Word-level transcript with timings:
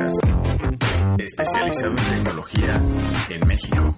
Podcast 0.00 0.24
especializado 1.18 1.90
en 1.90 1.96
tecnología 1.96 2.82
en 3.28 3.46
México. 3.46 3.96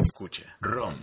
Escucha. 0.00 0.56
ROM. 0.60 0.94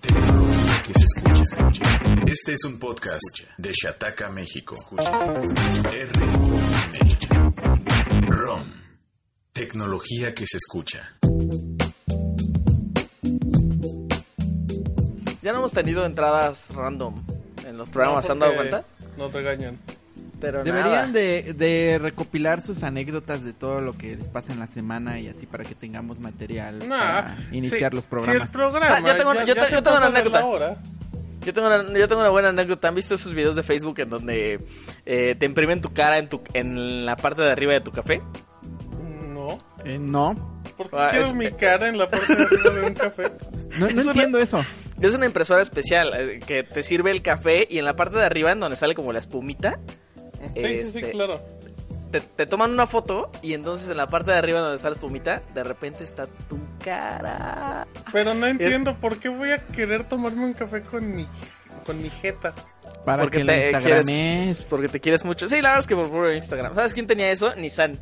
Tecnología 0.00 0.82
que 0.86 0.92
se 0.94 1.04
escucha, 1.04 1.42
escucha. 1.42 1.82
Este 2.26 2.52
es 2.52 2.64
un 2.64 2.78
podcast 2.78 3.40
de 3.58 3.72
Shataka, 3.72 4.30
México. 4.30 4.74
Escucha. 4.74 5.10
R-O-M. 5.92 7.16
ROM. 8.28 8.72
Tecnología 9.52 10.32
que 10.34 10.46
se 10.46 10.56
escucha. 10.56 11.18
Ya 15.42 15.52
no 15.52 15.58
hemos 15.58 15.72
tenido 15.72 16.06
entradas 16.06 16.72
random 16.74 17.22
en 17.66 17.76
los 17.76 17.90
programas, 17.90 18.24
¿se 18.24 18.32
han 18.32 18.38
dado 18.38 18.54
cuenta? 18.54 18.84
Nos 19.18 19.32
regañan. 19.32 19.78
Pero 20.44 20.62
Deberían 20.62 20.90
nada. 20.92 21.06
de, 21.08 21.54
de 21.54 21.98
recopilar 21.98 22.60
sus 22.60 22.82
anécdotas 22.82 23.42
de 23.44 23.52
todo 23.54 23.80
lo 23.80 23.92
que 23.94 24.14
les 24.16 24.28
pasa 24.28 24.52
en 24.52 24.60
la 24.60 24.66
semana 24.66 25.18
y 25.18 25.28
así 25.28 25.46
para 25.46 25.64
que 25.64 25.74
tengamos 25.74 26.18
material 26.20 26.80
Nah, 26.80 26.86
para 26.98 27.36
iniciar 27.52 27.92
sí, 27.92 27.96
los 27.96 28.04
Si 28.04 28.10
programas. 28.10 28.48
el 28.50 28.52
programa 28.58 28.96
Ah, 28.96 29.00
yo 29.00 29.16
tengo- 29.16 29.32
ya- 29.34 29.44
yo 29.44 29.54
ya 29.54 29.62
te- 29.62 29.68
se 29.68 29.74
yo 29.76 29.82
tengo 29.82 29.96
una 29.96 30.06
anécdota. 30.06 30.40
Yo 31.40 31.52
tengo, 31.52 31.66
una, 31.68 31.98
yo 31.98 32.08
tengo 32.08 32.20
una 32.22 32.30
buena 32.30 32.48
anécdota. 32.50 32.88
¿Han 32.88 32.94
visto 32.94 33.14
esos 33.14 33.34
videos 33.34 33.54
de 33.56 33.62
Facebook 33.62 33.98
en 34.00 34.08
donde 34.10 34.60
eh, 35.06 35.34
te 35.38 35.44
imprimen 35.46 35.80
tu 35.80 35.92
cara 35.92 36.18
en, 36.18 36.28
tu, 36.28 36.42
en 36.54 37.04
la 37.06 37.16
parte 37.16 37.42
de 37.42 37.50
arriba 37.52 37.72
de 37.74 37.80
tu 37.80 37.90
café? 37.90 38.20
No. 39.32 39.58
Eh, 39.84 39.98
no, 39.98 40.62
¿Por 40.76 40.88
qué 40.90 40.96
Ah, 40.98 41.08
quiero 41.10 41.26
es- 41.26 41.34
mi 41.34 41.50
cara 41.52 41.88
en 41.88 41.98
la 41.98 42.08
parte 42.08 42.34
de 42.34 42.42
arriba 42.44 42.70
de 42.70 42.86
un 42.86 42.94
café? 42.94 43.22
no, 43.72 43.78
no 43.80 43.86
Es 43.86 43.94
una- 43.94 44.12
entiendo 44.12 44.38
eso. 44.38 44.64
Es 45.00 45.14
una 45.14 45.26
impresora 45.26 45.60
especial 45.60 46.12
eh, 46.16 46.38
que 46.46 46.62
te 46.62 46.82
sirve 46.82 47.10
el 47.10 47.20
café 47.20 47.66
y 47.68 47.78
en 47.78 47.84
la 47.84 47.94
parte 47.96 48.16
de 48.16 48.24
arriba, 48.24 48.52
en 48.52 48.60
donde 48.60 48.76
sale 48.76 48.94
como 48.94 49.12
la 49.12 49.18
espumita, 49.18 49.78
Sí, 50.54 50.60
sí, 50.62 50.86
sí, 50.86 50.98
Este- 50.98 51.10
claro. 51.12 51.40
te, 52.10 52.20
te 52.20 52.46
toman 52.46 52.70
una 52.72 52.86
foto 52.86 53.30
y 53.42 53.54
entonces 53.54 53.88
en 53.90 53.96
la 53.96 54.08
parte 54.08 54.30
de 54.32 54.36
arriba 54.38 54.60
donde 54.60 54.76
está 54.76 54.88
la 54.90 54.96
espumita, 54.96 55.42
de 55.54 55.64
repente 55.64 56.04
está 56.04 56.26
tu 56.26 56.58
cara. 56.84 57.86
Pero 58.12 58.34
no 58.34 58.46
entiendo 58.46 58.96
por 59.00 59.18
qué 59.18 59.28
voy 59.28 59.50
a 59.52 59.58
querer 59.58 60.04
tomarme 60.08 60.44
un 60.44 60.52
café 60.52 60.82
con 60.82 61.14
mi, 61.14 61.26
con 61.86 62.00
mi 62.02 62.10
jeta. 62.10 62.54
Para 63.04 63.22
porque 63.22 63.38
que 63.40 63.44
te 63.44 63.78
quieres, 63.82 64.08
es... 64.08 64.62
porque 64.64 64.88
te 64.88 65.00
quieres 65.00 65.24
mucho. 65.24 65.46
Sí, 65.48 65.56
la 65.56 65.70
verdad 65.70 65.80
es 65.80 65.86
que 65.86 65.94
por 65.96 66.08
puro 66.08 66.32
Instagram. 66.32 66.74
¿Sabes 66.74 66.94
quién 66.94 67.06
tenía 67.06 67.30
eso? 67.30 67.54
Nissan. 67.54 67.98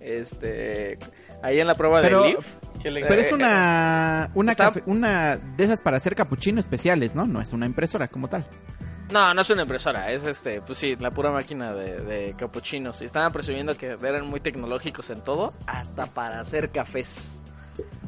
Este, 0.00 0.98
ahí 1.42 1.58
en 1.60 1.66
la 1.66 1.74
prueba 1.74 2.00
Pero- 2.02 2.22
de 2.22 2.28
Leaf. 2.30 2.54
Le- 2.84 3.04
Pero 3.04 3.20
es 3.20 3.32
Eh, 3.32 3.34
una 3.34 4.30
una, 4.34 4.52
está- 4.52 4.66
cafe- 4.66 4.82
una 4.86 5.36
de 5.36 5.64
esas 5.64 5.82
para 5.82 5.96
hacer 5.96 6.14
capuchino 6.14 6.60
especiales, 6.60 7.16
¿no? 7.16 7.26
No 7.26 7.40
es 7.40 7.52
una 7.52 7.66
impresora 7.66 8.06
como 8.06 8.28
tal. 8.28 8.46
No, 9.10 9.32
no 9.34 9.40
es 9.40 9.50
una 9.50 9.62
impresora, 9.62 10.10
es 10.10 10.24
este, 10.24 10.60
pues 10.62 10.78
sí, 10.78 10.96
la 10.98 11.12
pura 11.12 11.30
máquina 11.30 11.72
de, 11.72 12.00
de 12.00 12.34
capuchinos. 12.36 13.02
Y 13.02 13.04
estaban 13.04 13.32
presumiendo 13.32 13.76
que 13.76 13.96
eran 14.02 14.26
muy 14.26 14.40
tecnológicos 14.40 15.10
en 15.10 15.22
todo, 15.22 15.54
hasta 15.66 16.06
para 16.06 16.40
hacer 16.40 16.70
cafés. 16.70 17.40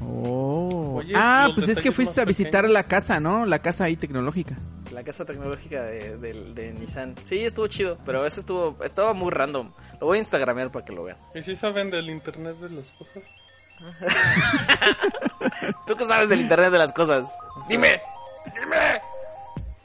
Oh. 0.00 0.96
Oye, 0.98 1.12
ah, 1.14 1.48
pues 1.54 1.68
es 1.68 1.80
que 1.80 1.92
fuiste 1.92 2.20
a 2.20 2.24
visitar 2.24 2.62
pequeños. 2.62 2.72
la 2.72 2.82
casa, 2.84 3.20
¿no? 3.20 3.46
La 3.46 3.60
casa 3.60 3.84
ahí 3.84 3.96
tecnológica. 3.96 4.56
La 4.92 5.04
casa 5.04 5.24
tecnológica 5.26 5.82
de, 5.82 6.16
de- 6.16 6.52
de 6.54 6.72
Nissan. 6.72 7.14
Sí, 7.24 7.44
estuvo 7.44 7.66
chido, 7.68 7.98
pero 8.06 8.24
ese 8.24 8.40
estuvo, 8.40 8.82
estaba 8.82 9.12
muy 9.12 9.30
random. 9.30 9.70
Lo 10.00 10.06
voy 10.06 10.16
a 10.16 10.20
instagramear 10.20 10.72
para 10.72 10.84
que 10.84 10.92
lo 10.94 11.04
vean. 11.04 11.18
¿Y 11.34 11.42
si 11.42 11.54
saben 11.54 11.90
del 11.90 12.08
internet 12.10 12.56
de 12.58 12.70
las 12.70 12.90
cosas? 12.92 13.22
¿Tú 15.86 15.94
qué 15.96 16.04
sabes 16.06 16.28
del 16.28 16.40
internet 16.40 16.72
de 16.72 16.78
las 16.78 16.92
cosas? 16.92 17.26
Dime, 17.68 18.00
dime. 18.54 19.00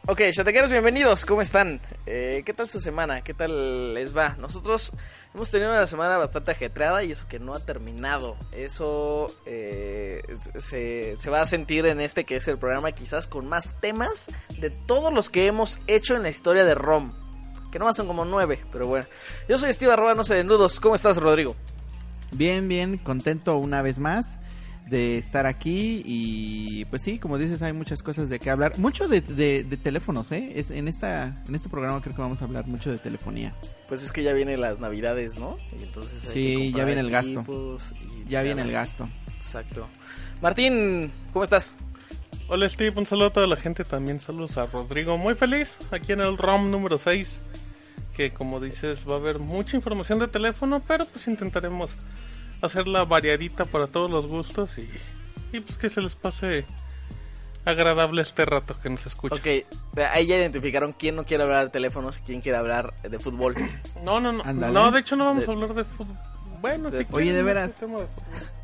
Ok, 0.06 0.20
chatequeros, 0.34 0.70
bienvenidos, 0.70 1.26
¿cómo 1.26 1.42
están? 1.42 1.80
Eh, 2.06 2.44
¿Qué 2.46 2.54
tal 2.54 2.68
su 2.68 2.82
semana? 2.82 3.22
¿Qué 3.22 3.34
tal 3.34 3.94
les 3.94 4.16
va? 4.16 4.36
Nosotros 4.38 4.92
hemos 5.34 5.50
tenido 5.50 5.70
una 5.70 5.88
semana 5.88 6.18
bastante 6.18 6.52
ajetreada 6.52 7.06
y 7.06 7.14
eso 7.14 7.26
que 7.30 7.40
no 7.40 7.54
ha 7.54 7.62
terminado. 7.62 8.36
Eso 8.52 9.28
eh, 9.46 10.22
se, 10.60 11.16
se 11.18 11.30
va 11.30 11.42
a 11.42 11.46
sentir 11.46 11.86
en 11.86 12.02
este 12.02 12.26
que 12.26 12.36
es 12.36 12.50
el 12.50 12.58
programa 12.58 12.92
quizás 12.92 13.30
con 13.30 13.48
más 13.48 13.72
temas 13.80 14.30
de 14.60 14.72
todos 14.72 15.14
los 15.14 15.30
que 15.30 15.48
hemos 15.48 15.80
hecho 15.88 16.18
en 16.18 16.24
la 16.24 16.30
historia 16.30 16.66
de 16.66 16.76
ROM. 16.76 17.14
Que 17.72 17.80
nomás 17.80 17.96
son 17.96 18.08
como 18.08 18.26
nueve, 18.26 18.60
pero 18.74 18.88
bueno. 18.88 19.06
Yo 19.48 19.58
soy 19.58 19.72
Steve 19.72 19.94
Arroba, 19.94 20.16
no 20.16 20.26
sé 20.26 20.36
de 20.36 20.44
nudos. 20.44 20.82
¿Cómo 20.82 20.96
estás, 20.96 21.16
Rodrigo? 21.16 21.56
Bien, 22.34 22.68
bien, 22.68 22.98
contento 22.98 23.56
una 23.56 23.82
vez 23.82 24.00
más 24.00 24.26
de 24.94 25.18
estar 25.18 25.46
aquí 25.48 26.02
y 26.06 26.86
pues 26.86 27.02
sí, 27.02 27.18
como 27.20 27.38
dices, 27.38 27.62
hay 27.64 27.74
muchas 27.74 28.04
cosas 28.04 28.30
de 28.30 28.40
qué 28.40 28.50
hablar. 28.50 28.78
Mucho 28.78 29.08
de, 29.08 29.22
de- 29.22 29.64
de 29.64 29.78
teléfonos, 29.78 30.32
¿eh? 30.32 30.54
Es, 30.56 30.70
en, 30.72 30.88
esta, 30.88 31.44
en 31.48 31.56
este 31.56 31.68
programa 31.68 32.02
creo 32.02 32.16
que 32.16 32.22
vamos 32.22 32.42
a 32.42 32.46
hablar 32.46 32.68
mucho 32.68 32.92
de 32.92 32.98
telefonía. 33.00 33.54
Pues 33.90 34.04
es 34.04 34.12
que 34.12 34.24
ya 34.24 34.34
vienen 34.34 34.62
las 34.62 34.80
navidades, 34.80 35.40
¿no? 35.40 35.58
Y 35.80 35.84
entonces 35.84 36.24
hay 36.26 36.32
Sí, 36.32 36.72
que 36.72 36.78
ya 36.78 36.86
viene 36.86 37.02
el 37.02 37.10
gasto. 37.10 37.44
y- 38.26 38.30
Ya 38.30 38.42
viene 38.44 38.62
el 38.62 38.72
gasto. 38.72 39.10
Exacto. 39.36 39.88
Martín, 40.42 41.12
¿cómo 41.34 41.44
estás? 41.44 41.76
Hola 42.48 42.70
Steve, 42.70 42.94
un 43.00 43.06
saludo 43.06 43.28
a 43.28 43.34
toda 43.34 43.48
la 43.48 43.56
gente, 43.56 43.84
también 43.86 44.20
saludos 44.20 44.58
a 44.58 44.66
Rodrigo, 44.68 45.18
muy 45.18 45.34
feliz 45.34 45.78
aquí 45.92 46.12
en 46.12 46.20
el 46.22 46.38
ROM 46.38 46.70
número 46.70 46.98
6, 46.98 47.40
que 48.16 48.32
como 48.34 48.60
dices 48.60 49.06
va 49.10 49.16
a 49.16 49.18
haber 49.18 49.40
mucha 49.40 49.76
información 49.78 50.20
de 50.20 50.28
teléfono, 50.28 50.82
pero 50.88 51.06
pues 51.06 51.26
intentaremos 51.28 51.92
hacerla 52.66 53.04
variadita 53.06 53.66
para 53.66 53.88
todos 53.88 54.10
los 54.10 54.28
gustos 54.28 54.78
y, 54.78 54.90
y 55.56 55.60
pues 55.60 55.78
que 55.78 55.90
se 55.90 56.02
les 56.02 56.16
pase 56.16 56.66
agradable 57.66 58.22
este 58.22 58.46
rato 58.46 58.78
que 58.80 58.90
nos 58.90 59.06
escucha. 59.06 59.36
Ok, 59.36 59.48
ahí 60.12 60.26
ya 60.26 60.36
identificaron 60.38 60.94
quién 60.94 61.16
no 61.16 61.24
quiere 61.26 61.44
hablar 61.44 61.66
de 61.66 61.70
teléfonos, 61.72 62.20
quién 62.26 62.42
quiere 62.42 62.58
hablar 62.58 62.94
de 63.04 63.20
fútbol. 63.20 63.56
No, 64.04 64.20
no, 64.20 64.32
no, 64.34 64.44
Ándale. 64.44 64.74
no, 64.74 64.92
de 64.92 65.00
hecho 65.00 65.16
no 65.16 65.26
vamos 65.26 65.46
De- 65.46 65.52
a 65.52 65.56
hablar 65.56 65.74
de 65.74 65.86
fútbol. 65.86 66.18
Bueno, 66.62 66.90
de- 66.90 67.00
si 67.00 67.04
Oye, 67.12 67.24
quieren, 67.24 67.34
de 67.34 67.40
no 67.42 67.46
veras. 67.46 67.72
fútbol. 67.74 68.08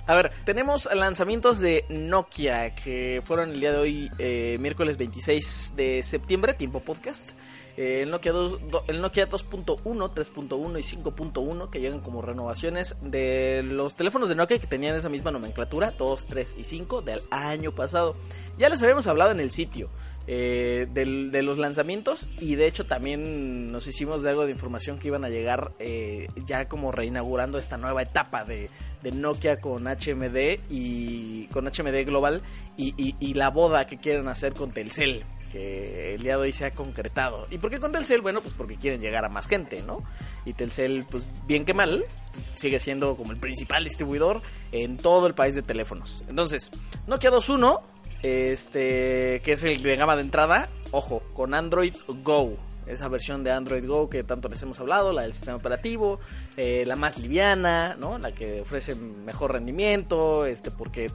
A 0.10 0.16
ver, 0.16 0.32
tenemos 0.44 0.90
lanzamientos 0.92 1.60
de 1.60 1.86
Nokia 1.88 2.74
que 2.74 3.22
fueron 3.24 3.52
el 3.52 3.60
día 3.60 3.74
de 3.74 3.78
hoy, 3.78 4.12
eh, 4.18 4.58
miércoles 4.60 4.98
26 4.98 5.74
de 5.76 6.02
septiembre, 6.02 6.56
tiempo 6.56 6.80
podcast. 6.80 7.34
Eh, 7.78 8.02
el 8.02 8.10
Nokia, 8.10 8.32
2, 8.32 8.72
do- 8.72 8.84
el 8.88 9.02
Nokia 9.02 9.30
2.1, 9.30 10.10
3.1 10.10 10.80
y 10.80 10.84
5.1 10.84 11.70
que 11.70 11.80
llegan 11.80 12.00
como 12.00 12.24
renovaciones 12.24 12.98
de 13.04 13.62
los 13.64 13.96
teléfonos 13.96 14.30
de 14.30 14.36
Nokia 14.36 14.58
que 14.58 14.66
tenían 14.66 14.96
esa 14.96 15.10
misma 15.10 15.30
nomenclatura, 15.30 15.92
2, 15.92 16.26
3 16.26 16.56
y 16.58 16.64
5 16.64 17.04
del 17.04 17.22
año 17.30 17.76
pasado. 17.76 18.16
Ya 18.58 18.68
les 18.70 18.82
habíamos 18.82 19.06
hablado 19.06 19.30
en 19.30 19.40
el 19.40 19.52
sitio. 19.52 19.92
Eh, 20.32 20.86
de 20.92 21.42
los 21.42 21.58
lanzamientos 21.58 22.30
y 22.40 22.54
de 22.54 22.68
hecho 22.68 22.86
también 22.86 23.72
nos 23.72 23.88
hicimos 23.88 24.22
de 24.22 24.30
algo 24.30 24.46
de 24.46 24.52
información 24.52 25.00
que 25.00 25.08
iban 25.08 25.26
a 25.26 25.30
llegar 25.30 25.72
eh, 25.80 26.28
ya 26.46 26.68
como 26.68 26.92
reinaugurando 26.92 27.58
esta 27.58 27.78
nueva 27.78 28.04
etapa 28.04 28.44
de, 28.44 28.70
de 29.02 29.12
Nokia 29.12 29.60
con 29.60 29.86
HMD 29.88 30.60
y 30.70 31.48
con 31.48 31.66
HMD 31.66 32.06
Global 32.06 32.44
y, 32.78 32.94
y- 32.96 33.16
y 33.20 33.34
la 33.34 33.50
boda 33.50 33.88
que 33.88 33.98
quieren 33.98 34.28
hacer 34.28 34.54
con 34.54 34.72
Telcel 34.72 35.24
que 35.52 36.14
el 36.14 36.22
día 36.22 36.36
de 36.38 36.44
hoy 36.44 36.54
se 36.54 36.66
ha 36.68 36.72
concretado. 36.72 37.48
¿Y 37.50 37.58
por 37.58 37.72
qué 37.72 37.80
con 37.80 37.92
Telcel? 37.92 38.22
Bueno, 38.22 38.40
pues 38.42 38.54
porque 38.54 38.76
quieren 38.76 39.02
llegar 39.02 39.26
a 39.26 39.30
más 39.30 39.48
gente, 39.48 39.82
¿no? 39.82 40.04
Y 40.46 40.54
Telcel, 40.54 41.08
pues 41.10 41.26
bien 41.48 41.66
que 41.66 41.74
mal, 41.74 42.06
sigue 42.54 42.80
siendo 42.80 43.18
como 43.18 43.32
el 43.32 43.38
principal 43.40 43.84
distribuidor 43.84 44.44
en 44.72 44.98
todo 44.98 45.26
el 45.26 45.34
país 45.34 45.56
de 45.56 45.64
teléfonos. 45.64 46.24
Entonces, 46.30 46.70
Nokia 47.08 47.32
2.1, 47.32 47.82
este, 48.24 49.42
que 49.44 49.54
es 49.54 49.64
el 49.64 49.82
de 49.82 49.96
gama 49.96 50.16
de 50.16 50.24
entrada, 50.24 50.70
ojo, 50.92 51.24
con 51.34 51.54
Android 51.54 51.96
Go. 52.24 52.58
Esa 52.86 53.08
versión 53.08 53.44
de 53.44 53.52
Android 53.52 53.86
Go 53.86 54.10
que 54.10 54.24
tanto 54.24 54.50
les 54.50 54.64
hemos 54.64 54.80
hablado, 54.80 55.14
la 55.14 55.22
del 55.22 55.34
sistema 55.36 55.58
operativo, 55.58 56.20
eh, 56.58 56.86
la 56.88 56.96
más 56.96 57.20
liviana, 57.20 57.96
¿no? 58.00 58.18
La 58.18 58.34
que 58.34 58.62
ofrece 58.62 58.96
mejor 58.96 59.52
rendimiento, 59.54 60.48
este, 60.48 60.72
porque 60.72 61.12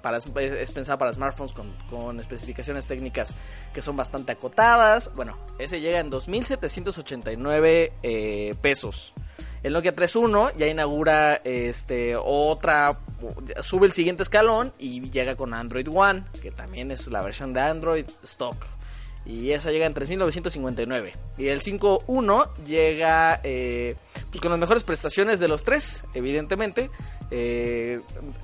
para, 0.00 0.16
es 0.16 0.70
pensada 0.70 0.96
para 0.96 1.12
smartphones 1.12 1.52
con, 1.52 1.70
con 1.90 2.18
especificaciones 2.20 2.86
técnicas 2.86 3.36
que 3.74 3.82
son 3.82 3.98
bastante 3.98 4.32
acotadas. 4.32 5.12
Bueno, 5.14 5.38
ese 5.58 5.80
llega 5.80 5.98
en 5.98 6.10
2.789 6.10 7.92
eh, 8.02 8.54
pesos. 8.62 9.12
El 9.62 9.74
Nokia 9.74 9.94
3.1 9.94 10.56
ya 10.56 10.68
inaugura 10.68 11.34
este 11.44 12.16
otra 12.16 12.98
sube 13.62 13.86
el 13.86 13.92
siguiente 13.92 14.22
escalón 14.22 14.72
y 14.78 15.10
llega 15.10 15.36
con 15.36 15.54
Android 15.54 15.88
One, 15.92 16.24
que 16.40 16.50
también 16.50 16.90
es 16.90 17.08
la 17.08 17.20
versión 17.22 17.52
de 17.52 17.60
Android 17.60 18.06
stock. 18.24 18.56
Y 19.26 19.52
esa 19.52 19.70
llega 19.70 19.86
en 19.86 19.94
3.959. 19.94 21.12
Y 21.36 21.48
el 21.48 21.60
5.1 21.60 22.64
llega 22.64 23.40
eh, 23.44 23.96
pues 24.30 24.40
con 24.40 24.50
las 24.50 24.58
mejores 24.58 24.82
prestaciones 24.82 25.40
de 25.40 25.48
los 25.48 25.62
tres, 25.62 26.04
evidentemente. 26.14 26.90
Eh, 27.30 28.00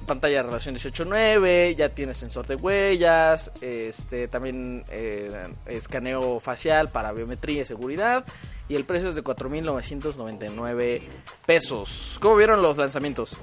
pantalla 0.06 0.36
de 0.36 0.42
relación 0.44 0.74
18.9, 0.74 1.74
ya 1.74 1.88
tiene 1.88 2.14
sensor 2.14 2.46
de 2.46 2.54
huellas, 2.54 3.50
este 3.60 4.28
también 4.28 4.84
eh, 4.90 5.48
escaneo 5.66 6.38
facial 6.40 6.88
para 6.90 7.10
biometría 7.12 7.62
y 7.62 7.64
seguridad. 7.64 8.24
Y 8.68 8.76
el 8.76 8.84
precio 8.84 9.08
es 9.08 9.14
de 9.14 9.24
4.999 9.24 11.02
pesos. 11.46 12.18
¿Cómo 12.20 12.36
vieron 12.36 12.62
los 12.62 12.76
lanzamientos? 12.76 13.38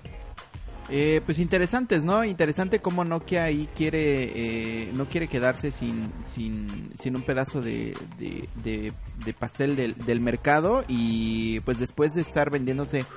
Eh, 0.95 1.22
pues 1.25 1.40
interesantes, 1.40 2.04
¿no? 2.04 2.24
Interesante 2.24 2.78
cómo 2.78 3.04
Nokia 3.04 3.45
ahí 3.45 3.68
quiere, 3.74 4.30
eh, 4.36 4.92
no 4.94 5.10
quiere 5.10 5.28
quedarse 5.28 5.72
sin, 5.72 6.13
sin, 6.22 6.92
sin 6.94 7.16
un 7.16 7.24
pedazo 7.24 7.63
de, 7.63 7.98
de, 8.19 8.94
de, 9.25 9.34
pastel 9.34 9.75
del, 9.75 9.95
del, 9.95 10.19
mercado 10.19 10.86
y 10.88 11.62
pues 11.62 11.80
después 11.80 12.13
de 12.13 12.22
estar 12.22 12.51
vendiéndose 12.51 13.07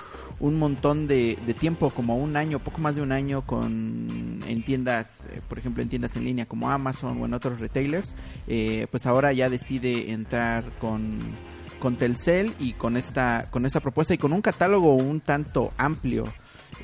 un 0.40 0.58
montón 0.58 1.06
de, 1.06 1.36
de, 1.44 1.52
tiempo, 1.52 1.90
como 1.90 2.16
un 2.16 2.38
año, 2.38 2.60
poco 2.60 2.80
más 2.80 2.96
de 2.96 3.02
un 3.02 3.12
año 3.12 3.44
con 3.44 4.40
en 4.48 4.64
tiendas, 4.64 5.28
eh, 5.30 5.42
por 5.46 5.58
ejemplo 5.58 5.82
en 5.82 5.90
tiendas 5.90 6.16
en 6.16 6.24
línea 6.24 6.46
como 6.46 6.70
Amazon 6.70 7.20
o 7.20 7.26
en 7.26 7.34
otros 7.34 7.60
retailers, 7.60 8.16
eh, 8.48 8.86
pues 8.90 9.04
ahora 9.04 9.34
ya 9.34 9.50
decide 9.50 10.12
entrar 10.12 10.64
con 10.78 11.18
con 11.78 11.98
Telcel 11.98 12.54
y 12.58 12.72
con 12.72 12.96
esta 12.96 13.48
con 13.50 13.66
esta 13.66 13.80
propuesta 13.80 14.14
y 14.14 14.18
con 14.18 14.32
un 14.32 14.40
catálogo 14.40 14.94
un 14.94 15.20
tanto 15.20 15.74
amplio 15.76 16.24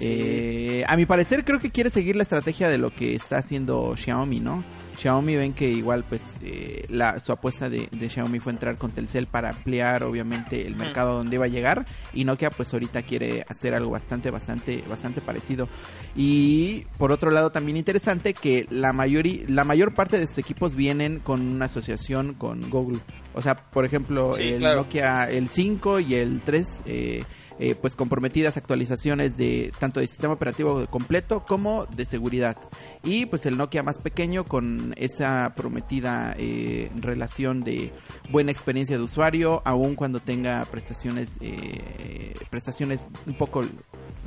eh, 0.00 0.84
a 0.86 0.96
mi 0.96 1.06
parecer 1.06 1.44
creo 1.44 1.58
que 1.58 1.70
quiere 1.70 1.90
seguir 1.90 2.16
la 2.16 2.22
estrategia 2.22 2.68
de 2.68 2.78
lo 2.78 2.94
que 2.94 3.14
está 3.14 3.38
haciendo 3.38 3.94
Xiaomi, 3.96 4.40
¿no? 4.40 4.64
Xiaomi 4.96 5.36
ven 5.36 5.52
que 5.52 5.68
igual 5.68 6.04
pues 6.04 6.36
eh, 6.42 6.84
la, 6.88 7.18
su 7.18 7.32
apuesta 7.32 7.68
de, 7.68 7.88
Xiaomi 8.08 8.40
fue 8.40 8.52
entrar 8.52 8.76
con 8.76 8.90
Telcel 8.90 9.26
para 9.26 9.50
ampliar 9.50 10.04
obviamente 10.04 10.66
el 10.66 10.76
mercado 10.76 11.16
donde 11.16 11.36
iba 11.36 11.46
a 11.46 11.48
llegar 11.48 11.86
y 12.12 12.24
Nokia 12.24 12.50
pues 12.50 12.72
ahorita 12.72 13.02
quiere 13.02 13.44
hacer 13.48 13.74
algo 13.74 13.90
bastante 13.90 14.30
bastante 14.30 14.84
bastante 14.88 15.20
parecido. 15.20 15.68
Y 16.14 16.84
por 16.98 17.12
otro 17.12 17.30
lado 17.30 17.50
también 17.50 17.76
interesante 17.76 18.34
que 18.34 18.66
la 18.70 18.92
mayor 18.92 19.26
la 19.48 19.64
mayor 19.64 19.94
parte 19.94 20.18
de 20.18 20.26
sus 20.26 20.38
equipos 20.38 20.74
vienen 20.74 21.20
con 21.20 21.40
una 21.40 21.66
asociación 21.66 22.34
con 22.34 22.68
Google. 22.70 23.00
O 23.34 23.42
sea 23.42 23.56
por 23.56 23.84
ejemplo 23.84 24.36
el 24.36 24.60
Nokia 24.60 25.24
el 25.24 25.48
5 25.48 26.00
y 26.00 26.14
el 26.16 26.42
3 26.42 26.68
eh, 26.86 27.24
eh, 27.64 27.76
pues 27.76 27.94
comprometidas 27.94 28.56
actualizaciones 28.56 29.36
de 29.36 29.72
tanto 29.78 30.00
de 30.00 30.08
sistema 30.08 30.34
operativo 30.34 30.84
completo 30.88 31.44
como 31.46 31.86
de 31.86 32.06
seguridad. 32.06 32.56
Y 33.04 33.26
pues 33.26 33.46
el 33.46 33.56
Nokia 33.56 33.84
más 33.84 33.98
pequeño 33.98 34.42
con 34.42 34.94
esa 34.96 35.52
prometida 35.54 36.34
eh, 36.38 36.90
relación 36.96 37.62
de 37.62 37.92
buena 38.32 38.50
experiencia 38.50 38.96
de 38.96 39.04
usuario 39.04 39.62
aun 39.64 39.94
cuando 39.94 40.18
tenga 40.18 40.64
prestaciones 40.72 41.36
eh, 41.40 42.34
prestaciones 42.50 43.02
un 43.28 43.34
poco 43.34 43.62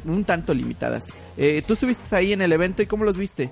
un 0.05 0.23
tanto 0.23 0.53
limitadas. 0.53 1.03
Tú 1.67 1.73
estuviste 1.73 2.15
ahí 2.15 2.31
en 2.31 2.41
el 2.41 2.53
evento 2.53 2.83
y 2.83 2.85
cómo 2.85 3.03
los 3.03 3.17
viste 3.17 3.51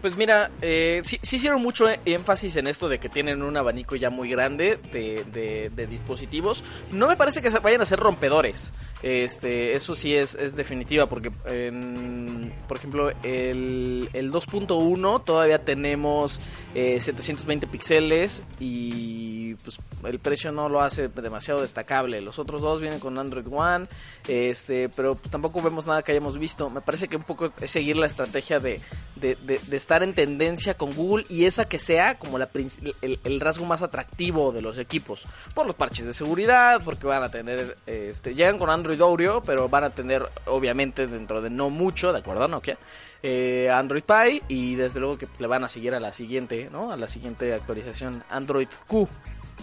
pues 0.00 0.16
mira, 0.16 0.50
eh, 0.62 1.00
sí, 1.04 1.18
hicieron 1.22 1.62
mucho 1.62 1.86
énfasis 2.04 2.56
en 2.56 2.66
esto 2.66 2.88
de 2.88 2.98
que 2.98 3.08
tienen 3.08 3.42
un 3.42 3.56
abanico 3.56 3.96
ya 3.96 4.10
muy 4.10 4.28
grande 4.28 4.78
de, 4.92 5.86
dispositivos. 5.88 6.64
No 6.90 7.08
me 7.08 7.16
parece 7.16 7.42
que 7.42 7.50
vayan 7.50 7.80
a 7.80 7.86
ser 7.86 8.00
rompedores. 8.00 8.72
Este, 9.02 9.74
eso 9.74 9.94
sí 9.94 10.14
es, 10.14 10.36
definitiva 10.56 11.06
porque, 11.06 11.30
por 11.30 12.76
ejemplo, 12.76 13.10
el, 13.22 14.08
el 14.12 14.32
2.1 14.32 15.24
todavía 15.24 15.64
tenemos 15.64 16.40
720 16.74 17.66
eh, 17.66 17.68
píxeles 17.68 18.42
y 18.58 19.35
pues 19.62 19.78
el 20.04 20.18
precio 20.18 20.52
no 20.52 20.68
lo 20.68 20.80
hace 20.80 21.08
demasiado 21.08 21.60
destacable. 21.60 22.20
Los 22.20 22.38
otros 22.38 22.62
dos 22.62 22.80
vienen 22.80 23.00
con 23.00 23.18
Android 23.18 23.46
One, 23.50 23.86
este, 24.28 24.88
pero 24.88 25.16
tampoco 25.30 25.62
vemos 25.62 25.86
nada 25.86 26.02
que 26.02 26.12
hayamos 26.12 26.38
visto. 26.38 26.70
Me 26.70 26.80
parece 26.80 27.08
que 27.08 27.16
un 27.16 27.22
poco 27.22 27.52
es 27.60 27.70
seguir 27.70 27.96
la 27.96 28.06
estrategia 28.06 28.58
de, 28.60 28.80
de, 29.16 29.36
estar 29.72 30.02
en 30.02 30.14
tendencia 30.14 30.74
con 30.74 30.94
Google 30.94 31.24
y 31.28 31.44
esa 31.44 31.68
que 31.68 31.78
sea 31.78 32.18
como 32.18 32.38
el, 32.38 33.40
rasgo 33.40 33.64
más 33.64 33.82
atractivo 33.82 34.52
de 34.52 34.62
los 34.62 34.78
equipos. 34.78 35.26
Por 35.54 35.66
los 35.66 35.74
parches 35.74 36.06
de 36.06 36.14
seguridad, 36.14 36.82
porque 36.84 37.06
van 37.06 37.22
a 37.22 37.28
tener, 37.30 37.76
este, 37.86 38.34
llegan 38.34 38.58
con 38.58 38.70
Android 38.70 39.02
Oreo, 39.02 39.42
pero 39.42 39.68
van 39.68 39.84
a 39.84 39.90
tener 39.90 40.28
obviamente 40.46 41.06
dentro 41.06 41.40
de 41.40 41.50
no 41.50 41.70
mucho, 41.70 42.12
de 42.12 42.18
acuerdo 42.18 42.48
Nokia, 42.48 42.78
eh, 43.22 43.70
Android 43.70 44.04
Pie 44.04 44.42
y 44.48 44.74
desde 44.74 45.00
luego 45.00 45.18
que 45.18 45.28
le 45.38 45.46
van 45.46 45.64
a 45.64 45.68
seguir 45.68 45.94
a 45.94 46.00
la 46.00 46.12
siguiente, 46.12 46.68
¿no? 46.70 46.92
A 46.92 46.96
la 46.96 47.08
siguiente 47.08 47.54
actualización 47.54 48.22
Android 48.30 48.68
Q, 48.86 49.08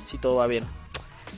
si 0.05 0.17
todo 0.17 0.37
va 0.37 0.47
bien. 0.47 0.65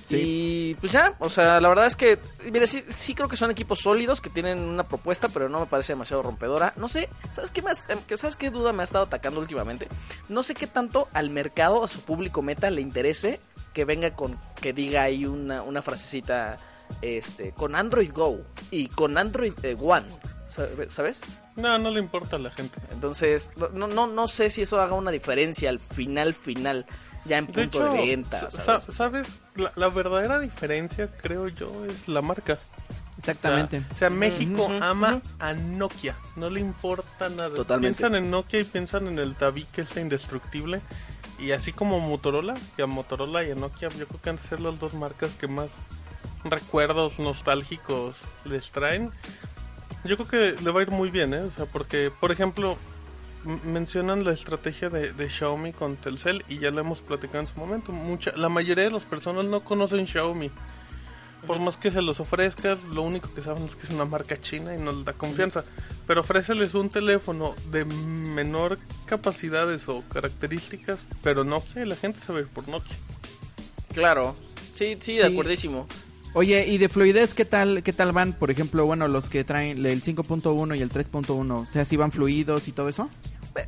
Y 0.09 0.75
pues 0.75 0.91
ya, 0.91 1.15
o 1.19 1.29
sea, 1.29 1.59
la 1.59 1.69
verdad 1.69 1.87
es 1.87 1.95
que, 1.95 2.19
mire, 2.51 2.67
sí, 2.67 2.83
sí 2.89 3.15
creo 3.15 3.27
que 3.27 3.37
son 3.37 3.49
equipos 3.49 3.79
sólidos 3.79 4.21
que 4.21 4.29
tienen 4.29 4.59
una 4.59 4.83
propuesta, 4.83 5.29
pero 5.29 5.49
no 5.49 5.59
me 5.59 5.65
parece 5.65 5.93
demasiado 5.93 6.21
rompedora. 6.21 6.73
No 6.75 6.87
sé, 6.87 7.09
¿sabes 7.31 7.51
qué, 7.51 7.61
más, 7.61 7.85
em, 7.89 7.99
¿sabes 8.15 8.35
qué 8.35 8.51
duda 8.51 8.73
me 8.73 8.83
ha 8.83 8.85
estado 8.85 9.05
atacando 9.05 9.39
últimamente? 9.39 9.87
No 10.29 10.43
sé 10.43 10.53
qué 10.53 10.67
tanto 10.67 11.07
al 11.13 11.29
mercado, 11.29 11.83
a 11.83 11.87
su 11.87 12.01
público 12.01 12.41
meta, 12.41 12.69
le 12.69 12.81
interese 12.81 13.39
que 13.73 13.85
venga 13.85 14.11
con, 14.11 14.39
que 14.61 14.73
diga 14.73 15.03
ahí 15.03 15.25
una, 15.25 15.63
una 15.63 15.81
frasecita, 15.81 16.57
este, 17.01 17.51
con 17.51 17.75
Android 17.75 18.11
Go 18.13 18.41
y 18.71 18.87
con 18.87 19.17
Android 19.17 19.53
eh, 19.63 19.75
One. 19.79 20.07
¿Sabes? 20.47 21.23
No, 21.55 21.79
no 21.79 21.89
le 21.89 21.99
importa 21.99 22.35
a 22.35 22.39
la 22.39 22.51
gente. 22.51 22.79
Entonces, 22.91 23.49
no, 23.73 23.87
no, 23.87 24.05
no 24.05 24.27
sé 24.27 24.51
si 24.51 24.61
eso 24.61 24.79
haga 24.79 24.93
una 24.93 25.09
diferencia 25.09 25.69
al 25.69 25.79
final, 25.79 26.35
final 26.35 26.85
ya 27.25 27.37
en 27.37 27.47
punto 27.47 27.91
de, 27.91 28.07
venta. 28.07 28.49
¿Sabes? 28.51 29.41
La, 29.75 29.89
verdadera 29.89 30.39
diferencia, 30.39 31.09
creo 31.21 31.47
yo, 31.47 31.85
es 31.85 32.07
la 32.07 32.21
marca. 32.21 32.57
Exactamente. 33.17 33.81
O 33.93 33.97
sea, 33.97 34.09
México 34.09 34.69
ama 34.81 35.21
a 35.39 35.53
Nokia, 35.53 36.15
no 36.35 36.49
le 36.49 36.59
importa 36.59 37.29
nada. 37.29 37.53
Totalmente. 37.53 37.97
Piensan 37.97 38.15
en 38.15 38.29
Nokia 38.29 38.59
y 38.59 38.63
piensan 38.65 39.07
en 39.07 39.19
el 39.19 39.35
tabique 39.35 39.81
ese 39.81 40.01
indestructible. 40.01 40.81
Y 41.39 41.51
así 41.51 41.73
como 41.73 41.99
Motorola, 41.99 42.55
y 42.77 42.81
a 42.81 42.85
Motorola 42.85 43.43
y 43.43 43.51
a 43.51 43.55
Nokia, 43.55 43.89
yo 43.89 44.07
creo 44.07 44.21
que 44.21 44.29
han 44.29 44.37
de 44.37 44.43
ser 44.43 44.59
las 44.59 44.79
dos 44.79 44.93
marcas 44.93 45.33
que 45.33 45.47
más 45.47 45.79
recuerdos 46.43 47.19
nostálgicos 47.19 48.17
les 48.45 48.71
traen. 48.71 49.11
Yo 50.03 50.17
creo 50.17 50.27
que 50.55 50.63
le 50.63 50.71
va 50.71 50.81
a 50.81 50.83
ir 50.83 50.91
muy 50.91 51.09
bien, 51.09 51.33
¿eh? 51.33 51.41
O 51.41 51.51
sea, 51.51 51.65
porque, 51.65 52.11
por 52.19 52.31
ejemplo, 52.31 52.77
mencionan 53.45 54.23
la 54.23 54.33
estrategia 54.33 54.89
de, 54.89 55.29
Xiaomi 55.29 55.73
con 55.73 55.95
Telcel 55.95 56.43
y 56.49 56.59
ya 56.59 56.71
lo 56.71 56.81
hemos 56.81 57.01
platicado 57.01 57.39
en 57.39 57.47
su 57.47 57.59
momento. 57.59 57.91
Mucha, 57.91 58.35
la 58.35 58.49
mayoría 58.49 58.85
de 58.85 58.91
las 58.91 59.05
personas 59.05 59.45
no 59.45 59.63
conocen 59.63 60.07
Xiaomi. 60.07 60.51
Por 61.45 61.59
más 61.59 61.77
que 61.77 61.91
se 61.91 62.01
los 62.01 62.19
ofrezcas, 62.19 62.81
lo 62.83 63.03
único 63.03 63.31
que 63.33 63.41
saben 63.41 63.65
es 63.65 63.75
que 63.75 63.83
es 63.83 63.91
una 63.91 64.05
marca 64.05 64.39
china 64.41 64.73
y 64.73 64.79
no 64.79 64.91
les 64.91 65.05
da 65.05 65.13
confianza. 65.13 65.63
Pero 66.07 66.21
ofréceles 66.21 66.73
un 66.73 66.89
teléfono 66.89 67.53
de 67.71 67.85
menor 67.85 68.79
capacidades 69.05 69.87
o 69.87 70.03
características, 70.09 71.03
pero 71.21 71.43
Nokia, 71.43 71.85
la 71.85 71.95
gente 71.95 72.19
se 72.19 72.33
va 72.33 72.39
a 72.39 72.41
ir 72.41 72.47
por 72.47 72.67
Nokia. 72.67 72.95
Claro, 73.93 74.35
sí, 74.73 74.97
sí, 74.99 75.17
de 75.17 75.25
acuerdísimo. 75.25 75.87
Oye, 76.33 76.67
¿y 76.67 76.77
de 76.79 76.89
fluidez 76.89 77.33
qué 77.33 77.45
tal 77.45 77.81
qué 77.81 77.93
tal 77.93 78.11
van? 78.11 78.33
Por 78.33 78.51
ejemplo, 78.51 78.85
bueno, 78.85 79.07
los 79.07 79.29
que 79.29 79.45
traen 79.45 79.85
el 79.85 80.03
5.1 80.03 80.77
y 80.77 80.81
el 80.81 80.89
3.1, 80.89 81.61
o 81.61 81.65
sea, 81.65 81.85
si 81.85 81.95
van 81.95 82.11
fluidos 82.11 82.67
y 82.67 82.73
todo 82.73 82.89
eso? 82.89 83.09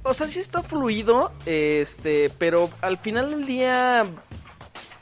O 0.04 0.14
sea, 0.14 0.28
sí 0.28 0.40
está 0.40 0.64
fluido, 0.64 1.32
este, 1.46 2.30
pero 2.38 2.70
al 2.82 2.98
final 2.98 3.32
del 3.32 3.46
día 3.46 4.06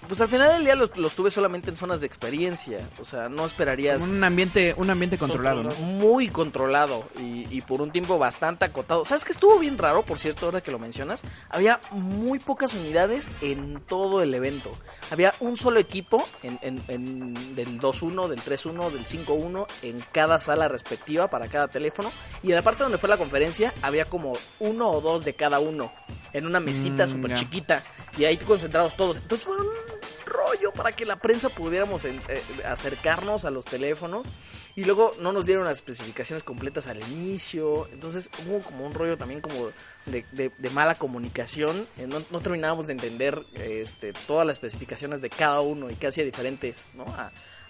pues 0.07 0.21
al 0.21 0.29
final 0.29 0.53
del 0.53 0.63
día 0.63 0.75
los, 0.75 0.95
los, 0.97 1.15
tuve 1.15 1.31
solamente 1.31 1.69
en 1.69 1.75
zonas 1.75 2.01
de 2.01 2.07
experiencia. 2.07 2.89
O 2.99 3.05
sea, 3.05 3.29
no 3.29 3.45
esperarías. 3.45 4.07
Un 4.07 4.23
ambiente, 4.23 4.73
un 4.77 4.89
ambiente 4.89 5.17
controlado, 5.17 5.63
¿no? 5.63 5.75
Muy 5.75 6.29
controlado 6.29 7.07
y, 7.17 7.47
y, 7.49 7.61
por 7.61 7.81
un 7.81 7.91
tiempo 7.91 8.17
bastante 8.17 8.65
acotado. 8.65 9.05
¿Sabes 9.05 9.25
qué 9.25 9.31
estuvo 9.31 9.59
bien 9.59 9.77
raro, 9.77 10.03
por 10.03 10.19
cierto, 10.19 10.45
ahora 10.45 10.61
que 10.61 10.71
lo 10.71 10.79
mencionas? 10.79 11.23
Había 11.49 11.79
muy 11.91 12.39
pocas 12.39 12.73
unidades 12.73 13.31
en 13.41 13.81
todo 13.87 14.21
el 14.21 14.33
evento. 14.33 14.77
Había 15.11 15.33
un 15.39 15.57
solo 15.57 15.79
equipo 15.79 16.27
en, 16.43 16.59
en, 16.61 16.83
en 16.87 17.55
del 17.55 17.79
2-1, 17.79 18.27
del 18.27 18.43
3-1, 18.43 18.91
del 18.91 19.05
5-1 19.05 19.67
en 19.81 20.05
cada 20.11 20.39
sala 20.39 20.67
respectiva 20.67 21.29
para 21.29 21.47
cada 21.47 21.67
teléfono. 21.67 22.11
Y 22.43 22.49
en 22.49 22.55
la 22.55 22.63
parte 22.63 22.83
donde 22.83 22.97
fue 22.97 23.09
la 23.09 23.17
conferencia 23.17 23.73
había 23.81 24.05
como 24.05 24.37
uno 24.59 24.91
o 24.91 25.01
dos 25.01 25.25
de 25.25 25.35
cada 25.35 25.59
uno 25.59 25.91
en 26.33 26.45
una 26.45 26.59
mesita 26.59 27.05
mm, 27.05 27.09
súper 27.09 27.33
chiquita 27.33 27.83
y 28.17 28.25
ahí 28.25 28.37
concentrados 28.37 28.95
todos. 28.95 29.17
Entonces 29.17 29.45
fue 29.45 29.55
un 29.57 29.94
rollo 30.35 30.71
para 30.71 30.91
que 30.91 31.05
la 31.05 31.17
prensa 31.17 31.49
pudiéramos 31.49 32.05
eh, 32.05 32.19
acercarnos 32.65 33.45
a 33.45 33.51
los 33.51 33.65
teléfonos 33.65 34.27
y 34.75 34.83
luego 34.83 35.13
no 35.19 35.31
nos 35.31 35.45
dieron 35.45 35.65
las 35.65 35.77
especificaciones 35.77 36.43
completas 36.43 36.87
al 36.87 37.01
inicio. 37.01 37.87
Entonces 37.91 38.29
hubo 38.45 38.59
como 38.61 38.85
un 38.85 38.93
rollo 38.93 39.17
también 39.17 39.41
como 39.41 39.71
de, 40.05 40.51
mala 40.71 40.95
comunicación. 40.95 41.87
Eh, 41.97 42.07
no, 42.07 42.21
terminábamos 42.41 42.87
de 42.87 42.93
entender 42.93 43.45
este, 43.53 44.13
todas 44.27 44.45
las 44.45 44.55
especificaciones 44.55 45.21
de 45.21 45.29
cada 45.29 45.61
uno 45.61 45.89
y 45.89 45.95
qué 45.95 46.07
hacía 46.07 46.23
diferentes 46.23 46.93
¿no? 46.95 47.05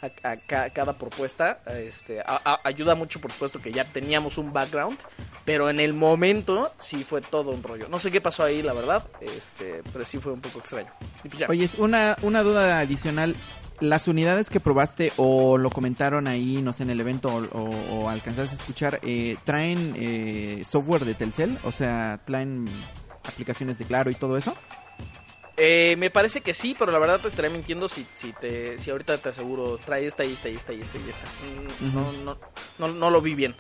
A, 0.02 0.38
cada 0.70 0.98
propuesta. 0.98 1.60
Este, 1.68 2.24
ayuda 2.64 2.96
mucho, 2.96 3.20
por 3.22 3.32
supuesto, 3.32 3.62
que 3.62 3.72
ya 3.72 3.86
teníamos 3.92 4.38
un 4.38 4.54
background, 4.54 4.98
pero 5.44 5.70
en 5.70 5.80
el 5.80 5.94
momento 5.94 6.72
sí 6.78 7.04
fue 7.04 7.22
todo 7.22 7.52
un 7.52 7.64
rollo. 7.64 7.88
No 7.88 8.00
sé 8.00 8.12
qué 8.12 8.22
pasó 8.22 8.44
ahí, 8.44 8.62
la 8.62 8.74
verdad, 8.74 9.04
este, 9.22 9.82
pero 9.92 10.06
sí 10.06 10.20
fue 10.20 10.34
un 10.34 10.42
poco 10.42 10.60
extraño. 10.60 10.92
Pues 11.30 11.50
Oye, 11.50 11.70
una, 11.78 12.18
una 12.22 12.44
duda 12.44 12.80
adicional. 12.80 13.36
Las 13.82 14.08
unidades 14.08 14.50
que 14.50 14.62
probaste 14.62 15.12
o 15.18 15.58
lo 15.58 15.70
comentaron 15.70 16.28
ahí, 16.28 16.62
no 16.62 16.72
sé, 16.72 16.84
en 16.84 16.92
el 16.92 17.02
evento 17.02 17.30
o, 17.52 18.10
alcanzaste 18.10 18.56
a 18.56 18.58
escuchar, 18.58 19.00
eh, 19.04 19.36
¿traen 19.44 19.94
eh, 19.98 20.64
software 20.66 21.04
de 21.04 21.14
Telcel? 21.14 21.60
O 21.66 21.74
sea, 21.74 22.22
¿traen 22.24 22.70
aplicaciones 23.26 23.78
de 23.78 23.84
Claro 23.84 24.10
y 24.10 24.16
todo 24.16 24.38
eso? 24.38 24.56
Eh, 25.58 25.96
me 25.98 26.10
parece 26.10 26.42
que 26.42 26.54
sí, 26.54 26.76
pero 26.78 26.92
la 26.92 27.00
verdad 27.00 27.22
te 27.22 27.30
estaría 27.30 27.50
mintiendo 27.50 27.88
si, 27.88 28.06
si, 28.14 28.34
te, 28.34 28.78
si 28.78 28.92
ahorita 28.92 29.18
te 29.20 29.30
aseguro 29.30 29.78
trae 29.78 30.06
esta 30.06 30.26
y 30.26 30.34
esta 30.34 30.50
y 30.50 30.56
esta 30.56 30.74
y 30.74 30.82
esta 30.82 30.98
y 30.98 31.10
esta. 31.10 31.28
Mm, 31.82 31.94
no, 31.94 32.12
no, 32.12 32.38
no, 32.78 32.88
no 32.90 33.10
lo 33.10 33.22
vi 33.22 33.36
bien. 33.36 33.56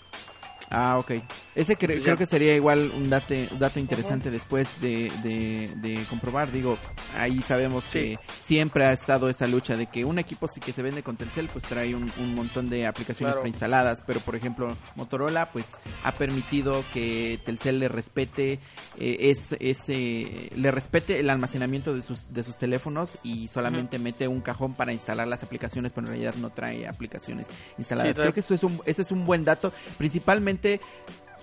Ah, 0.69 0.97
ok. 0.97 1.11
Ese 1.53 1.77
creo 1.77 2.17
que 2.17 2.25
sería 2.25 2.55
igual 2.55 2.91
un 2.95 3.09
dato, 3.09 3.33
dato 3.59 3.79
interesante 3.79 4.31
después 4.31 4.67
de, 4.81 5.11
de, 5.21 6.05
comprobar. 6.09 6.51
Digo, 6.51 6.77
ahí 7.17 7.41
sabemos 7.41 7.87
que 7.87 8.19
siempre 8.43 8.85
ha 8.85 8.91
estado 8.91 9.29
esa 9.29 9.47
lucha 9.47 9.77
de 9.77 9.87
que 9.87 10.05
un 10.05 10.19
equipo 10.19 10.47
sí 10.47 10.59
que 10.59 10.73
se 10.73 10.81
vende 10.81 11.03
con 11.03 11.17
Telcel, 11.17 11.47
pues 11.49 11.65
trae 11.65 11.95
un, 11.95 12.11
montón 12.35 12.69
de 12.69 12.87
aplicaciones 12.87 13.37
preinstaladas. 13.37 14.01
Pero, 14.05 14.19
por 14.19 14.35
ejemplo, 14.35 14.75
Motorola, 14.95 15.51
pues 15.51 15.67
ha 16.03 16.13
permitido 16.13 16.83
que 16.93 17.39
Telcel 17.45 17.79
le 17.79 17.87
respete 17.87 18.59
eh, 18.97 19.17
es, 19.31 19.55
ese, 19.59 20.49
le 20.55 20.71
respete 20.71 21.19
el 21.19 21.29
almacenamiento 21.29 21.93
de 21.93 22.01
sus, 22.01 22.33
de 22.33 22.43
sus 22.43 22.57
teléfonos 22.57 23.17
y 23.23 23.47
solamente 23.47 23.99
mete 23.99 24.27
un 24.27 24.41
cajón 24.41 24.73
para 24.73 24.93
instalar 24.93 25.27
las 25.27 25.43
aplicaciones, 25.43 25.91
pero 25.93 26.07
en 26.07 26.13
realidad 26.13 26.35
no 26.35 26.49
trae 26.49 26.87
aplicaciones 26.87 27.47
instaladas. 27.77 28.15
creo 28.15 28.33
que 28.33 28.39
eso 28.39 28.53
es 28.53 28.63
un, 28.63 28.79
ese 28.85 29.01
es 29.01 29.11
un 29.11 29.25
buen 29.25 29.45
dato, 29.45 29.71
principalmente 29.97 30.54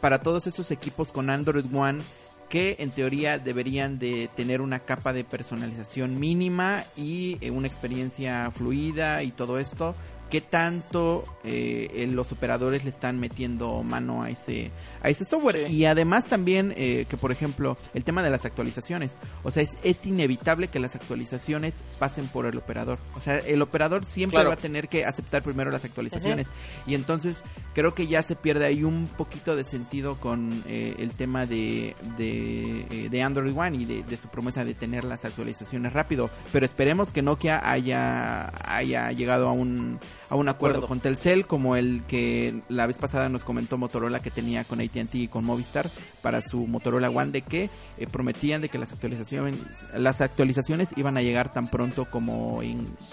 para 0.01 0.23
todos 0.23 0.47
estos 0.47 0.71
equipos 0.71 1.13
con 1.13 1.31
Android 1.31 1.67
One 1.75 2.03
que 2.49 2.77
en 2.81 2.91
teoría 2.91 3.39
deberían 3.39 3.99
de 3.99 4.29
tener 4.37 4.61
una 4.61 4.81
capa 4.81 5.15
de 5.15 5.25
personalización 5.25 6.21
mínima 6.21 6.85
y 6.99 7.39
eh, 7.41 7.51
una 7.51 7.67
experiencia 7.67 8.51
fluida 8.51 9.23
y 9.23 9.31
todo 9.31 9.59
esto 9.59 9.95
qué 10.33 10.41
tanto 10.41 11.25
eh, 11.45 12.09
los 12.11 12.33
operadores 12.33 12.85
le 12.85 12.91
están 12.91 13.21
metiendo 13.21 13.83
mano 13.83 14.23
a 14.23 14.31
ese 14.31 14.71
a 15.03 15.11
ese 15.11 15.27
software. 15.27 15.71
Y 15.71 15.85
además 15.85 16.25
también 16.25 16.73
eh, 16.75 17.05
que 17.07 17.19
por 17.19 17.33
ejemplo 17.33 17.77
el 17.93 18.03
tema 18.03 18.23
de 18.23 18.31
las 18.31 18.47
actualizaciones. 18.47 19.19
O 19.43 19.51
sea 19.51 19.63
es, 19.63 19.77
es, 19.83 20.07
inevitable 20.07 20.69
que 20.69 20.81
las 20.81 20.95
actualizaciones 20.95 21.75
pasen 21.99 22.29
por 22.29 22.47
el 22.47 22.57
operador. 22.57 22.99
O 23.15 23.21
sea 23.21 23.37
el 23.41 23.61
operador 23.61 24.07
siempre 24.07 24.43
va 24.43 24.55
a 24.55 24.57
tener 24.57 24.89
que 24.89 25.05
aceptar 25.05 25.43
primero 25.43 25.71
las 25.71 25.85
actualizaciones. 25.85 26.47
Y 26.87 26.95
entonces 26.95 27.45
creo 27.75 27.95
que 27.95 28.07
ya 28.07 28.23
se 28.23 28.35
pierde 28.35 28.65
ahí 28.65 28.85
un 28.85 29.09
poquito 29.09 29.55
de 29.55 29.65
sentido 29.65 30.17
con 30.17 30.65
eh, 30.67 30.95
el 30.99 31.13
tema 31.13 31.45
de 31.45 31.95
de, 32.17 33.09
de, 33.11 33.23
Android 33.23 33.55
One 33.55 33.77
y 33.77 33.85
de, 33.85 34.03
de, 34.03 34.17
su 34.17 34.29
promesa 34.29 34.65
de 34.65 34.73
tener 34.73 35.05
las 35.05 35.27
actualizaciones 35.27 35.93
rápido. 35.93 36.31
Pero 36.53 36.65
esperemos 36.65 37.13
que 37.13 37.21
Nokia 37.21 37.71
haya 37.71 38.51
haya 38.65 39.13
llegado 39.13 39.51
a 39.51 39.53
un 39.53 40.01
a 40.33 40.35
un 40.35 40.49
acuerdo, 40.49 40.87
con 40.87 40.99
Telcel, 41.01 41.47
como 41.47 41.77
el 41.77 42.05
que 42.09 42.63
la 42.71 42.87
vez 42.87 42.97
pasada 42.97 43.29
nos 43.29 43.45
comentó 43.45 43.77
Motorola 43.77 44.21
que 44.21 44.31
tenía 44.31 44.65
con 44.65 44.81
AT&T 44.81 45.11
y 45.13 45.29
con 45.29 45.45
Movistar 45.45 45.91
para 46.23 46.41
su 46.41 46.67
Motorola 46.67 47.11
One, 47.11 47.33
de 47.33 47.43
que 47.43 47.69
eh, 47.99 48.07
prometían 48.11 48.63
de 48.63 48.71
que 48.71 48.79
las 48.79 48.93
actualizaciones, 48.93 49.57
las 49.95 50.23
actualizaciones 50.23 50.89
iban 50.97 51.19
a 51.19 51.21
llegar 51.21 51.53
tan 51.53 51.69
pronto 51.69 52.07
como, 52.07 52.63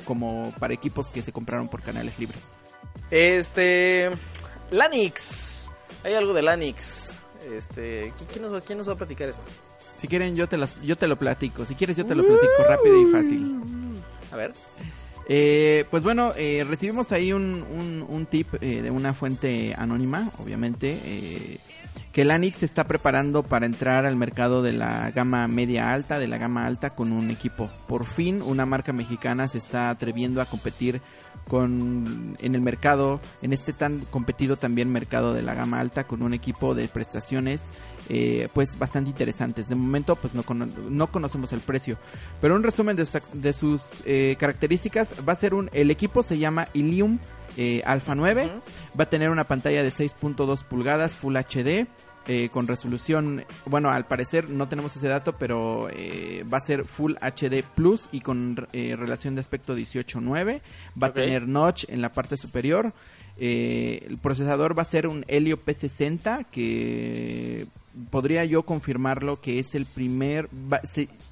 como 0.05 0.53
para 0.59 0.73
equipos 0.73 1.09
que 1.09 1.21
se 1.21 1.33
compraron 1.33 1.67
por 1.67 1.81
canales 1.81 2.17
libres. 2.19 2.53
Este, 3.11 4.11
Lanix, 4.71 5.71
hay 6.05 6.13
algo 6.13 6.33
de 6.33 6.41
Lanix. 6.41 7.19
Este, 7.53 8.13
¿quién 8.31 8.49
nos, 8.49 8.63
¿quién 8.63 8.77
nos 8.77 8.87
va 8.87 8.93
a 8.93 8.97
platicar 8.97 9.27
eso? 9.27 9.41
Si 9.99 10.07
quieren 10.07 10.37
yo 10.37 10.47
te, 10.47 10.55
las, 10.55 10.81
yo 10.83 10.95
te 10.95 11.05
lo 11.05 11.19
platico, 11.19 11.65
si 11.65 11.75
quieres 11.75 11.97
yo 11.97 12.05
te 12.05 12.15
lo 12.15 12.25
platico 12.25 12.63
rápido 12.65 13.01
y 13.01 13.11
fácil. 13.11 13.61
A 14.31 14.37
ver. 14.37 14.53
Eh, 15.31 15.85
pues 15.91 16.03
bueno, 16.03 16.33
eh, 16.35 16.65
recibimos 16.67 17.11
ahí 17.11 17.33
un, 17.33 17.63
un, 18.09 18.25
tip 18.25 18.47
eh, 18.61 18.81
de 18.81 18.89
una 18.89 19.13
fuente 19.13 19.75
anónima, 19.77 20.31
obviamente, 20.39 20.99
eh, 21.03 21.59
que 22.11 22.23
el 22.23 22.31
Anix 22.31 22.63
está 22.63 22.87
preparando 22.87 23.43
para 23.43 23.67
entrar 23.67 24.07
al 24.07 24.15
mercado 24.15 24.63
de 24.63 24.73
la 24.73 25.11
gama 25.11 25.47
media 25.47 25.93
alta, 25.93 26.17
de 26.17 26.27
la 26.27 26.39
gama 26.39 26.65
alta 26.65 26.95
con 26.95 27.11
un 27.11 27.29
equipo. 27.29 27.69
Por 27.87 28.05
fin 28.05 28.41
una 28.41 28.65
marca 28.65 28.91
mexicana 28.91 29.47
se 29.47 29.59
está 29.59 29.91
atreviendo 29.91 30.41
a 30.41 30.45
competir 30.45 30.99
con 31.47 32.35
en 32.39 32.55
el 32.55 32.61
mercado, 32.61 33.21
en 33.43 33.53
este 33.53 33.71
tan 33.71 33.99
competido 34.09 34.57
también 34.57 34.91
mercado 34.91 35.35
de 35.35 35.43
la 35.43 35.53
gama 35.53 35.79
alta 35.79 36.07
con 36.07 36.23
un 36.23 36.33
equipo 36.33 36.73
de 36.73 36.87
prestaciones 36.87 37.69
eh, 38.11 38.47
pues 38.55 38.77
bastante 38.79 39.11
interesantes. 39.11 39.69
De 39.69 39.75
momento 39.75 40.15
pues 40.15 40.33
no, 40.33 40.43
no 40.89 41.11
conocemos 41.11 41.53
el 41.53 41.59
precio, 41.59 41.97
pero 42.41 42.55
un 42.55 42.63
resumen 42.63 42.95
de, 42.95 43.53
sus 43.53 44.01
eh, 44.07 44.35
características 44.39 45.09
va 45.27 45.33
a 45.33 45.35
ser 45.35 45.53
un, 45.53 45.69
el 45.73 45.91
equipo 45.91 46.23
se 46.23 46.39
llama 46.39 46.67
Ilium 46.73 47.19
eh, 47.55 47.83
Alpha 47.85 48.15
9, 48.15 48.49
va 48.99 49.03
a 49.03 49.09
tener 49.09 49.29
una 49.29 49.43
pantalla 49.43 49.83
de 49.83 49.91
6.2 49.91 50.63
pulgadas 50.63 51.15
Full 51.17 51.35
HD. 51.37 51.87
con 52.51 52.67
resolución, 52.67 53.43
bueno, 53.65 53.89
al 53.89 54.05
parecer 54.05 54.49
no 54.49 54.67
tenemos 54.67 54.95
ese 54.95 55.07
dato, 55.07 55.37
pero 55.37 55.87
va 56.51 56.57
a 56.57 56.61
ser 56.61 56.85
Full 56.85 57.13
HD 57.21 57.63
Plus 57.75 58.09
y 58.11 58.21
con 58.21 58.55
relación 58.73 59.35
de 59.35 59.41
aspecto 59.41 59.75
18.9. 59.75 60.61
Va 61.01 61.07
a 61.07 61.13
tener 61.13 61.47
notch 61.47 61.85
en 61.89 62.01
la 62.01 62.11
parte 62.11 62.37
superior. 62.37 62.93
el 63.37 64.17
procesador 64.21 64.77
va 64.77 64.83
a 64.83 64.85
ser 64.85 65.07
un 65.07 65.25
Helio 65.27 65.63
P60 65.63 66.45
que 66.51 67.67
podría 68.09 68.45
yo 68.45 68.63
confirmarlo 68.63 69.41
que 69.41 69.59
es 69.59 69.75
el 69.75 69.85
primer, 69.85 70.49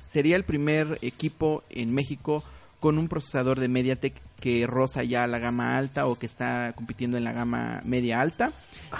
sería 0.06 0.36
el 0.36 0.44
primer 0.44 0.98
equipo 1.02 1.64
en 1.70 1.94
México 1.94 2.44
con 2.80 2.98
un 2.98 3.08
procesador 3.08 3.60
de 3.60 3.68
MediaTek 3.68 4.27
que 4.40 4.68
roza 4.68 5.04
ya 5.04 5.26
la 5.28 5.40
gama 5.40 5.78
alta 5.78 6.08
o 6.08 6.16
que 6.16 6.26
está 6.26 6.74
compitiendo 6.76 7.18
en 7.18 7.24
la 7.24 7.34
gama 7.34 7.82
media 7.84 8.22
alta. 8.22 8.52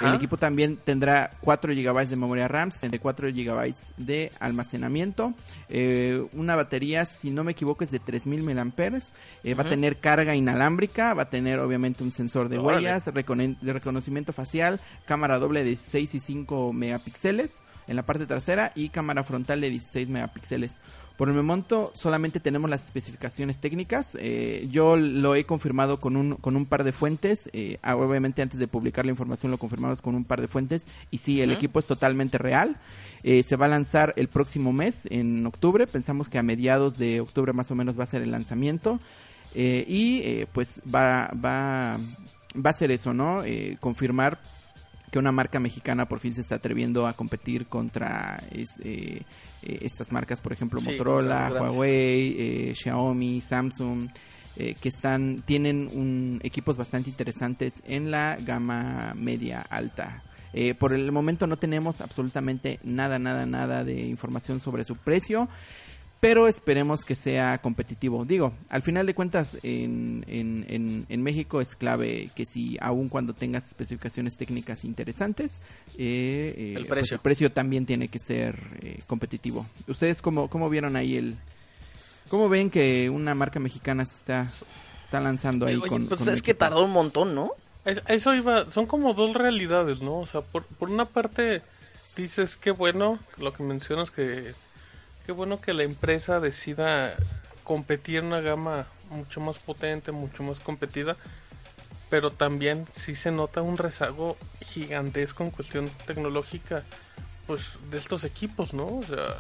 El 0.02 0.14
equipo 0.14 0.38
también 0.38 0.78
tendrá 0.78 1.32
4 1.42 1.74
GB 1.74 2.08
de 2.08 2.16
memoria 2.16 2.48
RAM, 2.48 2.72
64 2.72 3.30
GB 3.30 3.74
de 3.98 4.32
almacenamiento, 4.40 5.34
eh, 5.70 6.26
una 6.34 6.56
batería, 6.56 7.06
si 7.06 7.32
no 7.32 7.44
me 7.44 7.54
equivoco, 7.54 7.84
es 7.84 7.92
de 7.92 8.00
3000 8.00 8.44
mAh, 8.44 8.74
eh, 9.44 9.54
va 9.54 9.64
a 9.64 9.70
tener 9.70 9.98
carga 9.98 10.36
inalámbrica, 10.36 11.14
va 11.14 11.24
a 11.24 11.30
tener 11.30 11.60
obviamente 11.60 12.04
un 12.04 12.12
sensor 12.12 12.50
de 12.50 12.60
huellas, 12.60 13.06
de 13.06 13.74
reconocimiento 13.74 14.34
facial, 14.34 14.80
cámara 15.06 15.40
doble 15.40 15.64
de 15.64 15.76
6 15.76 16.16
y 16.16 16.20
5 16.20 16.74
megapíxeles 16.74 17.62
en 17.88 17.96
la 17.96 18.04
parte 18.04 18.26
trasera 18.26 18.72
y 18.76 18.90
cámara 18.90 19.24
frontal 19.24 19.62
de 19.62 19.70
16 19.70 20.10
megapíxeles. 20.10 20.80
Por 21.18 21.30
el 21.30 21.36
momento 21.36 21.92
solamente 21.96 22.40
tenemos 22.40 22.70
las 22.70 22.84
especificaciones 22.84 23.58
técnicas. 23.58 24.10
Eh, 24.20 24.68
yo 24.70 24.96
lo 24.96 25.34
he 25.34 25.46
confirmado 25.46 26.00
con 26.00 26.16
un, 26.16 26.36
con 26.36 26.56
un 26.56 26.68
par 26.68 26.84
de 26.84 26.92
fuentes. 26.92 27.50
Eh, 27.54 27.80
ah, 27.82 27.96
obviamente 27.96 28.44
antes 28.44 28.60
de 28.60 28.68
publicar 28.68 29.04
la 29.04 29.12
información 29.12 29.52
lo 29.52 29.58
confirmamos 29.58 30.04
con 30.04 30.14
un 30.14 30.26
par 30.26 30.42
de 30.42 30.48
fuentes. 30.48 30.86
Y 31.10 31.18
sí, 31.18 31.42
el 31.42 31.52
equipo 31.52 31.80
es 31.80 31.88
totalmente 31.88 32.38
real. 32.38 32.78
Eh, 33.24 33.42
se 33.42 33.56
va 33.56 33.66
a 33.66 33.70
lanzar 33.70 34.14
el 34.16 34.28
próximo 34.28 34.72
mes, 34.72 35.08
en 35.10 35.44
octubre. 35.48 35.88
Pensamos 35.88 36.30
que 36.30 36.38
a 36.38 36.44
mediados 36.44 37.00
de 37.00 37.20
octubre 37.20 37.52
más 37.52 37.72
o 37.72 37.76
menos 37.76 38.00
va 38.00 38.04
a 38.04 38.08
ser 38.08 38.22
el 38.22 38.30
lanzamiento. 38.30 39.00
y 39.56 40.46
pues 40.54 40.84
va, 40.94 41.32
va, 41.34 41.98
va 42.64 42.70
a 42.70 42.74
ser 42.74 42.92
eso, 42.92 43.16
¿no? 43.16 43.42
confirmar 43.80 44.40
que 45.12 45.20
una 45.20 45.32
marca 45.32 45.60
mexicana 45.60 46.08
por 46.08 46.20
fin 46.20 46.34
se 46.34 46.42
está 46.42 46.56
atreviendo 46.56 47.08
a 47.08 47.14
competir 47.14 47.68
contra 47.68 48.42
eh, 48.52 48.66
eh, 48.84 49.24
estas 49.62 50.12
marcas, 50.12 50.42
por 50.42 50.52
ejemplo, 50.52 50.82
Motorola, 50.82 51.50
Huawei, 51.54 52.36
eh, 52.38 52.74
Xiaomi, 52.76 53.42
Samsung, 53.42 54.10
que 54.58 54.90
están 54.90 55.44
tienen 55.46 55.88
un, 55.94 56.40
equipos 56.42 56.78
bastante 56.78 57.12
interesantes 57.12 57.84
en 57.86 58.10
la 58.10 58.38
gama 58.42 59.14
media 59.16 59.62
alta. 59.62 60.24
por 60.80 60.94
el 60.94 61.12
momento 61.12 61.46
no 61.46 61.58
tenemos 61.58 62.02
absolutamente 62.02 62.80
nada, 62.82 63.20
nada, 63.20 63.46
nada 63.46 63.84
de 63.84 64.02
información 64.02 64.60
sobre 64.60 64.84
su 64.84 64.96
precio 64.96 65.48
pero 66.20 66.48
esperemos 66.48 67.06
que 67.06 67.16
sea 67.16 67.60
competitivo. 67.60 68.26
Digo, 68.26 68.54
al 68.70 68.82
final 68.82 69.06
de 69.06 69.14
cuentas 69.14 69.58
en, 69.64 70.26
en, 70.28 71.06
en, 71.08 71.24
México 71.24 71.62
es 71.62 71.76
clave 71.76 72.30
que 72.36 72.46
si 72.46 72.78
aun 72.82 73.08
cuando 73.08 73.34
tengas 73.34 73.68
especificaciones 73.68 74.36
técnicas 74.36 74.84
interesantes, 74.84 75.60
eh, 75.98 76.54
eh, 76.58 76.74
el, 76.76 76.86
pues 76.86 76.88
precio. 76.88 77.20
precio 77.20 77.52
también 77.52 77.86
tiene 77.86 78.08
que 78.08 78.20
ser 78.20 78.58
eh, 78.82 79.00
competitivo. 79.06 79.66
¿Ustedes 79.88 80.22
cómo, 80.22 80.50
cómo 80.50 80.70
vieron 80.70 80.96
ahí 80.96 81.18
el... 81.18 81.36
¿Cómo 82.30 82.50
ven 82.50 82.70
que 82.70 83.10
una 83.10 83.36
marca 83.36 83.60
mexicana 83.60 84.04
se 84.04 84.16
está, 84.16 84.52
está 85.02 85.22
lanzando 85.22 85.66
ahí 85.66 85.80
con... 85.80 86.08
Pues 86.08 86.28
es 86.28 86.42
que 86.42 86.54
tardó 86.54 86.84
un 86.84 86.92
montón, 86.92 87.36
¿no? 87.36 87.52
Eso 87.86 88.34
iba, 88.34 88.70
son 88.70 88.86
como 88.86 89.14
dos 89.14 89.34
realidades, 89.34 90.02
¿no? 90.02 90.20
O 90.20 90.26
sea, 90.26 90.42
por, 90.42 90.66
por 90.66 90.90
una 90.90 91.06
parte 91.06 91.62
dices 92.18 92.58
que 92.58 92.72
bueno, 92.72 93.20
lo 93.38 93.54
que 93.54 93.64
mencionas 93.64 94.12
que 94.12 94.54
qué 95.28 95.34
bueno 95.34 95.60
que 95.62 95.74
la 95.74 95.84
empresa 95.84 96.40
decida 96.40 97.14
competir 97.66 98.20
en 98.20 98.26
una 98.28 98.40
gama 98.42 98.88
mucho 99.12 99.42
más 99.42 99.58
potente, 99.60 100.12
mucho 100.14 100.42
más 100.42 100.60
competida, 100.62 101.18
pero 102.10 102.32
también 102.32 102.88
sí 102.96 103.14
se 103.14 103.30
nota 103.30 103.62
un 103.62 103.76
rezago 103.78 104.38
gigantesco 104.62 105.44
en 105.44 105.52
cuestión 105.52 105.90
tecnológica, 106.06 106.82
pues 107.46 107.62
de 107.92 107.98
estos 107.98 108.24
equipos, 108.24 108.74
¿no? 108.74 108.86
O 108.86 109.04
sea, 109.04 109.36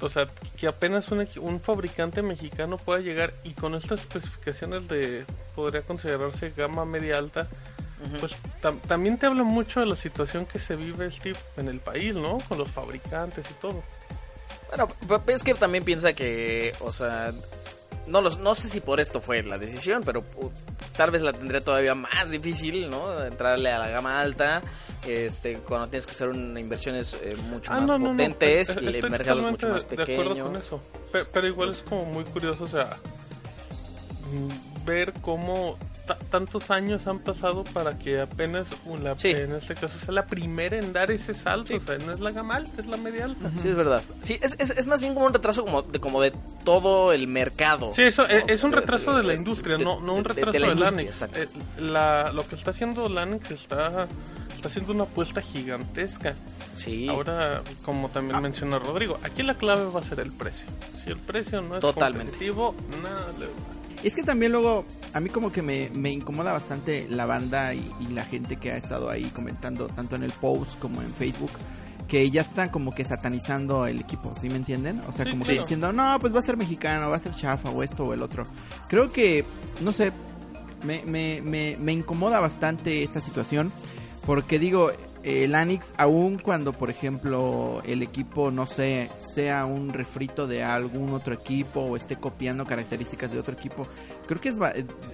o 0.00 0.08
sea 0.08 0.26
que 0.56 0.66
apenas 0.66 1.10
un, 1.10 1.28
un 1.40 1.60
fabricante 1.60 2.22
mexicano 2.22 2.78
pueda 2.78 3.00
llegar 3.00 3.34
y 3.44 3.52
con 3.52 3.74
estas 3.74 4.00
especificaciones 4.00 4.88
de 4.88 5.26
podría 5.54 5.82
considerarse 5.82 6.50
gama 6.56 6.86
media 6.86 7.18
alta, 7.18 7.46
pues 8.20 8.32
tam- 8.62 8.80
también 8.82 9.18
te 9.18 9.26
habla 9.26 9.42
mucho 9.42 9.80
de 9.80 9.86
la 9.86 9.96
situación 9.96 10.46
que 10.46 10.58
se 10.58 10.74
vive 10.76 11.10
Steve 11.10 11.38
en 11.58 11.68
el 11.68 11.80
país, 11.80 12.14
¿no? 12.14 12.38
Con 12.48 12.56
los 12.56 12.70
fabricantes 12.70 13.44
y 13.50 13.54
todo. 13.54 13.82
Bueno, 14.68 14.88
es 15.28 15.42
que 15.42 15.54
también 15.54 15.84
piensa 15.84 16.12
que, 16.12 16.74
o 16.80 16.92
sea, 16.92 17.32
no, 18.06 18.20
los, 18.20 18.38
no 18.38 18.54
sé 18.54 18.68
si 18.68 18.80
por 18.80 19.00
esto 19.00 19.20
fue 19.20 19.42
la 19.42 19.58
decisión, 19.58 20.02
pero 20.04 20.20
uh, 20.36 20.50
tal 20.96 21.10
vez 21.10 21.22
la 21.22 21.32
tendría 21.32 21.60
todavía 21.60 21.94
más 21.94 22.30
difícil, 22.30 22.88
¿no? 22.90 23.24
Entrarle 23.24 23.70
a 23.72 23.78
la 23.78 23.88
gama 23.88 24.20
alta, 24.20 24.62
este, 25.06 25.58
cuando 25.58 25.88
tienes 25.88 26.06
que 26.06 26.12
hacer 26.12 26.28
una 26.28 26.60
inversiones 26.60 27.16
eh, 27.22 27.36
mucho 27.36 27.72
Ah, 27.72 27.80
más 27.80 27.90
no, 27.90 27.98
no, 27.98 28.04
no, 28.06 28.10
potentes 28.12 28.68
y 28.80 28.86
estoy 28.86 29.10
mercados 29.10 29.38
totalmente 29.40 29.50
mucho 29.50 29.68
más 29.68 29.88
de- 29.88 29.96
de 29.96 30.02
acuerdo 30.02 30.24
pequeños. 30.30 30.46
con 30.48 30.56
eso. 30.56 30.80
Pe- 31.12 31.24
Pero, 31.24 31.46
igual 31.48 31.68
es 31.70 31.82
como 31.82 32.04
muy 32.06 32.24
curioso, 32.24 32.64
o 32.64 32.68
sea, 32.68 32.96
mm, 34.32 34.84
ver 34.84 35.12
cómo 35.22 35.78
tantos 36.06 36.70
años 36.70 37.06
han 37.06 37.18
pasado 37.18 37.64
para 37.64 37.98
que 37.98 38.20
apenas 38.20 38.66
una, 38.84 39.18
Sí. 39.18 39.30
en 39.30 39.52
este 39.52 39.74
caso 39.74 39.98
sea 39.98 40.12
la 40.14 40.26
primera 40.26 40.78
en 40.78 40.92
dar 40.92 41.10
ese 41.10 41.34
salto, 41.34 41.68
Sí. 41.68 41.74
o 41.74 41.80
sea, 41.80 41.98
no 41.98 42.12
es 42.12 42.20
la 42.20 42.30
gama 42.30 42.56
alta, 42.56 42.80
es 42.80 42.86
la 42.86 42.96
media 42.96 43.24
alta. 43.26 43.50
Sí, 43.56 43.68
es 43.68 43.74
verdad. 43.74 44.02
Sí, 44.22 44.38
es, 44.40 44.54
es, 44.58 44.70
es 44.70 44.88
más 44.88 45.00
bien 45.00 45.14
como 45.14 45.26
un 45.26 45.32
retraso 45.34 45.64
como 45.64 45.82
de, 45.82 46.00
como 46.00 46.22
de 46.22 46.32
todo 46.64 47.12
el 47.12 47.26
mercado. 47.26 47.92
Sí, 47.94 48.02
eso 48.02 48.26
es, 48.26 48.46
¿no? 48.46 48.52
es 48.52 48.62
un 48.62 48.70
De- 48.70 48.76
retraso 48.78 49.14
de 49.16 49.24
la 49.24 49.34
industria, 49.34 49.76
de- 49.76 49.84
no, 49.84 50.00
no 50.00 50.14
un 50.14 50.24
retraso 50.24 50.52
de 50.52 50.58
la 50.60 50.74
Lanix. 50.74 51.22
Eh, 51.22 51.48
la- 51.78 52.32
lo 52.32 52.46
que 52.46 52.54
está 52.54 52.70
haciendo 52.70 53.08
Lanix 53.08 53.50
está, 53.50 54.06
está 54.54 54.68
haciendo 54.68 54.92
una 54.92 55.04
apuesta 55.04 55.40
gigantesca. 55.40 56.34
Sí, 56.78 57.08
Ahora, 57.08 57.62
como 57.84 58.10
también 58.10 58.40
menciona 58.42 58.78
Rodrigo, 58.78 59.18
aquí 59.22 59.42
la 59.42 59.54
clave 59.54 59.86
va 59.86 60.00
a 60.00 60.04
ser 60.04 60.20
el 60.20 60.30
precio. 60.30 60.66
Si 61.02 61.10
el 61.10 61.16
precio 61.16 61.62
no 61.62 61.76
es 61.76 61.80
Totalmente. 61.80 62.24
competitivo, 62.32 62.74
nada 63.02 63.32
le- 63.38 63.48
Es 64.02 64.14
que 64.14 64.22
también 64.22 64.52
luego, 64.52 64.84
a 65.12 65.20
mí 65.20 65.28
como 65.30 65.50
que 65.50 65.62
me, 65.62 65.90
me 65.94 66.10
incomoda 66.10 66.52
bastante 66.52 67.06
la 67.08 67.26
banda 67.26 67.74
y, 67.74 67.90
y 68.00 68.12
la 68.12 68.24
gente 68.24 68.56
que 68.56 68.72
ha 68.72 68.76
estado 68.76 69.10
ahí 69.10 69.24
comentando, 69.34 69.88
tanto 69.88 70.16
en 70.16 70.22
el 70.22 70.32
post 70.32 70.78
como 70.78 71.02
en 71.02 71.12
Facebook, 71.12 71.50
que 72.06 72.30
ya 72.30 72.42
están 72.42 72.68
como 72.68 72.92
que 72.94 73.04
satanizando 73.04 73.86
el 73.86 73.98
equipo, 74.00 74.32
¿sí 74.40 74.48
me 74.48 74.56
entienden? 74.56 75.00
O 75.08 75.12
sea, 75.12 75.24
Sí, 75.24 75.32
como 75.32 75.44
claro. 75.44 75.56
que 75.56 75.62
diciendo, 75.64 75.92
no, 75.92 76.18
pues 76.20 76.32
va 76.34 76.38
a 76.40 76.42
ser 76.44 76.56
mexicano, 76.56 77.10
va 77.10 77.16
a 77.16 77.20
ser 77.20 77.34
chafa 77.34 77.70
o 77.70 77.82
esto 77.82 78.04
o 78.04 78.14
el 78.14 78.22
otro. 78.22 78.44
Creo 78.88 79.10
que, 79.12 79.44
no 79.80 79.92
sé, 79.92 80.12
me, 80.84 81.02
me, 81.04 81.40
me, 81.42 81.76
me 81.80 81.92
incomoda 81.92 82.38
bastante 82.38 83.02
esta 83.02 83.20
situación, 83.20 83.72
porque 84.24 84.60
digo, 84.60 84.92
el 85.26 85.56
Anix, 85.56 85.92
aun 85.96 86.38
cuando, 86.38 86.72
por 86.72 86.88
ejemplo, 86.88 87.82
el 87.84 88.00
equipo, 88.02 88.52
no 88.52 88.64
sé, 88.64 89.10
sea 89.16 89.66
un 89.66 89.92
refrito 89.92 90.46
de 90.46 90.62
algún 90.62 91.12
otro 91.14 91.34
equipo 91.34 91.80
o 91.80 91.96
esté 91.96 92.14
copiando 92.14 92.64
características 92.64 93.32
de 93.32 93.40
otro 93.40 93.54
equipo, 93.54 93.88
creo 94.28 94.40
que 94.40 94.50
es, 94.50 94.56